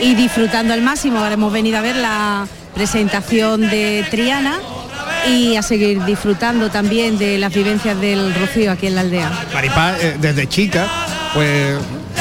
y 0.00 0.14
disfrutando 0.14 0.74
al 0.74 0.82
máximo. 0.82 1.18
Ahora 1.18 1.34
hemos 1.34 1.52
venido 1.52 1.78
a 1.78 1.80
ver 1.80 1.96
la 1.96 2.46
presentación 2.74 3.62
de 3.62 4.04
Triana 4.10 4.58
y 5.28 5.56
a 5.56 5.62
seguir 5.62 6.04
disfrutando 6.04 6.70
también 6.70 7.18
de 7.18 7.38
las 7.38 7.54
vivencias 7.54 7.98
del 8.00 8.34
Rocío 8.34 8.72
aquí 8.72 8.88
en 8.88 8.96
la 8.96 9.02
aldea. 9.02 9.30
Maripaz, 9.52 10.02
eh, 10.02 10.16
desde 10.20 10.48
chica, 10.48 10.86
pues 11.32 11.78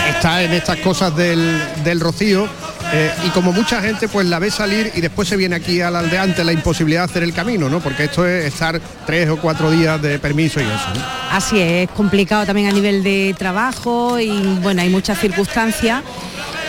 está 0.10 0.44
en 0.44 0.54
estas 0.54 0.78
cosas 0.78 1.16
del, 1.16 1.60
del 1.84 2.00
rocío. 2.00 2.48
Eh, 2.96 3.12
y 3.26 3.30
como 3.30 3.52
mucha 3.52 3.82
gente 3.82 4.08
pues 4.08 4.28
la 4.28 4.38
ve 4.38 4.52
salir 4.52 4.92
y 4.94 5.02
después 5.02 5.28
se 5.28 5.36
viene 5.36 5.56
aquí 5.56 5.82
al 5.82 5.96
aldea 5.96 6.22
ante 6.22 6.44
la 6.44 6.54
imposibilidad 6.54 7.02
de 7.02 7.06
hacer 7.06 7.24
el 7.24 7.34
camino, 7.34 7.68
¿no? 7.68 7.80
Porque 7.80 8.04
esto 8.04 8.24
es 8.28 8.46
estar 8.46 8.80
tres 9.08 9.30
o 9.30 9.38
cuatro 9.38 9.72
días 9.72 10.00
de 10.00 10.20
permiso 10.20 10.60
y 10.60 10.64
eso. 10.64 11.02
Así 11.32 11.60
es, 11.60 11.90
es 11.90 11.96
complicado 11.96 12.46
también 12.46 12.70
a 12.70 12.72
nivel 12.72 13.02
de 13.02 13.36
trabajo 13.36 14.20
y 14.20 14.60
bueno, 14.62 14.84
hay 14.84 14.90
muchas 14.90 15.20
circunstancias. 15.20 16.04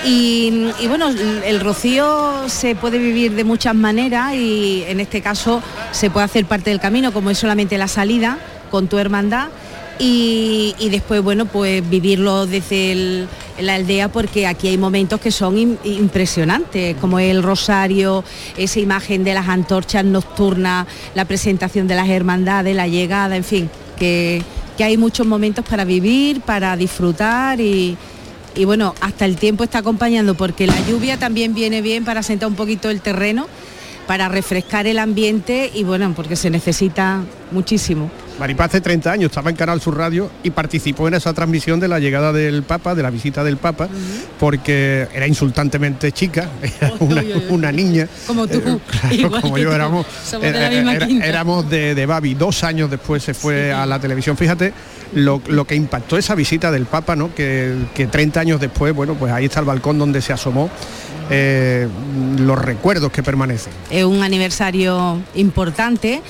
Y, 0.07 0.71
bueno, 0.87 1.09
el 1.09 1.61
rocío 1.61 2.47
se 2.49 2.75
puede 2.75 2.99
vivir 2.99 3.33
de 3.35 3.45
muchas 3.45 3.75
maneras 3.75 4.35
y 4.35 4.85
en 4.87 5.01
este 5.01 5.23
caso 5.23 5.63
se 5.93 6.11
puede 6.11 6.25
hacer 6.25 6.45
parte 6.45 6.69
del 6.69 6.81
camino, 6.81 7.13
como 7.13 7.31
es 7.31 7.39
solamente 7.39 7.79
la 7.79 7.89
salida 7.89 8.39
con 8.71 8.87
tu 8.87 8.99
hermandad 8.99 9.49
y, 9.99 10.75
después, 10.91 11.23
bueno, 11.23 11.47
pues 11.47 11.89
vivirlo 11.89 12.47
desde 12.47 13.27
la 13.61 13.77
aldea 13.77 14.09
porque 14.09 14.47
aquí 14.47 14.69
hay 14.69 14.77
momentos 14.77 15.21
que 15.21 15.31
son 15.31 15.57
im- 15.57 15.79
impresionantes, 15.85 16.97
como 17.01 17.19
el 17.21 17.43
rosario, 17.43 18.25
esa 18.57 18.81
imagen 18.81 19.23
de 19.23 19.35
las 19.35 19.49
antorchas 19.49 20.05
nocturnas, 20.05 20.87
la 21.15 21.25
presentación 21.25 21.87
de 21.87 21.95
las 21.95 22.09
hermandades, 22.09 22.75
la 22.75 22.89
llegada, 22.89 23.37
en 23.37 23.45
fin, 23.45 23.71
que, 23.99 24.43
que 24.77 24.85
hay 24.85 24.97
muchos 24.97 25.27
momentos 25.27 25.65
para 25.65 25.85
vivir, 25.85 26.41
para 26.41 26.77
disfrutar 26.77 27.61
y, 27.61 27.97
y 28.57 28.65
bueno, 28.65 28.95
hasta 29.01 29.25
el 29.25 29.37
tiempo 29.37 29.63
está 29.63 29.79
acompañando 29.79 30.35
porque 30.35 30.67
la 30.67 30.81
lluvia 30.89 31.17
también 31.17 31.55
viene 31.55 31.83
bien 31.83 32.05
para 32.05 32.25
sentar 32.25 32.49
un 32.49 32.57
poquito 32.57 32.91
el 32.91 33.01
terreno, 33.01 33.47
para 34.09 34.29
refrescar 34.29 34.87
el 34.89 34.99
ambiente 34.99 35.71
y 35.73 35.85
bueno, 35.85 36.13
porque 36.17 36.35
se 36.37 36.51
necesita 36.51 37.23
muchísimo. 37.53 38.11
Maripaz 38.39 38.67
hace 38.71 38.81
30 38.81 39.13
años 39.13 39.31
estaba 39.31 39.51
en 39.51 39.57
Canal 39.57 39.81
Sur 39.81 39.97
Radio 39.97 40.29
y 40.43 40.51
participó 40.51 41.07
en 41.07 41.15
esa 41.15 41.33
transmisión 41.33 41.79
de 41.79 41.87
la 41.87 42.01
llegada 42.01 42.33
del 42.33 42.65
Papa, 42.65 42.95
de 42.97 43.03
la 43.03 43.11
visita 43.11 43.45
del 43.45 43.59
Papa, 43.59 43.89
porque 44.41 45.07
era 45.15 45.27
insultantemente 45.29 46.11
chica, 46.13 46.49
era 46.81 46.93
una, 46.99 47.23
una 47.51 47.71
niña. 47.73 48.09
Como 48.27 48.47
tú, 48.49 48.61
Claro, 48.91 49.15
igual 49.15 49.41
como 49.41 49.59
yo 49.59 49.69
tú. 49.69 49.75
éramos, 49.75 50.07
Somos 50.25 50.53
de 50.53 50.61
la 50.61 50.69
misma 50.71 50.95
era- 50.95 51.07
quinta. 51.07 51.27
éramos 51.27 51.71
de, 51.71 51.95
de 51.95 52.07
Babi. 52.07 52.35
Dos 52.35 52.65
años 52.65 52.91
después 52.91 53.23
se 53.23 53.35
fue 53.35 53.73
a 53.73 53.87
la 53.87 54.01
televisión. 54.01 54.37
Fíjate 54.37 54.73
lo, 55.15 55.41
lo 55.47 55.65
que 55.65 55.77
impactó 55.77 56.19
esa 56.19 56.35
visita 56.35 56.73
del 56.73 56.87
Papa, 56.87 57.15
¿no? 57.15 57.33
Que, 57.35 57.75
que 57.95 58.09
30 58.09 58.41
años 58.41 58.61
después, 58.61 58.93
bueno, 58.95 59.15
pues 59.15 59.33
ahí 59.33 59.45
está 59.45 59.61
el 59.61 59.67
balcón 59.67 59.97
donde 59.99 60.21
se 60.21 60.33
asomó. 60.33 60.71
eh, 61.31 61.89
los 62.39 62.59
recuerdos 62.59 63.11
que 63.13 63.23
permanecen. 63.23 63.73
es 63.91 64.05
un 64.05 64.23
aniversario 64.23 65.19
importante 65.37 66.21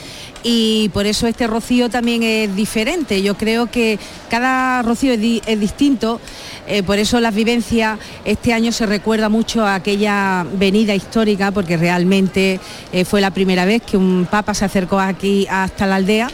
y 0.45 0.91
por 0.91 1.07
eso 1.07 1.27
este 1.27 1.47
rocío 1.49 1.89
también 1.89 2.23
es 2.23 2.55
diferente. 2.55 3.21
Yo 3.23 3.35
creo 3.37 3.67
que 3.71 3.99
cada 4.31 4.83
rocío 4.83 5.15
es, 5.15 5.21
di- 5.21 5.43
es 5.47 5.59
distinto, 5.59 6.21
eh, 6.69 6.83
por 6.83 6.99
eso 6.99 7.19
las 7.19 7.35
vivencias, 7.35 7.99
este 8.25 8.53
año 8.53 8.71
se 8.71 8.87
recuerda 8.87 9.29
mucho 9.29 9.65
a 9.67 9.75
aquella 9.75 10.45
venida 10.57 10.95
histórica, 10.95 11.51
porque 11.51 11.77
realmente 11.79 12.61
eh, 12.93 13.05
fue 13.05 13.21
la 13.21 13.31
primera 13.33 13.65
vez 13.65 13.83
que 13.83 13.97
un 13.97 14.29
papa 14.31 14.55
se 14.55 14.65
acercó 14.67 15.01
aquí 15.01 15.47
hasta 15.51 15.87
la 15.87 15.97
aldea. 15.97 16.29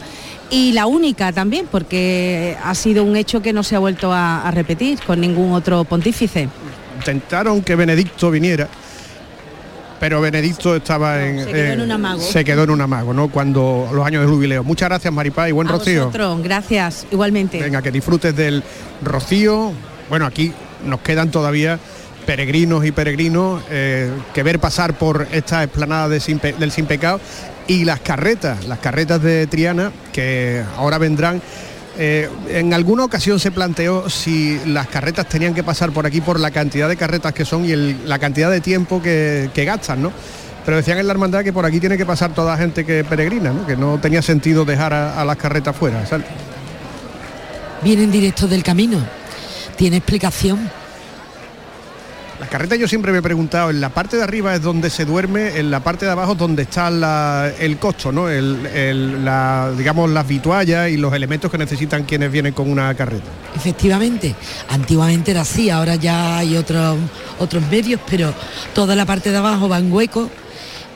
Y 0.49 0.73
la 0.73 0.85
única 0.85 1.31
también, 1.31 1.65
porque 1.71 2.57
ha 2.61 2.75
sido 2.75 3.05
un 3.05 3.15
hecho 3.15 3.41
que 3.41 3.53
no 3.53 3.63
se 3.63 3.77
ha 3.77 3.79
vuelto 3.79 4.11
a 4.11 4.51
repetir 4.51 4.99
con 4.99 5.21
ningún 5.21 5.53
otro 5.53 5.85
pontífice. 5.85 6.49
intentaron 6.97 7.61
que 7.61 7.75
Benedicto 7.75 8.29
viniera, 8.29 8.67
pero 10.01 10.19
Benedicto 10.19 10.75
estaba 10.75 11.23
en... 11.23 11.37
se 11.37 11.45
quedó 11.45 11.73
en 11.73 11.79
eh, 11.79 11.83
un 11.83 11.91
amago. 11.91 12.21
Se 12.21 12.43
quedó 12.43 12.63
en 12.63 12.71
un 12.71 12.81
amago, 12.81 13.13
¿no? 13.13 13.27
Cuando 13.27 13.87
los 13.93 14.03
años 14.03 14.23
del 14.23 14.31
jubileo. 14.31 14.63
Muchas 14.63 14.89
gracias, 14.89 15.13
Maripá, 15.13 15.47
y 15.47 15.51
buen 15.51 15.67
A 15.67 15.73
rocío. 15.73 16.05
vosotros, 16.05 16.41
gracias, 16.41 17.05
igualmente. 17.11 17.59
Venga, 17.59 17.83
que 17.83 17.91
disfrutes 17.91 18.35
del 18.35 18.63
rocío. 19.03 19.71
Bueno, 20.09 20.25
aquí 20.25 20.51
nos 20.87 21.01
quedan 21.01 21.29
todavía 21.29 21.77
peregrinos 22.25 22.83
y 22.83 22.91
peregrinos 22.91 23.61
eh, 23.69 24.11
que 24.33 24.41
ver 24.41 24.57
pasar 24.57 24.97
por 24.97 25.27
esta 25.31 25.63
explanada 25.63 26.09
de 26.09 26.19
Sin 26.19 26.39
del 26.39 26.71
Sin 26.71 26.87
Pecado 26.87 27.19
y 27.67 27.85
las 27.85 27.99
carretas, 27.99 28.65
las 28.65 28.79
carretas 28.79 29.21
de 29.21 29.45
Triana 29.45 29.91
que 30.11 30.63
ahora 30.77 30.97
vendrán. 30.97 31.43
Eh, 32.03 32.27
en 32.49 32.73
alguna 32.73 33.05
ocasión 33.05 33.39
se 33.39 33.51
planteó 33.51 34.09
si 34.09 34.59
las 34.65 34.87
carretas 34.87 35.29
tenían 35.29 35.53
que 35.53 35.63
pasar 35.63 35.91
por 35.91 36.07
aquí 36.07 36.19
por 36.19 36.39
la 36.39 36.49
cantidad 36.49 36.89
de 36.89 36.97
carretas 36.97 37.31
que 37.31 37.45
son 37.45 37.63
y 37.63 37.75
la 37.75 38.17
cantidad 38.17 38.49
de 38.49 38.59
tiempo 38.59 39.03
que, 39.03 39.51
gastan, 39.53 40.01
¿no? 40.01 40.11
Pero 40.65 40.77
decían 40.77 40.97
en 40.97 41.05
la 41.05 41.13
hermandad 41.13 41.43
que 41.43 41.53
por 41.53 41.63
aquí 41.63 41.79
tiene 41.79 41.99
que 41.99 42.05
pasar 42.07 42.33
toda 42.33 42.57
gente 42.57 42.87
que 42.87 43.03
peregrina, 43.03 43.51
¿no? 43.51 43.67
que 43.67 43.77
no 43.77 43.99
tenía 43.99 44.23
sentido 44.23 44.65
dejar 44.65 44.95
a, 44.95 45.21
a 45.21 45.25
las 45.25 45.37
carretas 45.37 45.75
fuera. 45.75 46.03
Vienen 47.83 48.11
directos 48.11 48.49
del 48.49 48.63
camino. 48.63 48.97
Tiene 49.75 49.97
explicación. 49.97 50.80
Las 52.41 52.49
carretas 52.49 52.79
yo 52.79 52.87
siempre 52.87 53.11
me 53.11 53.19
he 53.19 53.21
preguntado, 53.21 53.69
en 53.69 53.79
la 53.79 53.89
parte 53.89 54.17
de 54.17 54.23
arriba 54.23 54.55
es 54.55 54.63
donde 54.63 54.89
se 54.89 55.05
duerme, 55.05 55.59
en 55.59 55.69
la 55.69 55.81
parte 55.81 56.05
de 56.07 56.11
abajo 56.11 56.31
es 56.31 56.39
donde 56.39 56.63
está 56.63 56.89
la- 56.89 57.51
el 57.59 57.77
costo, 57.77 58.11
¿no? 58.11 58.27
La- 58.27 59.71
digamos 59.77 60.09
las 60.09 60.27
vituallas 60.27 60.89
y 60.89 60.97
los 60.97 61.13
elementos 61.13 61.51
que 61.51 61.59
necesitan 61.59 62.03
quienes 62.03 62.31
vienen 62.31 62.53
con 62.53 62.67
una 62.71 62.95
carreta. 62.95 63.25
Efectivamente, 63.55 64.33
antiguamente 64.69 65.29
era 65.29 65.41
así, 65.41 65.69
ahora 65.69 65.95
ya 65.97 66.39
hay 66.39 66.57
otros 66.57 66.97
otros 67.37 67.61
medios, 67.69 68.01
pero 68.09 68.33
toda 68.73 68.95
la 68.95 69.05
parte 69.05 69.29
de 69.29 69.37
abajo 69.37 69.69
va 69.69 69.77
en 69.77 69.91
hueco 69.93 70.27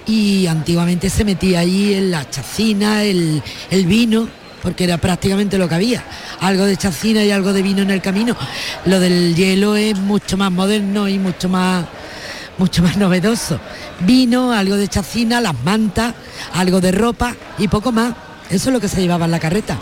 y 0.08 0.48
antiguamente 0.48 1.12
se 1.12 1.26
metía 1.26 1.60
ahí 1.60 1.94
en 1.94 2.10
la 2.10 2.28
chacina, 2.28 3.04
el 3.04 3.42
vino, 3.86 4.28
porque 4.66 4.84
era 4.84 4.98
prácticamente 4.98 5.60
lo 5.60 5.70
que 5.70 5.76
había. 5.76 6.04
Algo 6.42 6.66
de 6.66 6.76
chacina 6.76 7.24
y 7.24 7.30
algo 7.30 7.54
de 7.54 7.62
vino 7.62 7.84
en 7.84 7.92
el 7.92 8.02
camino. 8.02 8.36
Lo 8.86 9.00
del 9.00 9.36
hielo 9.36 9.76
es 9.76 9.96
mucho 9.96 10.38
más 10.38 10.52
moderno 10.52 11.08
y 11.08 11.20
mucho 11.20 11.48
más 11.48 11.86
mucho 12.58 12.82
más 12.82 12.98
novedoso. 12.98 13.60
Vino, 14.00 14.52
algo 14.52 14.76
de 14.76 14.88
chacina, 14.88 15.40
las 15.40 15.54
mantas, 15.64 16.16
algo 16.54 16.82
de 16.82 16.92
ropa 16.92 17.36
y 17.60 17.68
poco 17.68 17.92
más. 17.92 18.16
Eso 18.50 18.70
es 18.70 18.74
lo 18.74 18.82
que 18.82 18.88
se 18.88 19.02
llevaba 19.02 19.26
en 19.26 19.32
la 19.32 19.40
carreta. 19.40 19.78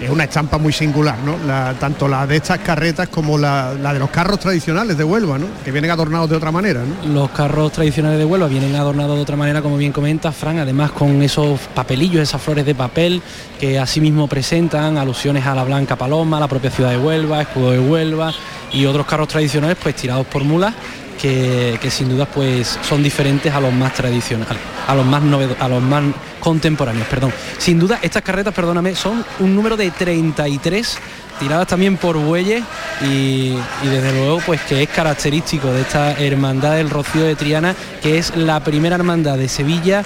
Es 0.00 0.08
una 0.08 0.24
estampa 0.24 0.58
muy 0.58 0.72
singular, 0.72 1.16
¿no? 1.24 1.36
Tanto 1.78 2.08
la 2.08 2.26
de 2.26 2.36
estas 2.36 2.60
carretas 2.60 3.08
como 3.08 3.36
la, 3.36 3.74
de 3.74 3.98
los 3.98 4.10
carros 4.10 4.38
tradicionales 4.40 4.96
de 4.96 5.04
Huelva, 5.04 5.38
¿no? 5.38 5.46
Que 5.64 5.70
vienen 5.70 5.90
adornados 5.90 6.30
de 6.30 6.36
otra 6.36 6.50
manera. 6.50 6.82
Los 7.06 7.30
carros 7.30 7.72
tradicionales 7.72 8.18
de 8.18 8.24
Huelva 8.24 8.48
vienen 8.48 8.74
adornados 8.76 9.16
de 9.16 9.22
otra 9.22 9.36
manera, 9.36 9.60
como 9.60 9.76
bien 9.76 9.92
comenta 9.92 10.32
Fran, 10.32 10.58
además 10.58 10.92
con 10.92 11.22
esos 11.22 11.60
papelillos, 11.74 12.22
esas 12.22 12.40
flores 12.40 12.64
de 12.64 12.74
papel 12.74 13.22
que 13.58 13.78
asimismo 13.78 14.26
presentan 14.26 14.96
alusiones 14.96 15.44
a 15.46 15.54
la 15.54 15.64
Blanca 15.64 15.96
Paloma, 15.96 16.38
a 16.38 16.40
la 16.40 16.48
propia 16.48 16.70
ciudad 16.70 16.90
de 16.90 16.98
Huelva, 16.98 17.42
escudo 17.42 17.72
de 17.72 17.80
Huelva 17.80 18.32
y 18.72 18.86
otros 18.86 19.06
carros 19.06 19.28
tradicionales 19.28 19.76
pues 19.82 19.94
tirados 19.96 20.26
por 20.26 20.44
mulas 20.44 20.74
que, 21.20 21.78
sin 21.90 22.08
duda 22.08 22.24
pues 22.26 22.78
son 22.88 23.02
diferentes 23.02 23.52
a 23.52 23.60
los 23.60 23.72
más 23.72 23.92
tradicionales, 23.94 24.56
a 24.86 24.94
los 24.94 25.04
más 25.04 25.22
novedo- 25.22 25.56
a 25.60 25.68
los 25.68 25.82
más 25.82 26.02
contemporáneos, 26.40 27.06
perdón. 27.08 27.32
Sin 27.58 27.78
duda 27.78 27.98
estas 28.02 28.22
carretas, 28.22 28.54
perdóname, 28.54 28.94
son 28.94 29.24
un 29.40 29.54
número 29.54 29.76
de 29.76 29.90
33 29.90 30.98
tiradas 31.38 31.66
también 31.68 31.96
por 31.96 32.16
bueyes 32.18 32.62
y, 33.02 33.54
y 33.82 33.86
desde 33.88 34.12
luego 34.12 34.40
pues 34.44 34.60
que 34.62 34.82
es 34.82 34.88
característico 34.88 35.68
de 35.72 35.82
esta 35.82 36.12
hermandad 36.12 36.76
del 36.76 36.90
Rocío 36.90 37.24
de 37.24 37.34
Triana, 37.36 37.74
que 38.02 38.18
es 38.18 38.34
la 38.36 38.60
primera 38.60 38.96
hermandad 38.96 39.36
de 39.36 39.48
Sevilla 39.48 40.02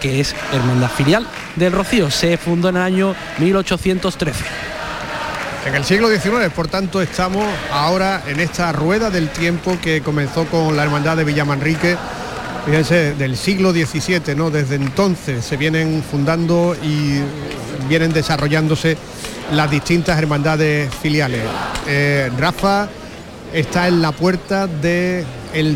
que 0.00 0.20
es 0.20 0.34
hermandad 0.52 0.90
filial 0.90 1.26
del 1.56 1.72
Rocío. 1.72 2.10
Se 2.10 2.36
fundó 2.36 2.68
en 2.68 2.76
el 2.76 2.82
año 2.82 3.14
1813. 3.38 4.44
En 5.66 5.74
el 5.74 5.84
siglo 5.84 6.08
XIX, 6.08 6.48
por 6.54 6.68
tanto, 6.68 7.02
estamos 7.02 7.44
ahora 7.72 8.22
en 8.28 8.38
esta 8.38 8.70
rueda 8.70 9.10
del 9.10 9.30
tiempo 9.30 9.76
que 9.82 10.00
comenzó 10.00 10.44
con 10.44 10.76
la 10.76 10.84
hermandad 10.84 11.16
de 11.16 11.24
Villamanrique, 11.24 11.96
fíjense, 12.64 13.14
del 13.14 13.36
siglo 13.36 13.72
XVII, 13.72 14.36
¿no? 14.36 14.52
Desde 14.52 14.76
entonces 14.76 15.44
se 15.44 15.56
vienen 15.56 16.04
fundando 16.08 16.76
y 16.84 17.20
vienen 17.88 18.12
desarrollándose 18.12 18.96
las 19.50 19.68
distintas 19.68 20.16
hermandades 20.16 20.94
filiales. 20.94 21.42
Eh, 21.88 22.30
Rafa 22.38 22.88
está 23.52 23.88
en 23.88 24.02
la 24.02 24.12
puerta 24.12 24.68
de 24.68 25.24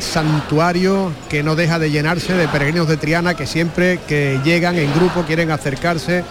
santuario 0.00 1.10
que 1.28 1.42
no 1.42 1.56
deja 1.56 1.80
de 1.80 1.90
llenarse 1.90 2.34
de 2.34 2.46
peregrinos 2.46 2.86
de 2.86 2.96
Triana 2.96 3.34
que 3.34 3.46
siempre 3.46 3.98
que 4.06 4.38
llegan 4.44 4.78
en 4.78 4.94
grupo 4.94 5.22
quieren 5.22 5.50
acercarse 5.50 6.22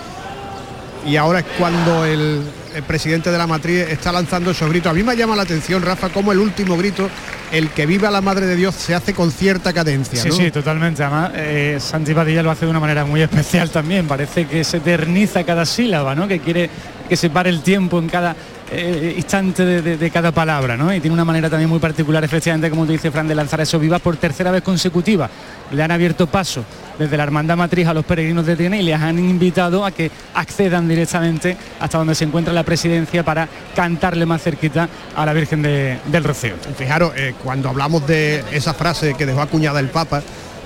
y 1.06 1.16
ahora 1.16 1.40
es 1.40 1.46
cuando 1.58 2.06
el, 2.06 2.42
el 2.76 2.84
presidente 2.84 3.32
de 3.32 3.38
la 3.38 3.48
matriz 3.48 3.88
está 3.90 4.12
lanzando 4.12 4.52
esos 4.52 4.70
gritos. 4.70 4.92
A 4.92 4.94
mí 4.94 5.04
me 5.04 5.16
llama 5.16 5.36
la 5.36 5.44
atención, 5.44 5.82
Rafa, 5.82 6.10
como 6.10 6.32
el 6.32 6.40
último 6.40 6.78
grito, 6.78 7.10
el 7.52 7.70
que 7.70 7.86
viva 7.86 8.12
la 8.12 8.22
Madre 8.22 8.46
de 8.46 8.56
Dios, 8.56 8.76
se 8.76 8.94
hace 8.94 9.14
con 9.14 9.32
cierta 9.32 9.72
cadencia. 9.74 10.22
Sí, 10.22 10.30
¿no? 10.30 10.36
sí, 10.36 10.52
totalmente. 10.52 11.04
Además, 11.04 11.32
eh, 11.36 11.78
Santi 11.80 12.14
Padilla 12.14 12.44
lo 12.44 12.52
hace 12.52 12.66
de 12.66 12.72
una 12.72 12.80
manera 12.80 13.06
muy 13.06 13.22
especial 13.22 13.70
también. 13.70 14.08
Parece 14.08 14.46
que 14.46 14.64
se 14.64 14.78
eterniza 14.78 15.44
cada 15.44 15.66
sílaba, 15.66 16.14
¿no? 16.16 16.28
Que 16.28 16.40
quiere 16.40 16.70
que 17.08 17.16
se 17.16 17.30
pare 17.30 17.50
el 17.50 17.62
tiempo 17.62 17.98
en 17.98 18.08
cada 18.08 18.36
eh, 18.72 19.16
instante 19.18 19.66
de, 19.66 19.82
de- 19.82 19.98
de 19.98 20.12
cada 20.12 20.32
palabra, 20.32 20.78
¿no? 20.78 20.94
Y 20.94 21.00
tiene 21.00 21.14
una 21.16 21.26
manera 21.26 21.50
también 21.50 21.70
muy 21.70 21.80
particular, 21.80 22.24
efectivamente, 22.24 22.70
como 22.70 22.86
tú 22.86 22.92
dices, 22.92 23.12
Fran, 23.12 23.28
de 23.28 23.34
lanzar 23.34 23.60
esos 23.62 23.82
vivas 23.82 24.00
por 24.02 24.16
tercera 24.18 24.52
vez 24.52 24.62
consecutiva. 24.62 25.28
Le 25.72 25.82
han 25.82 25.90
abierto 25.92 26.28
paso 26.28 26.64
desde 27.00 27.18
la 27.18 27.24
Hermandad 27.24 27.58
Matriz 27.58 27.88
a 27.88 27.94
los 27.94 28.06
peregrinos 28.06 28.46
de 28.46 28.56
Triana 28.56 28.78
y 28.78 28.84
les 28.84 29.00
han 29.00 29.18
invitado 29.18 29.86
a 29.86 29.92
que 29.92 30.12
accedan 30.36 30.88
directamente 30.88 31.56
hasta 31.80 31.98
donde 31.98 32.14
se 32.14 32.26
encuentra 32.26 32.54
la 32.54 32.64
presidencia 32.64 33.24
para 33.24 33.48
cantarle 33.76 34.26
más 34.26 34.44
cerquita 34.44 34.90
a 35.16 35.26
la 35.26 35.34
Virgen 35.34 35.62
del 35.64 36.24
Rocío. 36.24 36.56
Fijaros, 36.78 37.14
eh, 37.16 37.34
cuando 37.42 37.70
hablamos 37.70 38.06
de 38.06 38.44
esa 38.52 38.74
frase 38.74 39.14
que 39.16 39.26
dejó 39.26 39.42
acuñada 39.42 39.80
el 39.80 39.88
Papa, 39.88 40.22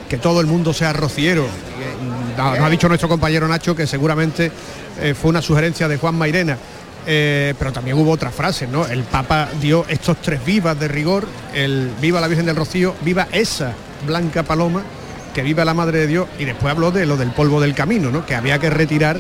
que 0.09 0.17
todo 0.17 0.41
el 0.41 0.47
mundo 0.47 0.73
sea 0.73 0.91
rociero, 0.91 1.45
nos 2.35 2.59
ha 2.59 2.69
dicho 2.69 2.87
nuestro 2.87 3.07
compañero 3.07 3.47
Nacho 3.47 3.75
que 3.75 3.87
seguramente 3.87 4.51
eh, 4.99 5.13
fue 5.13 5.29
una 5.29 5.41
sugerencia 5.41 5.87
de 5.87 5.97
Juan 5.97 6.15
Mairena. 6.15 6.57
Eh, 7.05 7.53
pero 7.59 7.73
también 7.73 7.97
hubo 7.97 8.11
otras 8.11 8.33
frases, 8.33 8.69
¿no? 8.69 8.85
El 8.87 9.03
Papa 9.03 9.49
dio 9.59 9.85
estos 9.89 10.21
tres 10.21 10.43
vivas 10.45 10.79
de 10.79 10.87
rigor, 10.87 11.27
el 11.53 11.91
viva 11.99 12.21
la 12.21 12.29
Virgen 12.29 12.45
del 12.45 12.55
Rocío, 12.55 12.95
viva 13.01 13.27
esa 13.33 13.73
blanca 14.07 14.43
paloma, 14.43 14.83
que 15.33 15.41
viva 15.41 15.65
la 15.65 15.73
Madre 15.73 15.99
de 15.99 16.07
Dios, 16.07 16.27
y 16.39 16.45
después 16.45 16.71
habló 16.71 16.91
de 16.91 17.05
lo 17.05 17.17
del 17.17 17.31
polvo 17.31 17.59
del 17.59 17.73
camino, 17.73 18.11
¿no? 18.11 18.25
Que 18.25 18.35
había 18.35 18.59
que 18.59 18.69
retirar 18.69 19.19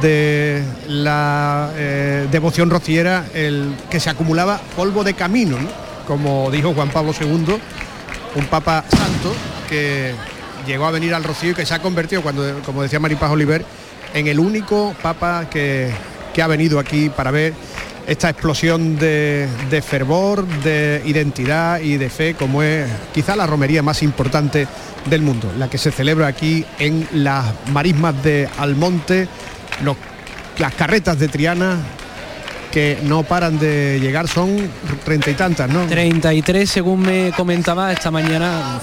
de 0.00 0.62
la 0.86 1.70
eh, 1.76 2.28
devoción 2.30 2.70
rociera 2.70 3.26
el 3.34 3.74
que 3.90 4.00
se 4.00 4.10
acumulaba 4.10 4.60
polvo 4.76 5.04
de 5.04 5.14
camino, 5.14 5.58
¿no? 5.58 5.68
Como 6.06 6.50
dijo 6.50 6.72
Juan 6.74 6.90
Pablo 6.90 7.12
II, 7.18 7.56
un 8.34 8.44
Papa 8.46 8.84
santo 8.88 9.34
que 9.68 10.14
llegó 10.66 10.86
a 10.86 10.90
venir 10.90 11.14
al 11.14 11.24
Rocío 11.24 11.50
y 11.50 11.54
que 11.54 11.66
se 11.66 11.74
ha 11.74 11.80
convertido, 11.80 12.22
cuando, 12.22 12.60
como 12.64 12.82
decía 12.82 13.00
Maripaz 13.00 13.30
Oliver, 13.30 13.64
en 14.14 14.26
el 14.26 14.38
único 14.38 14.94
Papa 15.02 15.46
que, 15.50 15.90
que 16.32 16.42
ha 16.42 16.46
venido 16.46 16.78
aquí 16.78 17.08
para 17.08 17.30
ver 17.30 17.54
esta 18.06 18.30
explosión 18.30 18.96
de, 18.98 19.48
de, 19.70 19.82
fervor, 19.82 20.46
de 20.62 21.02
identidad 21.04 21.80
y 21.80 21.96
de 21.96 22.10
fe, 22.10 22.34
como 22.34 22.62
es 22.62 22.88
quizá 23.12 23.36
la 23.36 23.46
romería 23.46 23.82
más 23.82 24.02
importante 24.02 24.66
del 25.06 25.22
mundo, 25.22 25.52
la 25.58 25.68
que 25.68 25.78
se 25.78 25.90
celebra 25.90 26.26
aquí 26.26 26.64
en 26.78 27.08
las 27.12 27.46
marismas 27.72 28.22
de 28.22 28.48
Almonte, 28.58 29.28
las 30.58 30.74
carretas 30.74 31.18
de 31.18 31.28
Triana, 31.28 31.78
que 32.72 32.98
no 33.04 33.22
paran 33.22 33.58
de 33.58 34.00
llegar, 34.00 34.26
son 34.26 34.56
treinta 35.04 35.30
y 35.30 35.34
tantas, 35.34 35.68
¿no? 35.68 35.86
33 35.86 36.68
según 36.68 37.00
me 37.00 37.30
comentaba 37.36 37.92
esta 37.92 38.10
mañana, 38.10 38.80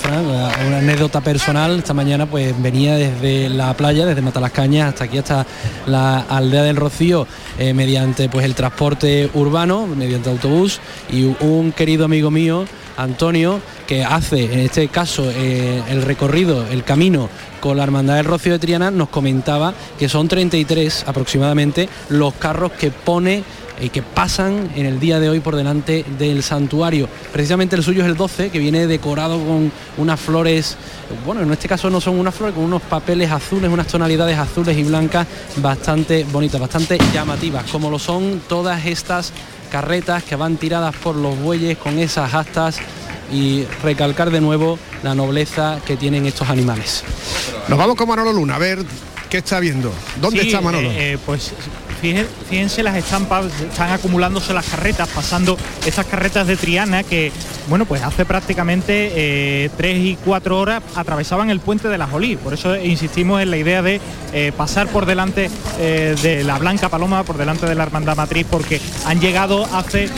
una 0.68 0.78
anécdota 0.78 1.22
personal, 1.22 1.80
esta 1.80 1.96
mañana 1.96 2.28
pues 2.28 2.54
venía 2.62 2.96
desde 2.96 3.50
la 3.50 3.74
playa, 3.74 4.06
desde 4.06 4.22
Matalascañas 4.22 4.90
hasta 4.90 5.06
aquí, 5.06 5.18
hasta 5.18 5.46
la 5.88 6.20
aldea 6.20 6.64
del 6.64 6.76
Rocío, 6.76 7.26
eh, 7.58 7.74
mediante 7.74 8.30
pues 8.30 8.46
el 8.46 8.54
transporte 8.54 9.30
urbano, 9.34 9.88
mediante 9.88 10.30
autobús, 10.30 10.80
y 11.12 11.24
un 11.40 11.72
querido 11.72 12.06
amigo 12.06 12.30
mío, 12.30 12.66
Antonio, 12.96 13.60
que 13.88 14.04
hace 14.04 14.54
en 14.54 14.60
este 14.60 14.88
caso 14.90 15.32
eh, 15.34 15.82
el 15.90 16.04
recorrido, 16.04 16.68
el 16.68 16.84
camino 16.84 17.30
con 17.60 17.78
la 17.78 17.84
Hermandad 17.84 18.18
del 18.18 18.26
Rocío 18.26 18.54
de 18.54 18.60
Triana, 18.60 18.92
nos 18.92 19.10
comentaba 19.10 19.74
que 19.98 20.10
son 20.10 20.28
33 20.28 21.06
aproximadamente 21.08 21.90
los 22.10 22.34
carros 22.36 22.72
que 22.74 22.92
pone 22.92 23.44
y 23.82 23.90
que 23.90 24.02
pasan 24.02 24.70
en 24.76 24.86
el 24.86 25.00
día 25.00 25.20
de 25.20 25.30
hoy 25.30 25.40
por 25.40 25.56
delante 25.56 26.04
del 26.18 26.44
santuario. 26.44 27.08
Precisamente 27.32 27.76
el 27.76 27.84
suyo 27.84 28.02
es 28.04 28.08
el 28.10 28.18
12, 28.18 28.50
que 28.50 28.60
viene 28.60 28.88
decorado 28.88 29.38
con 29.44 29.72
unas 29.98 30.20
flores, 30.20 30.76
bueno, 31.26 31.42
en 31.42 31.52
este 31.52 31.68
caso 31.68 31.90
no 31.90 32.02
son 32.02 32.20
unas 32.20 32.36
flores, 32.36 32.56
con 32.56 32.64
unos 32.66 32.82
papeles 32.82 33.32
azules, 33.32 33.70
unas 33.72 33.88
tonalidades 33.88 34.38
azules 34.38 34.78
y 34.78 34.84
blancas 34.84 35.28
bastante 35.58 36.26
bonitas, 36.26 36.60
bastante 36.60 36.98
llamativas, 37.14 37.64
como 37.72 37.90
lo 37.90 38.00
son 38.00 38.42
todas 38.48 38.86
estas 38.86 39.32
carretas 39.72 40.24
que 40.24 40.36
van 40.36 40.58
tiradas 40.58 40.96
por 40.96 41.16
los 41.16 41.38
bueyes 41.40 41.78
con 41.78 42.00
esas 42.00 42.34
astas 42.34 42.78
y 43.32 43.64
recalcar 43.84 44.32
de 44.32 44.42
nuevo 44.42 44.80
la 45.04 45.14
nobleza 45.14 45.80
que 45.86 45.96
tienen 45.96 46.26
estos 46.26 46.50
animales. 46.50 47.04
Nos 47.68 47.78
vamos 47.78 47.96
con 47.96 48.08
Manolo 48.10 48.34
Luna 48.34 48.56
a 48.56 48.60
ver 48.60 48.80
qué 49.30 49.38
está 49.38 49.60
viendo. 49.60 49.92
¿Dónde 50.20 50.42
Sí, 50.42 50.48
está 50.48 50.60
Manolo? 50.62 50.90
eh, 50.90 51.14
eh, 51.14 51.18
pues 51.24 51.54
fíjense, 52.00 52.84
las 52.84 52.96
estampas, 52.96 53.46
están 53.62 53.92
acumulándose 53.92 54.54
las 54.54 54.66
carretas, 54.66 55.10
pasando 55.10 55.58
esas 55.86 56.06
carretas 56.06 56.48
de 56.48 56.56
Triana 56.56 57.04
que, 57.04 57.32
bueno, 57.68 57.86
pues 57.86 58.02
hace 58.02 58.26
prácticamente 58.26 59.12
eh, 59.16 59.70
tres 59.78 59.98
y 59.98 60.18
cuatro 60.24 60.60
horas 60.60 60.82
atravesaban 60.96 61.50
el 61.50 61.60
puente 61.60 61.90
de 61.90 61.98
la 61.98 62.08
Jolí. 62.08 62.36
Por 62.36 62.54
eso 62.54 62.76
insistimos 62.76 63.42
en 63.42 63.52
la 63.52 63.58
idea 63.58 63.82
de 63.82 64.00
eh, 64.34 64.52
pasar 64.56 64.88
por 64.88 65.06
delante 65.06 65.50
eh, 65.80 66.16
de 66.22 66.44
la 66.44 66.58
Blanca 66.58 66.90
Paloma, 66.90 67.24
por 67.24 67.38
delante 67.38 67.66
de 67.66 67.76
la 67.76 67.84
Hermandad 67.84 68.16
Matriz, 68.16 68.46
porque 68.50 68.80
han 69.06 69.20
llegado 69.20 69.66
hace 69.74 70.10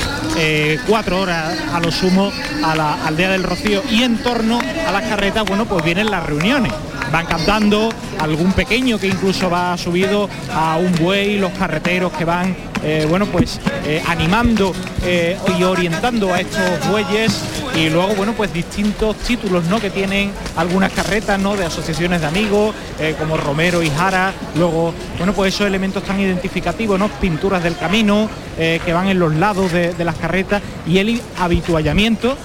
cuatro 0.88 1.22
horas 1.22 1.58
a 1.74 1.80
lo 1.80 1.92
sumo 1.92 2.32
a 2.64 2.76
la 2.76 3.06
aldea 3.06 3.32
del 3.32 3.44
Rocío 3.44 3.84
y 3.90 4.04
en 4.04 4.18
torno 4.18 4.60
a 4.60 4.92
las 4.92 5.04
carretas, 5.04 5.46
bueno, 5.46 5.66
pues 5.66 5.84
vienen 5.84 6.10
las 6.10 6.26
reuniones. 6.26 6.72
Van 7.12 7.26
cantando, 7.26 7.90
algún 8.20 8.54
pequeño 8.54 8.98
que 8.98 9.08
incluso 9.08 9.50
va 9.50 9.78
subido 9.78 10.30
a 10.54 10.78
un 10.78 10.94
buey, 10.94 11.38
los 11.38 11.52
carreteros 11.72 12.12
que 12.12 12.26
van, 12.26 12.54
eh, 12.84 13.06
bueno, 13.08 13.28
pues 13.28 13.62
eh, 13.86 14.04
animando 14.06 14.74
eh, 15.06 15.38
y 15.58 15.64
orientando 15.64 16.34
a 16.34 16.42
estos 16.42 16.86
bueyes 16.90 17.46
y 17.78 17.90
luego, 17.90 18.14
bueno, 18.16 18.34
pues 18.34 18.54
distintos 18.54 19.16
títulos, 19.20 19.64
¿no? 19.66 19.80
Que 19.80 19.90
tienen 19.90 20.34
algunas 20.58 20.92
carretas, 20.92 21.40
¿no? 21.40 21.56
De 21.56 21.64
asociaciones 21.64 22.20
de 22.20 22.28
amigos, 22.28 22.76
como 23.18 23.38
Romero 23.38 23.82
y 23.82 23.90
Jara, 23.90 24.34
luego, 24.58 24.94
bueno, 25.18 25.32
pues 25.32 25.56
esos 25.56 25.66
elementos 25.66 26.04
tan 26.04 26.20
identificativos, 26.20 27.00
¿no? 27.00 27.08
Pinturas 27.08 27.64
del 27.64 27.78
camino 27.78 28.30
que 28.58 28.94
van 28.94 29.08
en 29.08 29.18
los 29.18 29.34
lados 29.34 29.72
de 29.72 30.04
las 30.04 30.16
carretas 30.16 30.62
y 30.86 30.98
el 30.98 31.22
habituallamiento 31.40 32.36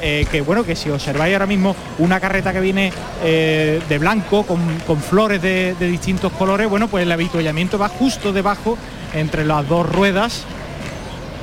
eh, 0.00 0.26
que 0.30 0.40
bueno, 0.40 0.64
que 0.64 0.76
si 0.76 0.90
observáis 0.90 1.34
ahora 1.34 1.46
mismo 1.46 1.74
una 1.98 2.20
carreta 2.20 2.52
que 2.52 2.60
viene 2.60 2.92
eh, 3.24 3.80
de 3.88 3.98
blanco 3.98 4.44
con, 4.44 4.60
con 4.86 5.00
flores 5.00 5.40
de, 5.42 5.74
de 5.78 5.88
distintos 5.88 6.32
colores, 6.32 6.68
bueno, 6.68 6.88
pues 6.88 7.02
el 7.02 7.12
avituallamiento 7.12 7.78
va 7.78 7.88
justo 7.88 8.32
debajo 8.32 8.76
entre 9.14 9.44
las 9.44 9.68
dos 9.68 9.88
ruedas 9.88 10.44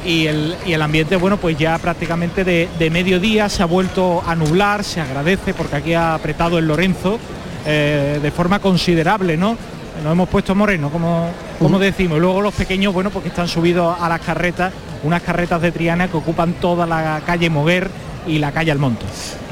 y 0.05 0.27
el, 0.27 0.55
y 0.65 0.73
el 0.73 0.81
ambiente, 0.81 1.15
bueno, 1.15 1.37
pues 1.37 1.57
ya 1.57 1.77
prácticamente 1.77 2.43
de, 2.43 2.69
de 2.77 2.89
mediodía 2.89 3.49
se 3.49 3.63
ha 3.63 3.65
vuelto 3.65 4.21
a 4.25 4.35
nublar, 4.35 4.83
se 4.83 5.01
agradece 5.01 5.53
porque 5.53 5.77
aquí 5.77 5.93
ha 5.93 6.13
apretado 6.13 6.57
el 6.57 6.67
Lorenzo 6.67 7.19
eh, 7.65 8.19
de 8.21 8.31
forma 8.31 8.59
considerable, 8.59 9.37
¿no? 9.37 9.57
Nos 10.03 10.11
hemos 10.11 10.27
puesto 10.27 10.53
moreno, 10.53 10.89
como, 10.89 11.29
como 11.59 11.79
decimos. 11.79 12.17
Y 12.17 12.21
luego 12.21 12.41
los 12.41 12.53
pequeños, 12.53 12.93
bueno, 12.93 13.09
porque 13.09 13.29
están 13.29 13.47
subidos 13.47 13.95
a 13.99 14.09
las 14.09 14.19
carretas, 14.19 14.73
unas 15.03 15.21
carretas 15.21 15.61
de 15.61 15.71
Triana 15.71 16.09
que 16.09 16.17
ocupan 16.17 16.53
toda 16.53 16.85
la 16.85 17.21
calle 17.25 17.49
Moguer 17.49 17.89
y 18.28 18.39
la 18.39 18.51
calle 18.51 18.71
Almonte. 18.71 19.05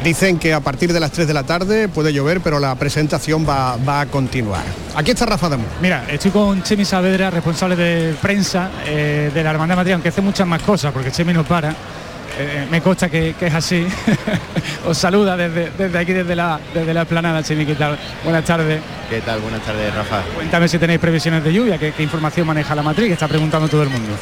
Dicen 0.04 0.40
que 0.40 0.54
a 0.54 0.60
partir 0.60 0.94
de 0.94 1.00
las 1.00 1.12
3 1.12 1.28
de 1.28 1.34
la 1.34 1.44
tarde 1.44 1.88
puede 1.88 2.14
llover, 2.14 2.42
pero 2.42 2.60
la 2.60 2.76
presentación 2.76 3.48
va, 3.48 3.78
va 3.78 4.02
a 4.02 4.06
continuar. 4.08 4.64
Aquí 4.96 5.12
está 5.12 5.26
Rafa 5.26 5.50
Damo. 5.50 5.66
Mira, 5.82 6.06
estoy 6.10 6.32
con 6.32 6.64
Chemi 6.64 6.86
Saavedra, 6.86 7.30
responsable 7.30 7.76
de 7.76 8.14
prensa 8.22 8.70
eh, 8.86 9.32
de 9.34 9.44
la 9.44 9.52
Hermandad 9.52 9.76
de 9.76 9.78
Madrid, 9.78 9.94
aunque 9.94 10.10
hace 10.10 10.22
muchas 10.22 10.48
más 10.48 10.62
cosas, 10.64 10.92
porque 10.92 11.12
Chemi 11.12 11.34
no 11.34 11.44
para. 11.44 11.76
Eh, 12.40 12.66
me 12.72 12.82
consta 12.82 13.10
que, 13.10 13.36
que 13.38 13.48
es 13.48 13.54
así. 13.54 13.86
Os 14.88 14.98
saluda 14.98 15.36
desde, 15.36 15.70
desde 15.78 15.98
aquí, 16.00 16.14
desde 16.14 16.36
la, 16.36 16.60
desde 16.74 16.94
la 16.94 17.02
esplanada, 17.02 17.44
Chemi, 17.44 17.66
¿qué 17.66 17.76
tal? 17.76 17.98
Buenas 18.24 18.46
tardes. 18.46 18.82
¿Qué 19.10 19.22
tal? 19.22 19.40
Buenas 19.42 19.62
tardes, 19.62 19.94
Rafa. 19.94 20.22
Cuéntame 20.36 20.68
si 20.68 20.78
tenéis 20.78 21.00
previsiones 21.00 21.44
de 21.44 21.54
lluvia, 21.54 21.78
qué, 21.78 21.92
qué 21.92 22.04
información 22.04 22.48
maneja 22.48 22.74
la 22.74 22.82
matriz, 22.82 23.08
que 23.08 23.14
está 23.14 23.28
preguntando 23.28 23.68
todo 23.68 23.84
el 23.84 23.90
mundo. 23.90 24.14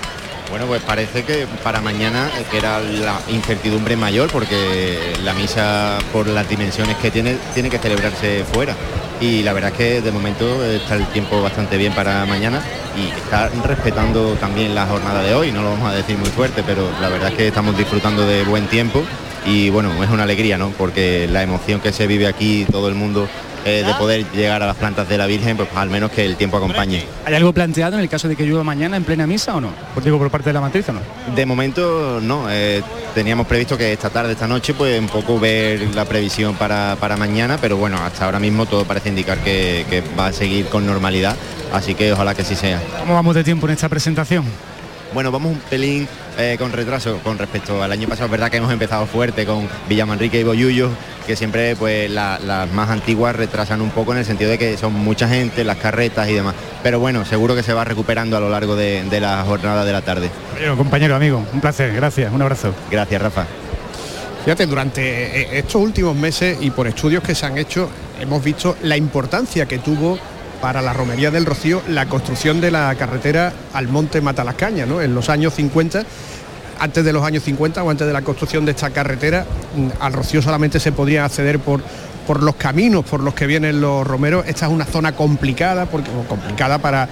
Bueno, 0.49 0.65
pues 0.65 0.81
parece 0.81 1.23
que 1.23 1.45
para 1.63 1.79
mañana, 1.79 2.27
eh, 2.37 2.43
que 2.49 2.57
era 2.57 2.79
la 2.79 3.19
incertidumbre 3.29 3.95
mayor, 3.95 4.31
porque 4.31 5.13
la 5.23 5.33
misa, 5.33 5.99
por 6.11 6.27
las 6.27 6.49
dimensiones 6.49 6.97
que 6.97 7.11
tiene, 7.11 7.37
tiene 7.53 7.69
que 7.69 7.77
celebrarse 7.77 8.43
fuera. 8.51 8.75
Y 9.21 9.43
la 9.43 9.53
verdad 9.53 9.71
es 9.71 9.77
que 9.77 10.01
de 10.01 10.11
momento 10.11 10.63
está 10.65 10.95
el 10.95 11.05
tiempo 11.07 11.41
bastante 11.41 11.77
bien 11.77 11.93
para 11.93 12.25
mañana 12.25 12.61
y 12.97 13.09
está 13.09 13.49
respetando 13.63 14.33
también 14.35 14.73
la 14.73 14.85
jornada 14.85 15.21
de 15.21 15.35
hoy, 15.35 15.51
no 15.51 15.61
lo 15.61 15.71
vamos 15.71 15.91
a 15.91 15.95
decir 15.95 16.17
muy 16.17 16.29
fuerte, 16.29 16.63
pero 16.65 16.89
la 17.01 17.09
verdad 17.09 17.29
es 17.29 17.37
que 17.37 17.47
estamos 17.47 17.77
disfrutando 17.77 18.25
de 18.25 18.43
buen 18.43 18.67
tiempo 18.67 19.03
y 19.45 19.69
bueno, 19.69 20.03
es 20.03 20.09
una 20.09 20.23
alegría, 20.23 20.57
¿no? 20.57 20.69
Porque 20.69 21.27
la 21.29 21.43
emoción 21.43 21.81
que 21.81 21.91
se 21.91 22.07
vive 22.07 22.27
aquí, 22.27 22.65
todo 22.71 22.87
el 22.87 22.95
mundo, 22.95 23.27
eh, 23.65 23.83
de 23.85 23.93
poder 23.95 24.25
llegar 24.31 24.63
a 24.63 24.67
las 24.67 24.75
plantas 24.75 25.07
de 25.09 25.17
la 25.17 25.25
Virgen, 25.25 25.57
pues 25.57 25.69
al 25.75 25.89
menos 25.89 26.11
que 26.11 26.25
el 26.25 26.35
tiempo 26.35 26.57
acompañe. 26.57 27.05
¿Hay 27.25 27.33
algo 27.33 27.53
planteado 27.53 27.95
en 27.95 28.01
el 28.01 28.09
caso 28.09 28.27
de 28.27 28.35
que 28.35 28.45
llueva 28.45 28.63
mañana 28.63 28.97
en 28.97 29.03
plena 29.03 29.27
misa 29.27 29.55
o 29.55 29.61
no? 29.61 29.71
Pues 29.93 30.05
digo, 30.05 30.17
por 30.17 30.29
parte 30.29 30.49
de 30.49 30.53
la 30.53 30.61
matriz 30.61 30.87
o 30.89 30.93
no. 30.93 31.01
De 31.35 31.45
momento 31.45 32.19
no, 32.21 32.49
eh, 32.49 32.81
teníamos 33.13 33.47
previsto 33.47 33.77
que 33.77 33.93
esta 33.93 34.09
tarde, 34.09 34.33
esta 34.33 34.47
noche, 34.47 34.73
pues 34.73 34.99
un 34.99 35.07
poco 35.07 35.39
ver 35.39 35.93
la 35.95 36.05
previsión 36.05 36.55
para, 36.55 36.97
para 36.99 37.17
mañana, 37.17 37.57
pero 37.59 37.77
bueno, 37.77 37.97
hasta 37.97 38.25
ahora 38.25 38.39
mismo 38.39 38.65
todo 38.65 38.85
parece 38.85 39.09
indicar 39.09 39.39
que, 39.39 39.85
que 39.89 40.03
va 40.17 40.27
a 40.27 40.33
seguir 40.33 40.67
con 40.67 40.85
normalidad, 40.85 41.35
así 41.73 41.95
que 41.95 42.13
ojalá 42.13 42.35
que 42.35 42.43
sí 42.43 42.55
sea. 42.55 42.81
¿Cómo 42.99 43.13
vamos 43.13 43.35
de 43.35 43.43
tiempo 43.43 43.67
en 43.67 43.73
esta 43.73 43.89
presentación? 43.89 44.45
Bueno, 45.13 45.31
vamos 45.31 45.53
un 45.53 45.59
pelín 45.59 46.07
eh, 46.39 46.55
con 46.57 46.71
retraso 46.71 47.19
con 47.23 47.37
respecto 47.37 47.83
al 47.83 47.91
año 47.91 48.07
pasado. 48.07 48.25
Es 48.25 48.31
verdad 48.31 48.49
que 48.49 48.57
hemos 48.57 48.71
empezado 48.71 49.05
fuerte 49.05 49.45
con 49.45 49.67
Villamanrique 49.87 50.39
y 50.39 50.43
Boyullo, 50.43 50.89
que 51.27 51.35
siempre 51.35 51.75
pues 51.75 52.09
la- 52.09 52.39
las 52.39 52.71
más 52.71 52.89
antiguas 52.89 53.35
retrasan 53.35 53.81
un 53.81 53.89
poco 53.91 54.13
en 54.13 54.19
el 54.19 54.25
sentido 54.25 54.49
de 54.49 54.57
que 54.57 54.77
son 54.77 54.93
mucha 54.93 55.27
gente, 55.27 55.63
las 55.63 55.77
carretas 55.77 56.27
y 56.29 56.33
demás. 56.33 56.55
Pero 56.81 56.99
bueno, 56.99 57.25
seguro 57.25 57.55
que 57.55 57.63
se 57.63 57.73
va 57.73 57.83
recuperando 57.83 58.37
a 58.37 58.39
lo 58.39 58.49
largo 58.49 58.75
de, 58.75 59.03
de 59.03 59.19
la 59.19 59.43
jornada 59.43 59.83
de 59.85 59.91
la 59.91 60.01
tarde. 60.01 60.29
Compañero, 60.49 60.77
compañero, 60.77 61.15
amigo, 61.15 61.43
un 61.53 61.61
placer, 61.61 61.93
gracias, 61.93 62.31
un 62.33 62.41
abrazo. 62.41 62.73
Gracias, 62.89 63.21
Rafa. 63.21 63.45
Fíjate, 64.45 64.65
durante 64.65 65.01
eh, 65.41 65.59
estos 65.59 65.81
últimos 65.81 66.15
meses 66.15 66.57
y 66.61 66.71
por 66.71 66.87
estudios 66.87 67.21
que 67.21 67.35
se 67.35 67.45
han 67.45 67.57
hecho, 67.57 67.89
hemos 68.19 68.43
visto 68.43 68.77
la 68.83 68.95
importancia 68.95 69.65
que 69.67 69.79
tuvo 69.79 70.17
para 70.61 70.81
la 70.81 70.93
Romería 70.93 71.31
del 71.31 71.45
Rocío 71.45 71.81
la 71.87 72.07
construcción 72.07 72.61
de 72.61 72.71
la 72.71 72.93
carretera 72.95 73.53
al 73.73 73.87
Monte 73.87 74.21
Matalascaña, 74.21 74.85
¿no? 74.85 75.01
En 75.01 75.15
los 75.15 75.29
años 75.29 75.53
50 75.53 76.05
antes 76.79 77.03
de 77.03 77.13
los 77.13 77.23
años 77.23 77.43
50 77.43 77.83
o 77.83 77.89
antes 77.89 78.07
de 78.07 78.13
la 78.13 78.21
construcción 78.21 78.65
de 78.65 78.71
esta 78.71 78.89
carretera, 78.89 79.45
mm, 79.75 79.87
al 79.99 80.13
Rocío 80.13 80.41
solamente 80.41 80.79
se 80.79 80.91
podría 80.91 81.25
acceder 81.25 81.59
por, 81.59 81.81
por 82.29 82.43
los 82.43 82.57
caminos 82.57 83.05
por 83.05 83.21
los 83.21 83.33
que 83.33 83.47
vienen 83.47 83.81
los 83.81 84.05
romeros. 84.05 84.45
Esta 84.45 84.67
es 84.67 84.71
una 84.71 84.85
zona 84.85 85.13
complicada, 85.15 85.87
porque, 85.87 86.11
complicada 86.27 86.77
para 86.77 87.09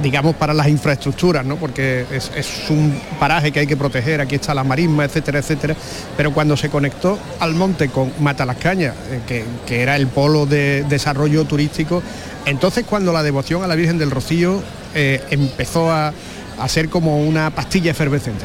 digamos 0.00 0.36
para 0.36 0.54
las 0.54 0.68
infraestructuras, 0.68 1.44
¿no? 1.44 1.56
porque 1.56 2.06
es, 2.12 2.30
un 2.70 2.96
paraje 3.18 3.50
que 3.50 3.58
hay 3.58 3.66
que 3.66 3.76
proteger, 3.76 4.20
aquí 4.20 4.36
está 4.36 4.54
la 4.54 4.62
marisma, 4.62 5.04
etcétera, 5.04 5.40
etcétera, 5.40 5.74
pero 6.16 6.32
cuando 6.32 6.56
se 6.56 6.68
conectó 6.68 7.18
al 7.40 7.54
monte 7.54 7.88
con 7.88 8.12
Matalascaña, 8.20 8.94
eh, 9.10 9.20
que, 9.26 9.44
que 9.66 9.82
era 9.82 9.96
el 9.96 10.06
polo 10.06 10.46
de 10.46 10.84
desarrollo 10.88 11.44
turístico, 11.46 12.00
entonces 12.44 12.84
cuando 12.88 13.12
la 13.12 13.24
devoción 13.24 13.64
a 13.64 13.66
la 13.66 13.74
Virgen 13.74 13.98
del 13.98 14.12
Rocío 14.12 14.62
eh, 14.94 15.24
empezó 15.30 15.90
a, 15.90 16.12
a 16.58 16.68
ser 16.68 16.88
como 16.88 17.18
una 17.18 17.50
pastilla 17.50 17.90
efervescente. 17.90 18.44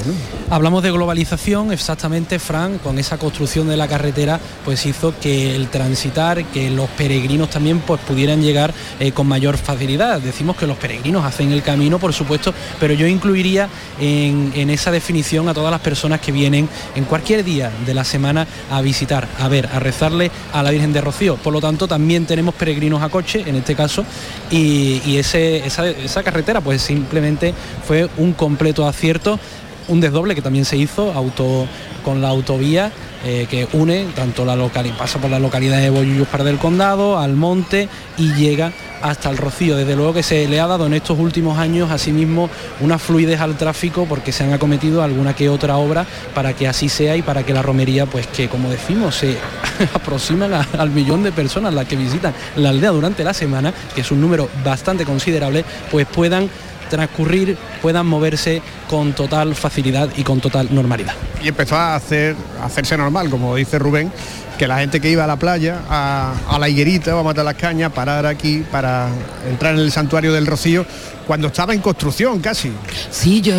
Hablamos 0.50 0.84
de 0.84 0.92
globalización, 0.92 1.72
exactamente, 1.72 2.40
Fran, 2.40 2.78
con 2.78 3.00
esa 3.00 3.18
construcción 3.18 3.68
de 3.68 3.78
la 3.78 3.88
carretera, 3.88 4.40
pues 4.66 4.86
hizo 4.86 5.14
que 5.20 5.56
el 5.56 5.70
transitar, 5.70 6.44
que 6.46 6.70
los 6.70 6.90
peregrinos 6.90 7.50
también 7.50 7.80
pues, 7.80 8.02
pudieran 8.02 8.42
llegar 8.42 8.74
eh, 9.00 9.12
con 9.12 9.28
mayor 9.28 9.58
facilidad. 9.58 10.20
Decimos 10.20 10.58
que 10.58 10.68
los 10.68 10.78
peregrinos 10.78 11.26
hacen 11.26 11.52
el 11.52 11.62
camino, 11.62 12.00
por 12.00 12.14
supuesto, 12.14 12.54
pero 12.80 12.94
yo 12.94 13.08
incluiría 13.08 13.70
en, 14.00 14.70
esa 14.70 14.92
definición 14.92 15.50
a 15.50 15.54
todas 15.54 15.72
las 15.72 15.82
personas 15.82 16.22
que 16.22 16.32
vienen 16.32 16.68
en 16.96 17.06
cualquier 17.06 17.44
día 17.44 17.72
de 17.86 17.94
la 17.94 18.04
semana 18.04 18.48
a 18.70 18.82
visitar, 18.82 19.28
a 19.40 19.48
ver, 19.48 19.68
a 19.68 19.80
rezarle 19.80 20.32
a 20.54 20.64
la 20.64 20.72
Virgen 20.72 20.94
de 20.94 21.02
Rocío. 21.02 21.36
Por 21.38 21.54
lo 21.54 21.62
tanto, 21.62 21.88
también 21.88 22.26
tenemos 22.26 22.56
peregrinos 22.56 23.02
a 23.02 23.10
coche, 23.10 23.44
en 23.46 23.56
este 23.56 23.76
caso, 23.76 24.06
y, 24.50 25.18
esa 25.22 26.24
carretera 26.24 26.62
pues 26.62 26.82
simplemente 26.82 27.54
fue 27.86 28.01
un 28.18 28.34
completo 28.34 28.88
acierto, 28.88 29.40
un 29.88 30.00
desdoble 30.00 30.36
que 30.36 30.42
también 30.42 30.66
se 30.66 30.78
hizo 30.78 31.12
auto, 31.14 31.68
con 32.04 32.22
la 32.22 32.30
autovía 32.30 32.92
eh, 33.24 33.46
que 33.50 33.68
une 33.74 34.08
tanto 34.16 34.46
la 34.46 34.56
localidad, 34.56 34.98
pasa 34.98 35.20
por 35.20 35.30
la 35.30 35.40
localidad 35.40 35.80
de 35.80 35.92
Bollullos 35.92 36.28
para 36.28 36.44
del 36.44 36.58
Condado, 36.58 37.20
al 37.20 37.36
monte 37.36 37.88
y 38.18 38.34
llega 38.34 38.72
hasta 39.04 39.30
el 39.30 39.38
Rocío. 39.38 39.76
Desde 39.78 39.96
luego 39.96 40.14
que 40.14 40.24
se 40.24 40.48
le 40.48 40.60
ha 40.60 40.66
dado 40.66 40.88
en 40.88 40.94
estos 40.94 41.20
últimos 41.20 41.60
años 41.60 41.92
asimismo 41.92 42.50
una 42.80 42.98
fluidez 42.98 43.40
al 43.40 43.58
tráfico 43.58 44.08
porque 44.10 44.32
se 44.32 44.44
han 44.44 44.54
acometido 44.54 45.04
alguna 45.04 45.36
que 45.36 45.50
otra 45.50 45.78
obra 45.78 46.06
para 46.34 46.54
que 46.54 46.68
así 46.68 46.90
sea 46.90 47.16
y 47.16 47.22
para 47.22 47.44
que 47.44 47.54
la 47.54 47.62
romería, 47.62 48.08
pues 48.08 48.26
que 48.26 48.50
como 48.50 48.72
decimos, 48.72 49.16
se 49.16 49.38
aproxima 49.94 50.68
al 50.78 50.90
millón 50.90 51.22
de 51.22 51.32
personas 51.32 51.76
las 51.76 51.86
que 51.86 51.96
visitan 51.96 52.34
la 52.56 52.70
aldea 52.70 52.90
durante 52.90 53.24
la 53.24 53.36
semana, 53.36 53.72
que 53.94 54.02
es 54.02 54.12
un 54.12 54.20
número 54.20 54.50
bastante 54.66 55.06
considerable, 55.06 55.64
pues 55.92 56.08
puedan 56.08 56.50
transcurrir, 56.92 57.58
puedan 57.82 58.06
moverse 58.06 58.62
con 58.90 59.14
total 59.14 59.56
facilidad 59.56 60.10
y 60.16 60.24
con 60.24 60.40
total 60.40 60.68
normalidad. 60.72 61.14
Y 61.42 61.48
empezó 61.48 61.76
a, 61.78 61.96
hacer, 61.96 62.36
a 62.62 62.66
hacerse 62.66 62.96
normal, 62.98 63.30
como 63.30 63.56
dice 63.56 63.80
Rubén, 63.80 64.12
que 64.60 64.68
la 64.68 64.78
gente 64.78 65.00
que 65.00 65.10
iba 65.10 65.24
a 65.24 65.28
la 65.28 65.38
playa, 65.38 65.80
a, 65.90 66.58
la 66.60 66.70
higuerita, 66.70 67.12
vamos 67.12 67.22
a 67.22 67.30
matar 67.30 67.46
las 67.46 67.56
cañas, 67.56 67.92
parar 67.92 68.26
aquí 68.28 68.64
para 68.72 69.08
entrar 69.50 69.74
en 69.74 69.80
el 69.80 69.92
santuario 69.92 70.34
del 70.34 70.46
Rocío, 70.46 70.86
cuando 71.26 71.48
estaba 71.48 71.74
en 71.74 71.82
construcción 71.82 72.40
casi. 72.42 72.72
Sí, 73.10 73.42
yo 73.42 73.56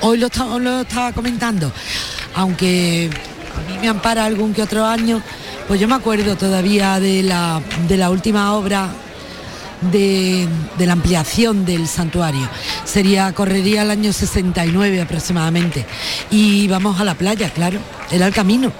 hoy 0.00 0.18
lo, 0.18 0.28
lo 0.58 0.80
estaba 0.80 1.12
comentando, 1.12 1.70
aunque 2.34 3.10
a 3.12 3.70
mí 3.70 3.78
me 3.82 3.88
ampara 3.88 4.24
algún 4.24 4.54
que 4.54 4.62
otro 4.62 4.86
año, 4.86 5.20
pues 5.66 5.80
yo 5.80 5.88
me 5.88 5.96
acuerdo 5.96 6.36
todavía 6.36 7.00
de 7.00 7.24
la, 7.24 7.60
de 7.88 7.96
la 7.96 8.08
última 8.08 8.54
obra 8.54 8.88
de, 9.80 10.48
la 10.78 10.92
ampliación 10.92 11.64
del 11.64 11.86
santuario. 11.88 12.48
Sería, 12.84 13.32
correría 13.32 13.82
el 13.82 13.90
año 13.90 14.12
69 14.12 15.02
aproximadamente. 15.02 15.86
Y 16.30 16.68
vamos 16.68 17.00
a 17.00 17.04
la 17.04 17.14
playa, 17.14 17.50
claro, 17.50 17.78
era 18.10 18.26
el 18.26 18.34
camino. 18.34 18.72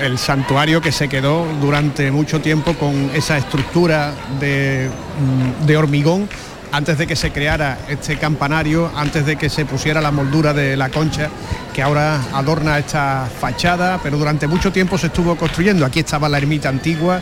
El 0.00 0.18
santuario 0.18 0.80
que 0.80 0.92
se 0.92 1.08
quedó 1.08 1.46
durante 1.60 2.10
mucho 2.12 2.40
tiempo 2.40 2.74
con 2.74 3.10
esa 3.14 3.36
estructura 3.36 4.14
de, 4.38 4.88
mm, 5.20 5.66
de 5.66 5.76
hormigón 5.76 6.28
antes 6.72 6.98
de 6.98 7.06
que 7.06 7.16
se 7.16 7.30
creara 7.30 7.78
este 7.88 8.16
campanario, 8.18 8.90
antes 8.94 9.24
de 9.26 9.36
que 9.36 9.48
se 9.48 9.64
pusiera 9.64 10.00
la 10.00 10.10
moldura 10.10 10.52
de 10.52 10.76
la 10.76 10.90
concha 10.90 11.30
que 11.72 11.82
ahora 11.82 12.20
adorna 12.32 12.78
esta 12.78 13.28
fachada, 13.40 14.00
pero 14.02 14.18
durante 14.18 14.46
mucho 14.46 14.72
tiempo 14.72 14.98
se 14.98 15.06
estuvo 15.06 15.36
construyendo. 15.36 15.86
Aquí 15.86 16.00
estaba 16.00 16.28
la 16.28 16.38
ermita 16.38 16.68
antigua, 16.68 17.20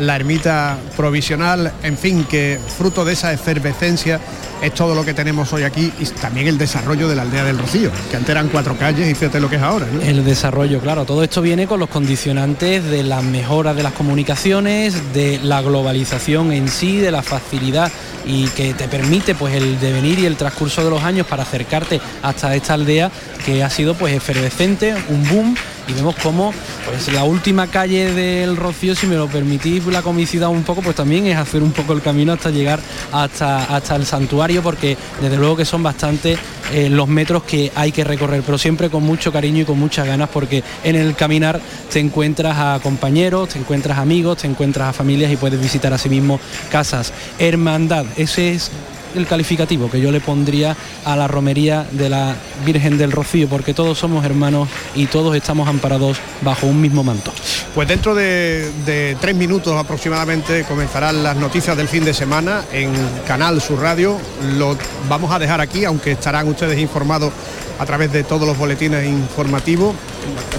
la 0.00 0.16
ermita 0.16 0.78
provisional, 0.96 1.72
en 1.82 1.96
fin, 1.96 2.24
que 2.24 2.58
fruto 2.78 3.04
de 3.04 3.12
esa 3.12 3.32
efervescencia 3.32 4.18
es 4.62 4.74
todo 4.74 4.94
lo 4.94 5.04
que 5.04 5.14
tenemos 5.14 5.52
hoy 5.52 5.62
aquí 5.62 5.92
y 5.98 6.04
también 6.06 6.46
el 6.48 6.58
desarrollo 6.58 7.08
de 7.08 7.16
la 7.16 7.22
aldea 7.22 7.44
del 7.44 7.58
Rocío, 7.58 7.90
que 8.10 8.16
antes 8.16 8.30
eran 8.30 8.48
cuatro 8.48 8.76
calles 8.76 9.08
y 9.08 9.14
fíjate 9.14 9.40
lo 9.40 9.48
que 9.48 9.56
es 9.56 9.62
ahora. 9.62 9.86
El 10.02 10.24
desarrollo, 10.24 10.80
claro, 10.80 11.04
todo 11.04 11.22
esto 11.22 11.42
viene 11.42 11.66
con 11.66 11.80
los 11.80 11.88
condicionantes 11.88 12.84
de 12.84 13.02
las 13.02 13.22
mejoras 13.22 13.76
de 13.76 13.82
las 13.82 13.92
comunicaciones, 13.92 15.12
de 15.12 15.38
la 15.42 15.62
globalización 15.62 16.52
en 16.52 16.68
sí, 16.68 16.98
de 16.98 17.10
la 17.10 17.22
facilidad 17.22 17.90
y 18.26 18.46
que 18.48 18.74
te 18.74 18.88
permite 18.88 19.34
pues 19.34 19.54
el 19.54 19.80
devenir 19.80 20.18
y 20.18 20.26
el 20.26 20.36
transcurso 20.36 20.84
de 20.84 20.90
los 20.90 21.02
años 21.02 21.26
para 21.26 21.42
acercarte 21.42 22.00
hasta 22.22 22.54
esta 22.54 22.74
aldea 22.74 23.10
que 23.44 23.64
ha 23.64 23.70
sido 23.70 23.94
pues 23.94 24.14
efervescente, 24.14 24.94
un 25.08 25.28
boom 25.28 25.56
y 25.88 25.92
vemos 25.92 26.14
como 26.16 26.52
pues 26.86 27.12
la 27.12 27.24
última 27.24 27.66
calle 27.66 28.12
del 28.12 28.56
Rocío, 28.56 28.94
si 28.94 29.06
me 29.06 29.16
lo 29.16 29.28
permitís 29.28 29.84
la 29.86 30.02
comicidad 30.02 30.48
un 30.48 30.62
poco, 30.62 30.82
pues 30.82 30.96
también 30.96 31.26
es 31.26 31.36
hacer 31.36 31.62
un 31.62 31.72
poco 31.72 31.92
el 31.92 32.02
camino 32.02 32.32
hasta 32.32 32.50
llegar 32.50 32.80
hasta, 33.12 33.64
hasta 33.64 33.96
el 33.96 34.06
santuario, 34.06 34.49
porque 34.58 34.96
desde 35.20 35.36
luego 35.36 35.56
que 35.56 35.64
son 35.64 35.82
bastante 35.82 36.36
eh, 36.72 36.88
los 36.90 37.06
metros 37.08 37.44
que 37.44 37.70
hay 37.74 37.92
que 37.92 38.02
recorrer, 38.02 38.42
pero 38.44 38.58
siempre 38.58 38.90
con 38.90 39.04
mucho 39.04 39.32
cariño 39.32 39.62
y 39.62 39.64
con 39.64 39.78
muchas 39.78 40.06
ganas, 40.06 40.28
porque 40.28 40.64
en 40.82 40.96
el 40.96 41.14
caminar 41.14 41.60
te 41.92 42.00
encuentras 42.00 42.56
a 42.58 42.80
compañeros, 42.82 43.50
te 43.50 43.58
encuentras 43.58 43.98
amigos, 43.98 44.38
te 44.38 44.46
encuentras 44.48 44.88
a 44.88 44.92
familias 44.92 45.32
y 45.32 45.36
puedes 45.36 45.60
visitar 45.60 45.92
a 45.92 45.98
sí 45.98 46.08
mismo 46.08 46.40
casas. 46.70 47.12
Hermandad, 47.38 48.06
ese 48.16 48.52
es 48.52 48.70
el 49.14 49.26
calificativo 49.26 49.90
que 49.90 50.00
yo 50.00 50.10
le 50.10 50.20
pondría 50.20 50.76
a 51.04 51.16
la 51.16 51.28
romería 51.28 51.86
de 51.90 52.08
la 52.08 52.36
Virgen 52.64 52.98
del 52.98 53.12
Rocío, 53.12 53.48
porque 53.48 53.74
todos 53.74 53.98
somos 53.98 54.24
hermanos 54.24 54.68
y 54.94 55.06
todos 55.06 55.36
estamos 55.36 55.68
amparados 55.68 56.18
bajo 56.42 56.66
un 56.66 56.80
mismo 56.80 57.02
manto. 57.02 57.32
Pues 57.74 57.88
dentro 57.88 58.14
de, 58.14 59.16
tres 59.20 59.34
minutos 59.34 59.76
aproximadamente 59.76 60.64
comenzarán 60.64 61.22
las 61.22 61.36
noticias 61.36 61.76
del 61.76 61.88
fin 61.88 62.04
de 62.04 62.14
semana 62.14 62.64
en 62.72 62.92
Canal 63.26 63.60
Sur 63.60 63.80
Radio. 63.80 64.18
Lo 64.58 64.76
vamos 65.08 65.32
a 65.32 65.38
dejar 65.38 65.60
aquí, 65.60 65.84
aunque 65.84 66.12
estarán 66.12 66.48
ustedes 66.48 66.78
informados 66.78 67.32
a 67.78 67.86
través 67.86 68.12
de 68.12 68.24
todos 68.24 68.46
los 68.46 68.58
boletines 68.58 69.06
informativos. 69.06 69.94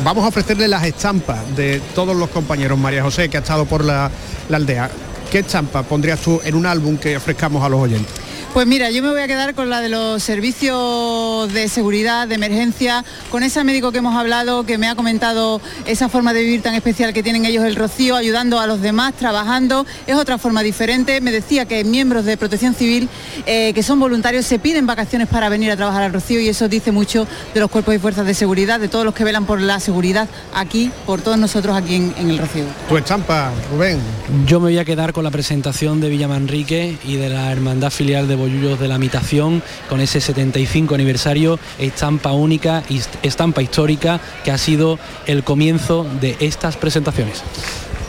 Vamos 0.04 0.26
a 0.26 0.30
ofrecerle 0.30 0.68
las 0.68 0.84
estampas 0.84 1.40
de 1.56 1.82
todos 1.94 2.16
los 2.16 2.30
compañeros, 2.30 2.80
María 2.80 3.04
José, 3.04 3.30
que 3.30 3.38
ha 3.38 3.42
estado 3.42 3.66
por 3.66 3.84
la, 3.84 4.10
la 4.50 4.58
aldea. 4.58 4.90
¿Qué 5.32 5.40
estampa 5.40 5.84
pondrías 5.84 6.20
tú 6.20 6.42
en 6.44 6.56
un 6.56 6.66
álbum 6.66 6.98
que 6.98 7.16
ofrezcamos 7.16 7.64
a 7.64 7.70
los 7.70 7.80
oyentes? 7.80 8.31
Pues 8.54 8.68
mira, 8.68 8.92
yo 8.92 9.02
me 9.02 9.10
voy 9.10 9.22
a 9.22 9.28
quedar 9.28 9.56
con 9.56 9.70
la 9.70 9.80
de 9.80 9.88
los 9.88 10.22
servicios 10.22 11.54
de 11.54 11.70
seguridad, 11.70 12.28
de 12.28 12.36
emergencia, 12.36 13.06
con 13.30 13.44
ese 13.44 13.64
médico 13.64 13.94
que 13.94 14.00
hemos 14.00 14.14
hablado, 14.14 14.66
que 14.66 14.78
me 14.78 14.90
ha 14.90 14.96
comentado 14.96 15.62
esa 15.86 16.10
forma 16.10 16.34
de 16.34 16.42
vivir 16.42 16.62
tan 16.62 16.76
especial 16.76 17.14
que 17.14 17.24
tienen 17.24 17.46
ellos 17.46 17.64
el 17.64 17.78
Rocío, 17.78 18.18
ayudando 18.18 18.60
a 18.60 18.68
los 18.68 18.82
demás, 18.82 19.14
trabajando. 19.14 19.86
Es 20.06 20.18
otra 20.18 20.38
forma 20.38 20.64
diferente. 20.64 21.22
Me 21.22 21.32
decía 21.32 21.66
que 21.66 21.86
miembros 21.86 22.26
de 22.26 22.36
Protección 22.36 22.76
Civil, 22.76 23.08
eh, 23.46 23.72
que 23.74 23.84
son 23.84 24.02
voluntarios, 24.02 24.46
se 24.46 24.60
piden 24.60 24.86
vacaciones 24.86 25.30
para 25.30 25.48
venir 25.48 25.72
a 25.72 25.78
trabajar 25.78 26.04
al 26.04 26.12
Rocío 26.12 26.42
y 26.42 26.50
eso 26.50 26.68
dice 26.68 26.92
mucho 26.92 27.26
de 27.54 27.60
los 27.62 27.72
cuerpos 27.72 27.96
y 27.96 28.00
fuerzas 28.00 28.26
de 28.26 28.34
seguridad, 28.34 28.82
de 28.82 28.90
todos 28.90 29.06
los 29.06 29.14
que 29.14 29.24
velan 29.24 29.46
por 29.46 29.62
la 29.62 29.80
seguridad 29.80 30.28
aquí, 30.54 30.92
por 31.06 31.22
todos 31.22 31.38
nosotros 31.38 31.78
aquí 31.78 31.96
en, 31.96 32.14
en 32.18 32.30
el 32.30 32.38
Rocío. 32.38 32.66
Tu 32.90 32.98
estampa, 32.98 33.50
Rubén. 33.72 33.98
Yo 34.46 34.60
me 34.60 34.66
voy 34.66 34.78
a 34.78 34.84
quedar 34.84 35.14
con 35.14 35.24
la 35.24 35.32
presentación 35.32 36.02
de 36.02 36.10
Villamanrique 36.10 36.98
y 37.06 37.16
de 37.16 37.30
la 37.30 37.50
Hermandad 37.50 37.92
Filial 37.92 38.28
de 38.28 38.41
Bollullos 38.42 38.80
de 38.80 38.88
la 38.88 38.98
Mitación, 38.98 39.64
con 39.90 40.02
ese 40.02 40.20
75 40.20 40.96
aniversario, 40.96 41.60
estampa 41.80 42.34
única 42.34 42.84
y 42.90 43.02
estampa 43.24 43.62
histórica 43.62 44.20
que 44.44 44.52
ha 44.52 44.58
sido 44.58 45.00
el 45.26 45.44
comienzo 45.44 46.06
de 46.20 46.36
estas 46.40 46.78
presentaciones. 46.78 47.44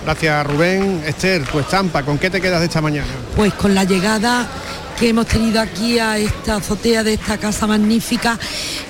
Gracias 0.05 0.47
Rubén. 0.47 1.03
Esther, 1.07 1.45
tu 1.45 1.61
estampa, 1.61 2.03
¿con 2.03 2.19
qué 2.19 2.29
te 2.29 2.41
quedas 2.41 2.61
de 2.61 2.67
esta 2.67 2.81
mañana? 2.81 3.07
Pues 3.37 3.55
con 3.55 3.75
la 3.75 3.85
llegada 3.85 4.49
que 4.99 5.09
hemos 5.09 5.27
tenido 5.27 5.61
aquí 5.61 5.99
a 5.99 6.19
esta 6.19 6.57
azotea 6.57 7.05
de 7.05 7.15
esta 7.15 7.39
casa 7.39 7.67
magnífica, 7.67 8.39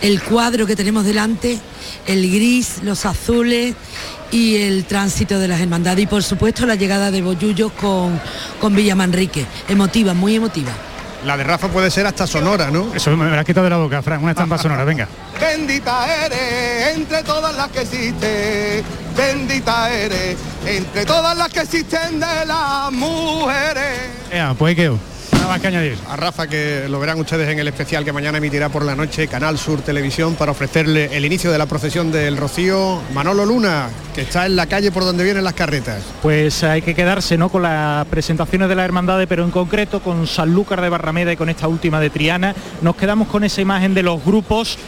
el 0.00 0.22
cuadro 0.22 0.66
que 0.66 0.74
tenemos 0.76 1.04
delante, 1.04 1.58
el 2.06 2.30
gris, 2.30 2.82
los 2.82 3.04
azules 3.04 3.74
y 4.30 4.56
el 4.56 4.84
tránsito 4.84 5.38
de 5.38 5.48
las 5.48 5.60
hermandades 5.60 6.04
y 6.04 6.06
por 6.06 6.22
supuesto 6.22 6.66
la 6.66 6.74
llegada 6.74 7.10
de 7.10 7.20
Bollullos 7.20 7.72
con, 7.72 8.18
con 8.60 8.74
Villa 8.74 8.94
Manrique. 8.94 9.44
Emotiva, 9.68 10.14
muy 10.14 10.36
emotiva. 10.36 10.72
La 11.24 11.36
de 11.36 11.44
Rafa 11.44 11.68
puede 11.68 11.90
ser 11.90 12.06
hasta 12.06 12.26
sonora, 12.26 12.70
¿no? 12.70 12.92
Eso 12.94 13.16
me 13.16 13.30
la 13.30 13.44
quitado 13.44 13.64
de 13.64 13.70
la 13.70 13.76
boca, 13.76 14.02
Fran, 14.02 14.22
una 14.22 14.32
estampa 14.32 14.58
sonora, 14.58 14.82
venga. 14.84 15.06
Bendita 15.40 16.06
eres 16.26 16.96
entre 16.96 17.22
todas 17.22 17.54
las 17.56 17.68
que 17.68 17.82
existen, 17.82 18.84
bendita 19.16 19.92
eres 19.92 20.36
entre 20.66 21.04
todas 21.06 21.36
las 21.36 21.48
que 21.48 21.60
existen 21.60 22.18
de 22.18 22.46
las 22.46 22.90
mujeres. 22.90 24.00
Ya, 24.32 24.54
pues 24.54 24.74
quedó. 24.74 25.11
Nada 25.42 25.54
más 25.54 25.60
que 25.60 25.66
añadir. 25.66 25.98
A 26.08 26.14
Rafa 26.14 26.46
que 26.46 26.86
lo 26.88 27.00
verán 27.00 27.18
ustedes 27.18 27.48
en 27.48 27.58
el 27.58 27.66
especial 27.66 28.04
que 28.04 28.12
mañana 28.12 28.38
emitirá 28.38 28.68
por 28.68 28.84
la 28.84 28.94
noche 28.94 29.26
Canal 29.26 29.58
Sur 29.58 29.82
Televisión 29.82 30.36
para 30.36 30.52
ofrecerle 30.52 31.16
el 31.16 31.24
inicio 31.24 31.50
de 31.50 31.58
la 31.58 31.66
procesión 31.66 32.12
del 32.12 32.36
Rocío. 32.36 33.02
Manolo 33.12 33.44
Luna, 33.44 33.88
que 34.14 34.20
está 34.20 34.46
en 34.46 34.54
la 34.54 34.66
calle 34.66 34.92
por 34.92 35.04
donde 35.04 35.24
vienen 35.24 35.42
las 35.42 35.54
carretas. 35.54 36.00
Pues 36.22 36.62
hay 36.62 36.80
que 36.80 36.94
quedarse 36.94 37.36
¿no? 37.36 37.48
con 37.48 37.62
las 37.62 38.06
presentaciones 38.06 38.68
de 38.68 38.76
la 38.76 38.84
hermandades, 38.84 39.26
pero 39.26 39.42
en 39.42 39.50
concreto 39.50 40.00
con 40.00 40.28
Sanlúcar 40.28 40.80
de 40.80 40.88
Barrameda 40.90 41.32
y 41.32 41.36
con 41.36 41.48
esta 41.48 41.66
última 41.66 41.98
de 41.98 42.10
Triana. 42.10 42.54
Nos 42.80 42.94
quedamos 42.94 43.26
con 43.26 43.42
esa 43.42 43.60
imagen 43.60 43.94
de 43.94 44.04
los 44.04 44.24
grupos 44.24 44.78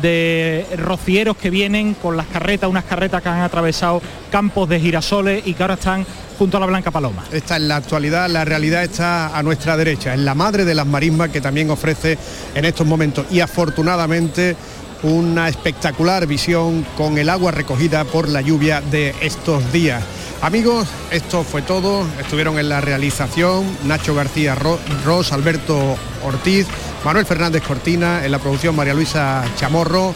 de 0.00 0.66
rocieros 0.76 1.36
que 1.36 1.50
vienen 1.50 1.94
con 1.94 2.16
las 2.16 2.26
carretas, 2.26 2.70
unas 2.70 2.84
carretas 2.84 3.22
que 3.22 3.28
han 3.28 3.40
atravesado 3.40 4.00
campos 4.30 4.68
de 4.68 4.80
girasoles 4.80 5.46
y 5.46 5.54
que 5.54 5.62
ahora 5.62 5.74
están 5.74 6.06
junto 6.38 6.56
a 6.56 6.60
la 6.60 6.66
Blanca 6.66 6.90
Paloma. 6.90 7.24
Esta 7.32 7.56
en 7.56 7.68
la 7.68 7.76
actualidad, 7.76 8.28
la 8.28 8.44
realidad 8.44 8.82
está 8.82 9.36
a 9.36 9.42
nuestra 9.42 9.76
derecha, 9.76 10.14
en 10.14 10.24
la 10.24 10.34
madre 10.34 10.64
de 10.64 10.74
las 10.74 10.86
marismas 10.86 11.30
que 11.30 11.40
también 11.40 11.70
ofrece 11.70 12.18
en 12.54 12.64
estos 12.64 12.86
momentos 12.86 13.26
y 13.30 13.40
afortunadamente 13.40 14.56
una 15.02 15.48
espectacular 15.48 16.26
visión 16.26 16.86
con 16.96 17.18
el 17.18 17.28
agua 17.28 17.50
recogida 17.50 18.04
por 18.04 18.28
la 18.28 18.40
lluvia 18.40 18.80
de 18.80 19.14
estos 19.20 19.70
días. 19.72 20.02
Amigos, 20.40 20.88
esto 21.10 21.42
fue 21.44 21.62
todo. 21.62 22.06
Estuvieron 22.20 22.58
en 22.58 22.68
la 22.68 22.80
realización 22.80 23.64
Nacho 23.84 24.14
García 24.14 24.54
Ro- 24.54 24.78
Ros, 25.04 25.32
Alberto 25.32 25.96
Ortiz, 26.24 26.66
Manuel 27.04 27.26
Fernández 27.26 27.62
Cortina, 27.62 28.24
en 28.24 28.32
la 28.32 28.38
producción 28.38 28.74
María 28.74 28.94
Luisa 28.94 29.44
Chamorro. 29.56 30.14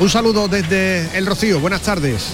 Un 0.00 0.08
saludo 0.08 0.46
desde 0.48 1.16
El 1.18 1.26
Rocío. 1.26 1.58
Buenas 1.60 1.82
tardes. 1.82 2.28